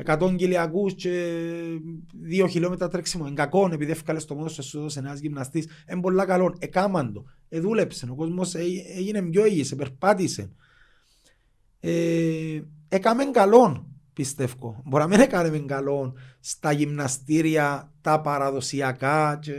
100 0.05 0.35
κιλιακούς 0.37 0.95
και 0.95 1.35
2 2.23 2.47
χιλιόμετρα 2.49 2.89
τρέξιμο. 2.89 3.27
Είναι 3.27 3.35
κακό 3.35 3.69
επειδή 3.73 3.91
έφκαλες 3.91 4.25
το 4.25 4.35
μόνος 4.35 4.53
σου 4.53 4.63
σου 4.63 4.79
έδωσε 4.79 4.99
ένας 4.99 5.21
γυμναστής. 5.21 5.67
Είναι 5.93 6.01
πολλά 6.01 6.25
καλό. 6.27 6.55
Εκάμαν 6.59 7.13
το. 7.13 7.25
Εδούλεψε. 7.49 8.09
Ο 8.11 8.15
κόσμος 8.15 8.55
έ- 8.55 8.97
έγινε 8.97 9.23
πιο 9.23 9.47
υγιής, 9.47 9.75
περπάτησε. 9.75 10.53
Ε, 11.81 12.61
έκαμε 12.95 13.25
καλό, 13.25 13.87
πιστεύω. 14.13 14.83
Μπορεί 14.85 15.03
να 15.03 15.09
μην 15.09 15.21
έκαμε 15.21 15.59
καλό 15.59 16.15
στα 16.41 16.73
γυμναστήρια, 16.73 17.93
τα 18.01 18.21
παραδοσιακά 18.21 19.39
και 19.43 19.53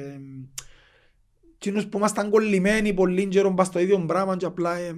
εκείνους 1.56 1.88
που 1.88 1.98
ήμασταν 1.98 2.30
κολλημένοι 2.30 2.94
πολύ 2.94 3.28
καιρό 3.28 3.54
πας 3.54 3.68
στο 3.68 3.80
ίδιο 3.80 4.06
πράγμα 4.06 4.38
και 4.38 4.46
απλά 4.46 4.76
ε, 4.76 4.96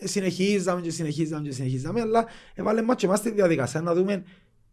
ε, 0.00 0.06
συνεχίζαμε 0.06 0.80
και 0.80 0.90
συνεχίζαμε 0.90 1.48
και 1.48 1.54
συνεχίζαμε 1.54 2.00
αλλά 2.00 2.24
έβαλε 2.54 2.82
μας 2.82 2.96
και 2.96 3.06
εμάς 3.06 3.18
στη 3.18 3.30
διαδικασία 3.30 3.80
να 3.80 3.94
δούμε 3.94 4.24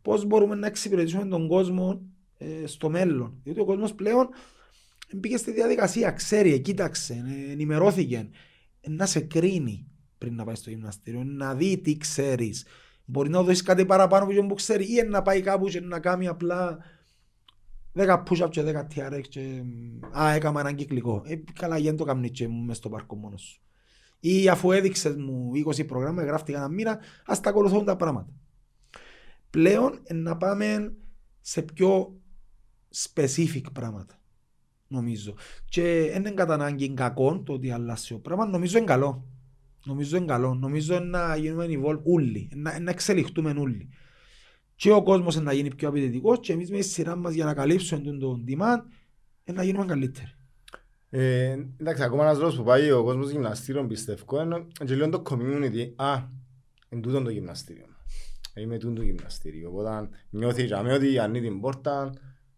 πώς 0.01 0.25
μπορούμε 0.25 0.55
να 0.55 0.67
εξυπηρετήσουμε 0.67 1.25
τον 1.25 1.47
κόσμο 1.47 2.01
ε, 2.37 2.67
στο 2.67 2.89
μέλλον. 2.89 3.39
Διότι 3.43 3.59
ο 3.59 3.65
κόσμος 3.65 3.93
πλέον 3.93 4.29
μπήκε 5.13 5.37
στη 5.37 5.51
διαδικασία, 5.51 6.11
ξέρει, 6.11 6.59
κοίταξε, 6.59 7.13
ε, 7.13 7.51
ενημερώθηκε, 7.51 8.29
ε, 8.81 8.89
να 8.89 9.05
σε 9.05 9.19
κρίνει 9.19 9.90
πριν 10.21 10.35
να 10.35 10.43
πάει 10.43 10.55
στο 10.55 10.69
γυμναστήριο, 10.69 11.23
να 11.23 11.55
δει 11.55 11.77
τι 11.77 11.97
ξέρεις. 11.97 12.65
Μπορεί 13.05 13.29
να 13.29 13.41
δώσεις 13.41 13.61
κάτι 13.61 13.85
παραπάνω 13.85 14.25
από 14.25 14.45
που 14.45 14.53
ξέρει 14.53 14.83
ή 14.83 15.03
να 15.09 15.21
πάει 15.21 15.41
κάπου 15.41 15.67
και 15.67 15.79
να 15.79 15.99
κάνει 15.99 16.27
απλά 16.27 16.77
10 17.93 18.23
push-up 18.29 18.49
και 18.49 18.63
10 18.65 18.87
TRX 18.95 19.21
και 19.29 19.63
α, 20.19 20.31
έκανα 20.31 20.59
έναν 20.59 20.75
κυκλικό. 20.75 21.21
Ε, 21.25 21.35
καλά, 21.53 21.77
γιατί 21.77 21.97
το 21.97 22.03
κάνει 22.03 22.29
και 22.29 22.47
μες 22.47 22.77
στο 22.77 22.89
πάρκο 22.89 23.15
μόνος 23.15 23.41
σου. 23.41 23.61
Ή 24.19 24.49
αφού 24.49 24.71
έδειξες 24.71 25.15
μου 25.15 25.51
20 25.67 25.87
προγράμματα, 25.87 26.27
γράφτηκα 26.27 26.57
ένα 26.57 26.67
μήνα, 26.67 26.99
ας 27.25 27.39
τα 27.39 27.49
ακολουθούν 27.49 27.85
τα 27.85 27.95
πράγματα. 27.95 28.33
Πλέον 29.49 29.99
ε, 30.03 30.13
να 30.13 30.37
πάμε 30.37 30.93
σε 31.41 31.61
πιο 31.61 32.19
specific 32.95 33.63
πράγματα. 33.73 34.19
Νομίζω. 34.87 35.33
Και 35.65 36.09
δεν 36.11 36.19
είναι 36.21 36.31
κατά 36.31 36.53
ανάγκη 36.53 36.93
κακό 36.93 37.41
το 37.41 37.53
ότι 37.53 37.71
αλλάσει 37.71 38.13
ο 38.13 38.19
πράγμα, 38.19 38.45
νομίζω 38.45 38.77
είναι 38.77 38.87
καλό. 38.87 39.25
Νομίζω 39.85 40.17
είναι 40.17 40.25
καλό. 40.25 40.53
Νομίζω 40.53 40.95
είναι 40.95 41.05
να 41.05 41.35
γίνουμε 41.35 41.65
evolve 41.69 42.01
όλοι, 42.03 42.49
να, 42.55 42.79
να 42.79 42.91
εξελιχτούμε 42.91 43.53
όλοι. 43.57 43.89
Και 44.75 44.91
ο 44.91 45.03
κόσμος 45.03 45.35
είναι 45.35 45.43
να 45.43 45.53
γίνει 45.53 45.75
πιο 45.75 45.87
απαιτητικός 45.87 46.39
και 46.39 46.53
εμείς 46.53 46.71
με 46.71 46.77
τη 46.77 46.83
σειρά 46.83 47.15
μας 47.15 47.33
για 47.33 47.45
να 47.45 47.53
καλύψουμε 47.53 48.01
τον, 48.01 48.19
τον 48.19 48.43
demand 48.47 48.81
είναι 49.43 49.57
να 49.57 49.63
γίνουμε 49.63 49.85
καλύτεροι. 49.85 50.33
Ε, 51.09 51.57
εντάξει, 51.77 52.03
ακόμα 52.03 52.23
ένας 52.23 52.37
λόγος 52.37 52.55
που 52.55 52.63
πάει 52.63 52.91
ο 52.91 53.03
κόσμος 53.03 53.29
γυμναστήριων 53.29 53.87
πιστεύω 53.87 54.41
είναι 54.41 54.65
και 54.85 54.95
λίγο 54.95 55.09
το 55.09 55.21
community. 55.29 55.91
Α, 55.95 56.23
εν 56.89 57.01
τούτον 57.01 57.23
το 57.23 57.29
γυμναστήριο. 57.29 57.85
Είμαι 58.55 58.77
τούτον 58.77 58.95
το 58.95 59.01
γυμναστήριο. 59.01 59.69
Οπότε 59.69 60.09
νιώθει 60.29 60.65
για 60.65 60.83
μένα 60.83 60.95
ότι 60.95 61.19
ανοίγει 61.19 61.47
την 61.47 61.59
πόρτα, 61.59 62.13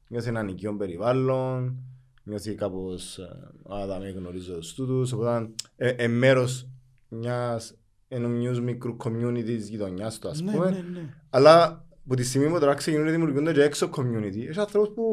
νιώθει 0.07 0.29
έναν 0.29 0.47
οικείο 0.47 0.75
περιβάλλον, 0.75 1.77
νιώθει 2.23 2.55
κάπως 2.55 3.17
ε, 3.17 3.73
α, 3.73 3.85
δάμε 3.85 4.09
γνωρίζω 4.09 4.57
τους 4.57 4.73
τούτους. 4.73 5.11
Οπότε 5.11 5.49
ε, 5.75 5.89
ε, 5.89 6.07
μέρος 6.07 6.67
μιας 7.13 7.75
ενός 8.07 8.59
μικρού 8.61 8.95
community 9.03 9.43
της 9.45 9.69
γειτονιάς 9.69 10.19
του 10.19 10.29
ας 10.29 10.41
Ναι, 10.41 10.51
πούμε. 10.51 10.69
ναι, 10.69 10.77
ναι. 10.99 11.13
Αλλά 11.29 11.85
από 12.05 12.15
τη 12.15 12.23
στιγμή 12.23 12.49
που 12.49 12.59
τώρα 12.59 12.73
ξεκινούν 12.73 13.05
να 13.05 13.11
δημιουργούνται 13.11 13.53
και 13.53 13.61
έξω 13.63 13.89
community, 13.95 14.47
έχει 14.49 14.59
ανθρώπους 14.59 14.89
που 14.95 15.03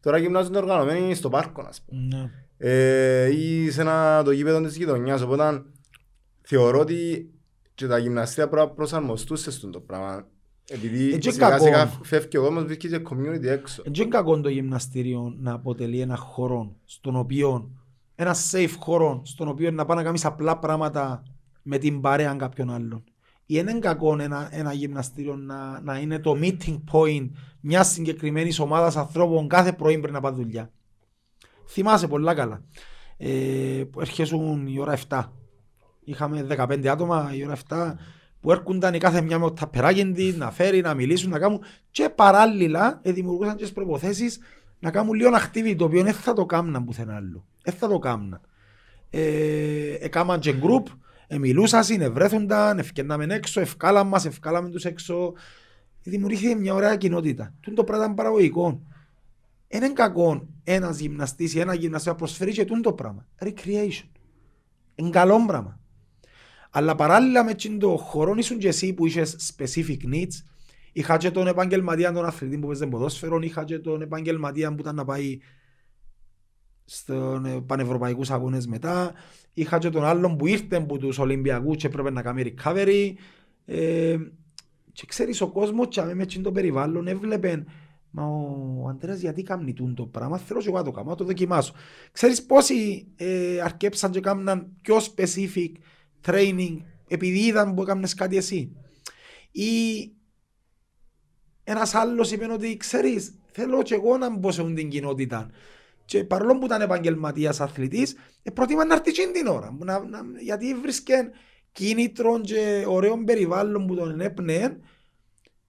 τώρα 0.00 0.18
γυμνάζονται 0.18 0.58
οργανωμένοι 0.58 1.14
στο 1.14 1.28
πάρκο, 1.28 1.62
ας 1.68 1.82
πούμε. 1.82 2.00
ναι. 2.16 2.30
Ε, 2.64 3.26
ή 3.36 3.70
σε 3.70 3.80
ένα 3.80 4.22
το 4.24 4.30
γήπεδο 4.30 4.60
της 4.60 4.76
γειτονιάς, 4.76 5.22
οπότε 5.22 5.62
θεωρώ 6.42 6.78
ότι 6.78 7.30
και 7.74 7.86
τα 7.86 7.98
γυμναστήρια 7.98 8.48
πρέπει 8.50 8.66
να 8.66 8.72
προσαρμοστούν 8.74 9.36
σε 9.36 9.48
αυτό 9.50 9.70
το 9.70 9.80
πράγμα. 9.80 10.26
Επειδή 10.68 11.12
Ε, 11.12 11.18
και 11.18 11.30
σιγά 11.30 11.48
κακό. 11.48 11.64
σιγά 11.64 11.86
φεύγει 11.86 12.36
ο 12.36 12.42
κόσμος, 12.42 12.64
βρίσκει 12.64 12.88
και 12.88 13.02
community 13.10 13.42
έξω. 13.44 13.82
Δεν 13.82 13.92
είναι 13.94 14.04
κακό 14.08 14.40
το 14.40 14.48
γυμναστήριο 14.48 15.34
να 15.38 15.52
αποτελεί 15.52 16.00
ένα 16.00 16.16
χώρο 16.16 16.76
στον 16.84 17.16
οποίο, 17.16 17.70
ένα 18.22 18.34
safe 18.50 18.74
χώρο 18.78 19.20
στον 19.24 19.48
οποίο 19.48 19.70
να 19.70 19.84
πάει 19.84 19.96
να 19.96 20.02
κάνεις 20.02 20.24
απλά 20.24 20.58
πράγματα 20.58 21.22
με 21.62 21.78
την 21.78 22.00
παρέα 22.00 22.34
κάποιον 22.34 22.70
άλλον. 22.70 23.04
Ή 23.46 23.54
είναι 23.58 23.78
κακό 23.78 24.16
ένα, 24.20 24.48
ένα 24.50 24.72
γυμναστήριο 24.72 25.36
να, 25.36 25.80
να 25.80 25.98
είναι 25.98 26.18
το 26.18 26.36
meeting 26.40 26.80
point 26.92 27.30
μιας 27.60 27.88
συγκεκριμένης 27.88 28.58
ομάδας 28.58 28.96
ανθρώπων 28.96 29.48
κάθε 29.48 29.72
πρωί 29.72 29.98
πριν 29.98 30.12
να 30.12 30.20
πάει 30.20 30.32
δουλειά. 30.32 30.70
Θυμάσαι 31.68 32.08
πολλά 32.08 32.34
καλά. 32.34 32.62
Ε, 33.16 33.84
που 33.90 34.00
έρχεσουν 34.00 34.66
η 34.66 34.78
ώρα 34.78 34.98
7. 35.08 35.22
Είχαμε 36.04 36.46
15 36.48 36.86
άτομα 36.86 37.30
η 37.34 37.44
ώρα 37.44 37.56
7 37.68 37.94
που 38.40 38.52
έρχονταν 38.52 38.94
η 38.94 38.98
κάθε 38.98 39.20
μια 39.20 39.38
με 39.38 39.44
το 39.44 39.52
ταπεράκι 39.52 40.12
της, 40.12 40.36
να 40.36 40.50
φέρει, 40.50 40.80
να 40.80 40.94
μιλήσουν, 40.94 41.30
να 41.30 41.38
κάνουν 41.38 41.60
και 41.90 42.08
παράλληλα 42.08 43.00
ε, 43.02 43.12
δημιουργούσαν 43.12 43.56
και 43.56 43.62
τις 43.62 43.72
προποθέσεις 43.72 44.38
να 44.82 44.90
κάνουν 44.90 45.12
λίγο 45.12 45.30
activity 45.34 45.74
το 45.78 45.84
οποίο 45.84 46.02
δεν 46.02 46.12
θα 46.12 46.32
το 46.32 46.46
κάμναν 46.46 46.84
πουθενά 46.84 47.16
άλλο. 47.16 47.46
Δεν 47.62 47.74
θα 47.74 47.88
το 47.88 47.98
κάμναν. 47.98 48.40
Ε, 49.10 49.94
έκαναν 50.00 50.40
και 50.40 50.54
group, 50.62 50.82
ε, 51.26 51.38
μιλούσαν, 51.38 51.84
συνευρέθονταν, 51.84 52.78
ευκαινάμε 52.78 53.26
έξω, 53.34 53.60
ευκάλαμε 53.60 54.10
μας, 54.10 54.24
ευκάλαμε 54.24 54.70
τους 54.70 54.84
έξω. 54.84 55.32
Δημιουργήθηκε 56.02 56.54
μια 56.54 56.74
ωραία 56.74 56.96
κοινότητα. 56.96 57.54
Τούν 57.60 57.74
το 57.74 57.84
πράγμα 57.84 58.04
ήταν 58.04 58.16
παραγωγικό. 58.16 58.82
Δεν 59.68 59.82
είναι 59.82 59.92
κακό 59.92 60.48
ένας 60.64 60.98
γυμναστής 60.98 61.54
ή 61.54 61.60
ένα 61.60 61.74
γυμναστή 61.74 62.08
να 62.08 62.14
προσφέρει 62.14 62.52
και 62.52 62.64
τούν 62.64 62.82
το 62.82 62.92
πράγμα. 62.92 63.26
Recreation. 63.38 64.08
Είναι 64.94 65.10
καλό 65.10 65.44
πράγμα. 65.46 65.80
Αλλά 66.70 66.94
παράλληλα 66.94 67.44
με 67.44 67.50
εκείνο 67.50 67.78
το 67.78 67.96
χώρο 67.96 68.34
ήσουν 68.36 68.58
και 68.58 68.68
εσύ 68.68 68.92
που 68.92 69.06
είχες 69.06 69.54
specific 69.56 70.14
needs. 70.14 70.51
Είχα 70.92 71.16
και 71.16 71.30
τον 71.30 71.46
επαγγελματία, 71.46 72.12
τον 72.12 72.24
αθλητή 72.24 72.58
που 72.58 72.66
παίζει 72.66 72.86
ποδόσφαιρο, 72.86 73.38
είχα 73.38 73.64
και 73.64 73.78
τον 73.78 74.02
επαγγελματία 74.02 74.74
που 74.74 74.80
ήταν 74.80 74.94
να 74.94 75.04
πάει 75.04 75.38
στον 76.84 77.44
ε, 77.44 77.60
πανευρωπαϊκούς 77.60 78.30
αγώνες 78.30 78.66
μετά. 78.66 79.12
Είχα 79.52 79.78
και 79.78 79.90
τον 79.90 80.04
άλλον 80.04 80.36
που 80.36 80.46
ήρθε 80.46 80.76
από 80.76 80.98
τους 80.98 81.18
Ολυμπιακούς 81.18 81.76
και 81.76 81.86
έπρεπε 81.86 82.10
να 82.10 82.22
κάνει 82.22 82.54
recovery. 82.56 83.12
Ε, 83.64 84.16
και 84.92 85.06
ξέρεις 85.06 85.40
ο 85.40 85.50
κόσμος 85.50 85.86
και 85.88 86.02
με 86.02 86.22
εκείνο 86.22 86.42
το 86.42 86.52
περιβάλλον 86.52 87.06
έβλεπε 87.06 87.64
Μα 88.14 88.24
ο 88.24 88.88
Αντρέας 88.88 89.20
γιατί 89.20 89.42
κάνει 89.42 89.72
τούν 89.72 89.94
το 89.94 90.06
πράγμα, 90.06 90.38
θέλω 90.38 90.60
και 90.60 90.68
εγώ 90.68 90.76
να 90.76 90.84
το 90.84 90.90
κάνω, 90.90 91.10
να 91.10 91.16
το 91.16 91.24
δοκιμάσω. 91.24 91.74
Ξέρεις 92.12 92.46
πόσοι 92.46 93.06
ε, 93.16 93.60
αρκέψαν 93.60 94.10
και 94.10 94.20
κάμναν 94.20 94.76
πιο 94.82 94.96
specific 94.96 95.72
training 96.26 96.76
επειδή 97.08 97.38
είδαν 97.38 97.74
που 97.74 97.82
έκαμνες 97.82 98.14
κάτι 98.14 98.36
εσύ; 98.36 98.76
Ή 99.50 99.70
ένας 101.64 101.94
άλλος 101.94 102.32
είπε 102.32 102.52
ότι 102.52 102.76
ξέρεις, 102.76 103.34
θέλω 103.50 103.82
και 103.82 103.94
εγώ 103.94 104.16
να 104.16 104.36
μπω 104.36 104.50
σε 104.50 104.72
την 104.72 104.88
κοινότητα. 104.88 105.50
Και 106.04 106.24
παρόλο 106.24 106.58
που 106.58 106.64
ήταν 106.64 106.80
επαγγελματίας 106.80 107.60
αθλητής, 107.60 108.16
ε, 108.42 108.50
προτιμά 108.50 108.84
να 108.84 108.94
έρθει 108.94 109.32
την 109.32 109.46
ώρα. 109.46 109.76
Να, 109.78 110.04
να, 110.04 110.20
γιατί 110.40 110.74
βρίσκε 110.74 111.30
κίνητρο 111.72 112.40
και 112.40 112.84
ωραίο 112.86 113.24
περιβάλλον 113.24 113.86
που 113.86 113.94
τον 113.94 114.10
ενέπνεε 114.10 114.76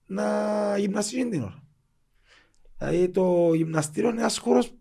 να 0.05 0.77
γυμναστείς 0.77 1.29
την 1.29 1.41
ώρα. 1.41 1.63
Δηλαδή 2.77 3.09
το 3.09 3.53
γυμναστήριο 3.53 4.09
είναι 4.09 4.19
ένας 4.19 4.37
χώρος 4.37 4.73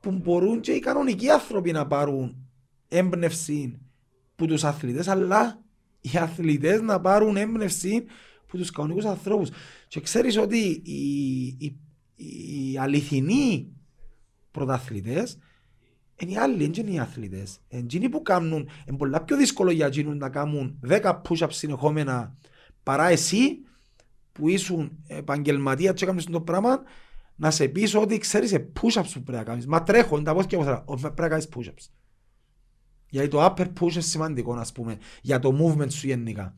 που 0.00 0.10
μπορούν 0.10 0.60
και 0.60 0.72
οι 0.72 0.78
κανονικοί 0.78 1.30
άνθρωποι 1.30 1.72
να 1.72 1.86
πάρουν 1.86 2.48
έμπνευση 2.88 3.78
που 4.36 4.46
τους 4.46 4.64
αθλητές, 4.64 5.08
αλλά 5.08 5.62
οι 6.00 6.10
αθλητές 6.18 6.80
να 6.80 7.00
πάρουν 7.00 7.36
έμπνευση 7.36 8.04
που 8.56 8.62
τους 8.62 8.70
κανονικούς 8.70 9.04
ανθρώπους. 9.04 9.48
Και 9.88 10.00
ξέρεις 10.00 10.36
ότι 10.38 10.58
οι, 10.84 11.46
οι, 11.58 11.76
οι 12.14 12.78
αληθινοί 12.78 13.72
πρωταθλητές 14.50 15.38
είναι 16.20 16.32
οι 16.32 16.36
άλλοι, 16.36 16.72
είναι 16.76 16.90
οι 16.90 16.98
αθλητές. 16.98 17.58
Είναι 17.68 18.08
που 18.08 18.22
κάνουν, 18.22 18.68
είναι 18.88 18.96
πολλά 18.96 19.24
πιο 19.24 19.36
δύσκολο 19.36 19.70
για 19.70 19.86
εκείνους 19.86 20.16
να 20.16 20.28
κάνουν 20.28 20.80
10 20.88 21.20
push-ups 21.28 21.48
συνεχόμενα 21.50 22.36
παρά 22.82 23.08
εσύ 23.08 23.58
που 24.32 24.48
ήσουν 24.48 24.98
επαγγελματία 25.06 25.92
και 25.92 26.04
έκανες 26.04 26.24
το 26.24 26.40
πράγμα 26.40 26.82
να 27.36 27.50
σε 27.50 27.68
πεις 27.68 27.94
ότι 27.94 28.18
ξέρεις 28.18 28.50
σε 28.50 28.72
push-ups 28.80 29.10
που 29.12 29.22
πρέπει 29.22 29.38
να 29.38 29.42
κάνεις. 29.42 29.66
Μα 29.66 29.82
τρέχω, 29.82 30.22
τα 30.22 30.34
πώς 30.34 30.46
και 30.46 30.56
πώς 30.56 31.00
πρέπει 31.00 31.20
να 31.20 31.28
κάνεις 31.28 31.48
push-ups. 31.56 31.90
Γιατί 33.08 33.28
το 33.28 33.44
upper 33.44 33.66
push 33.80 33.92
είναι 33.92 34.00
σημαντικό, 34.00 34.54
ας 34.54 34.72
πούμε, 34.72 34.98
για 35.22 35.38
το 35.38 35.56
movement 35.60 35.90
σου 35.92 36.06
γενικά. 36.06 36.56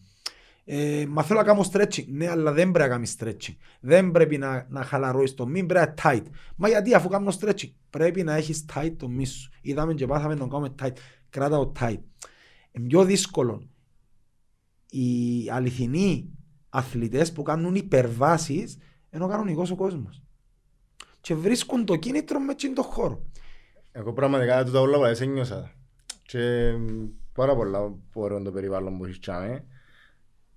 Ε, 0.71 1.07
μα 1.09 1.23
θέλω 1.23 1.39
να 1.39 1.45
κάνω 1.45 1.65
stretching. 1.73 2.07
Ναι, 2.07 2.29
αλλά 2.29 2.53
δεν 2.53 2.71
πρέπει 2.71 2.89
να 2.89 2.95
κάνεις 2.95 3.17
stretching. 3.19 3.57
Δεν 3.81 4.11
πρέπει 4.11 4.39
να, 4.39 4.67
να 4.69 4.83
χαλαρώσεις 4.83 5.35
το 5.35 5.47
μη, 5.47 5.65
πρέπει 5.65 5.87
να 5.87 5.95
tight. 6.03 6.23
Μα 6.57 6.69
γιατί 6.69 6.95
αφού 6.95 7.09
κάνω 7.09 7.33
stretching, 7.41 7.73
πρέπει 7.91 8.23
να 8.23 8.35
έχεις 8.35 8.65
tight 8.75 8.93
το 8.97 9.09
μη 9.09 9.27
σου. 9.27 9.51
Είδαμε 9.61 9.95
και 9.95 10.07
πάθαμε 10.07 10.35
να 10.35 10.47
κάνουμε 10.47 10.75
tight. 10.83 10.93
Κράτα 11.31 11.57
το 11.57 11.73
tight. 11.81 11.99
Είναι 12.71 12.87
πιο 12.87 13.05
δύσκολο 13.05 13.69
οι 14.91 15.51
αληθινοί 15.51 16.31
αθλητές 16.69 17.33
που 17.33 17.43
κάνουν 17.43 17.75
υπερβάσεις 17.75 18.79
ενώ 19.11 19.25
ο 19.25 19.29
κανονικός 19.29 19.71
ο 19.71 19.77
κόσμος. 19.77 20.23
Και 21.21 21.35
βρίσκουν 21.35 21.85
το 21.85 21.97
κίνητρο 21.97 22.39
με 22.41 22.55
το 22.75 22.83
χώρο. 22.83 23.23
Εγώ 23.93 24.13
πραγματικά 24.13 24.65
το 24.65 24.73
τα 24.73 24.81
όλα 24.81 24.99
που 24.99 25.23
ένιωσα. 25.23 25.73
Και 26.23 26.73
πάρα 27.33 27.57
πολλά 27.57 27.95
ωραίο 28.13 28.43
το 28.43 28.51
περιβάλλον 28.51 28.99
που 28.99 29.05
έχεις 29.05 29.19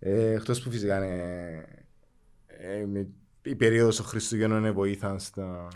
ε, 0.04 0.32
εκτός 0.32 0.62
που 0.62 0.72
φυσικά 0.72 0.98
είναι 0.98 1.66
ε, 2.48 3.06
η 3.44 3.56
περίοδος 3.56 3.96
των 3.96 4.06
Χριστουγέννων 4.06 4.60
είναι 4.60 4.72
βοήθαν 4.72 5.20
στα... 5.20 5.68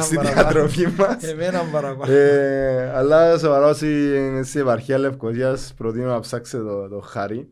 στη 0.00 0.18
διατροφή 0.18 0.86
μας. 0.86 1.22
Εμένα 1.22 1.62
παραπάνω. 1.72 2.12
Ε, 2.12 2.92
αλλά 2.94 3.38
σοβαρά 3.38 3.66
όσοι 3.66 4.16
είναι 4.16 4.42
στην 4.42 4.60
επαρχία 4.60 4.98
Λευκοσίας 4.98 5.74
προτείνω 5.76 6.08
να 6.08 6.20
ψάξετε 6.20 6.62
το, 6.62 6.88
το 6.88 7.00
χάρι. 7.00 7.48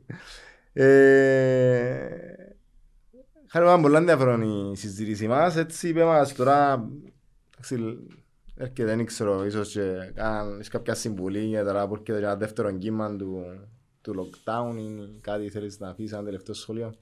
Ε, 0.73 0.87
Χάρη 3.47 3.66
μου 3.66 3.81
πολλά 3.81 3.99
ενδιαφέρον 3.99 4.43
η 4.73 4.77
συζήτηση 4.77 5.29
μας. 5.29 5.57
Έτσι 5.57 5.89
είπε 5.89 6.05
μας 6.05 6.35
τώρα 6.35 6.89
έρχεται 8.57 8.85
δεν 8.85 9.05
ξέρω 9.07 9.45
ίσως 9.45 9.73
και 9.73 10.12
κάνεις 10.14 10.68
κάποια 10.68 10.95
συμβουλή 10.95 11.39
για 11.39 11.64
τώρα 11.64 11.89
που 11.89 11.95
έρχεται 11.95 12.18
ένα 12.18 12.37
δεύτερο 12.37 12.71
κύμα 12.73 13.16
του 13.16 13.45
του 14.03 14.14
lockdown 14.14 14.76
ή 14.76 15.18
κάτι 15.20 15.51
θέλεις 15.51 15.78
να 15.78 15.88
αφήσεις 15.88 16.12
ένα 16.12 16.24
τελευταίο 16.24 16.55
σχολείο. 16.55 16.94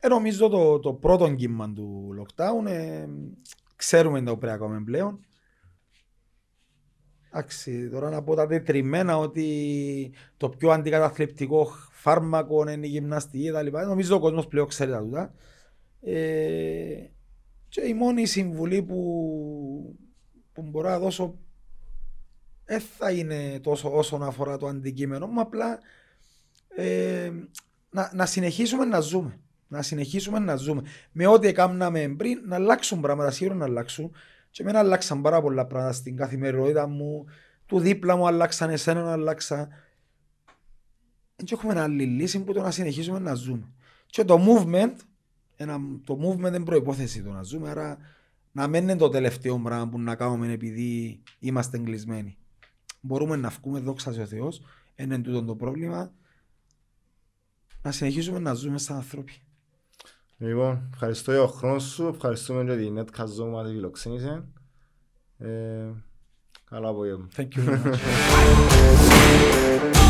Ε, 0.00 0.08
νομίζω 0.08 0.48
το, 0.48 0.78
το 0.78 0.92
πρώτο 0.92 1.34
κύμα 1.34 1.72
του 1.72 2.08
lockdown 2.20 2.66
ε, 2.66 3.06
ξέρουμε 3.76 4.22
το 4.22 4.36
πρέπει 4.36 4.68
να 4.68 4.82
πλέον. 4.82 5.20
Εντάξει, 7.34 7.88
τώρα 7.88 8.10
να 8.10 8.22
πω 8.22 8.34
τα 8.34 8.46
τετριμένα 8.46 9.18
ότι 9.18 10.12
το 10.36 10.48
πιο 10.48 10.70
αντικαταθλιπτικό 10.70 11.68
φάρμακο 11.90 12.70
είναι 12.70 12.86
η 12.86 12.90
γυμναστική 12.90 13.50
κτλ. 13.50 13.78
Νομίζω 13.86 14.16
ο 14.16 14.20
κόσμος 14.20 14.46
πλέον 14.46 14.66
ξέρει 14.66 14.90
τα 14.90 15.00
τούτα. 15.00 15.34
Ε, 16.00 17.06
και 17.68 17.80
η 17.80 17.94
μόνη 17.94 18.26
συμβουλή 18.26 18.82
που, 18.82 19.98
που 20.52 20.62
μπορώ 20.62 20.88
να 20.88 20.98
δώσω 20.98 21.38
δεν 22.72 22.82
θα 22.98 23.10
είναι 23.10 23.60
τόσο 23.62 23.96
όσον 23.96 24.22
αφορά 24.22 24.56
το 24.56 24.66
αντικείμενο 24.66 25.26
μου, 25.26 25.40
απλά 25.40 25.78
ε, 26.68 27.30
να, 27.90 28.10
να 28.14 28.26
συνεχίσουμε 28.26 28.84
να 28.84 29.00
ζούμε. 29.00 29.38
Να 29.68 29.82
συνεχίσουμε 29.82 30.38
να 30.38 30.56
ζούμε. 30.56 30.82
Με 31.12 31.26
ό,τι 31.26 31.46
έκαναμε 31.46 32.14
πριν, 32.16 32.38
να 32.46 32.54
αλλάξουν 32.54 33.00
πράγματα, 33.00 33.30
σίγουρα 33.30 33.56
να 33.56 33.64
αλλάξουν. 33.64 34.12
Και 34.50 34.62
εμένα 34.62 34.78
αλλάξαν 34.78 35.22
πάρα 35.22 35.40
πολλά 35.40 35.66
πράγματα 35.66 35.92
στην 35.92 36.16
καθημερινότητα 36.16 36.86
μου. 36.86 37.24
Του 37.66 37.78
δίπλα 37.78 38.16
μου 38.16 38.26
αλλάξαν, 38.26 38.70
εσένα 38.70 39.02
να 39.02 39.12
αλλάξα. 39.12 39.68
Δεν 41.36 41.46
έχουμε 41.50 41.80
άλλη 41.80 42.04
λύση 42.04 42.42
που 42.42 42.52
το 42.52 42.62
να 42.62 42.70
συνεχίσουμε 42.70 43.18
να 43.18 43.34
ζούμε. 43.34 43.72
Και 44.06 44.24
το 44.24 44.40
movement, 44.48 44.94
ένα, 45.56 45.78
το 46.04 46.18
movement 46.22 46.46
είναι 46.46 46.60
προπόθεση 46.60 47.22
το 47.22 47.30
να 47.30 47.42
ζούμε, 47.42 47.70
άρα 47.70 47.98
να 48.52 48.66
μην 48.66 48.82
είναι 48.82 48.96
το 48.96 49.08
τελευταίο 49.08 49.58
πράγμα 49.58 49.88
που 49.88 50.00
να 50.00 50.14
κάνουμε 50.14 50.52
επειδή 50.52 51.22
είμαστε 51.38 51.76
εγκλεισμένοι 51.76 52.36
μπορούμε 53.02 53.36
να 53.36 53.48
βγούμε, 53.48 53.80
δόξα 53.80 54.10
ο 54.10 54.26
Θεός, 54.26 54.62
είναι 54.96 55.18
τούτο 55.18 55.44
το 55.44 55.56
πρόβλημα, 55.56 56.12
να 57.82 57.92
συνεχίσουμε 57.92 58.38
να 58.38 58.54
ζούμε 58.54 58.78
σαν 58.78 58.96
άνθρωποι. 58.96 59.42
Λοιπόν, 60.38 60.88
ευχαριστώ 60.92 61.30
για 61.30 61.40
τον 61.40 61.50
χρόνο 61.50 61.78
σου, 61.78 62.06
ευχαριστούμε 62.06 62.62
για 62.62 62.76
την 62.76 62.98
Netcast 62.98 63.42
Zone 63.42 63.50
μας 63.50 63.70
φιλοξένησε. 63.70 64.44
Ε, 65.38 65.90
καλά 66.64 66.88
απόγευμα. 66.88 67.28
Thank 67.36 67.48
you 67.54 67.64
very 67.64 67.82
much. 67.84 67.98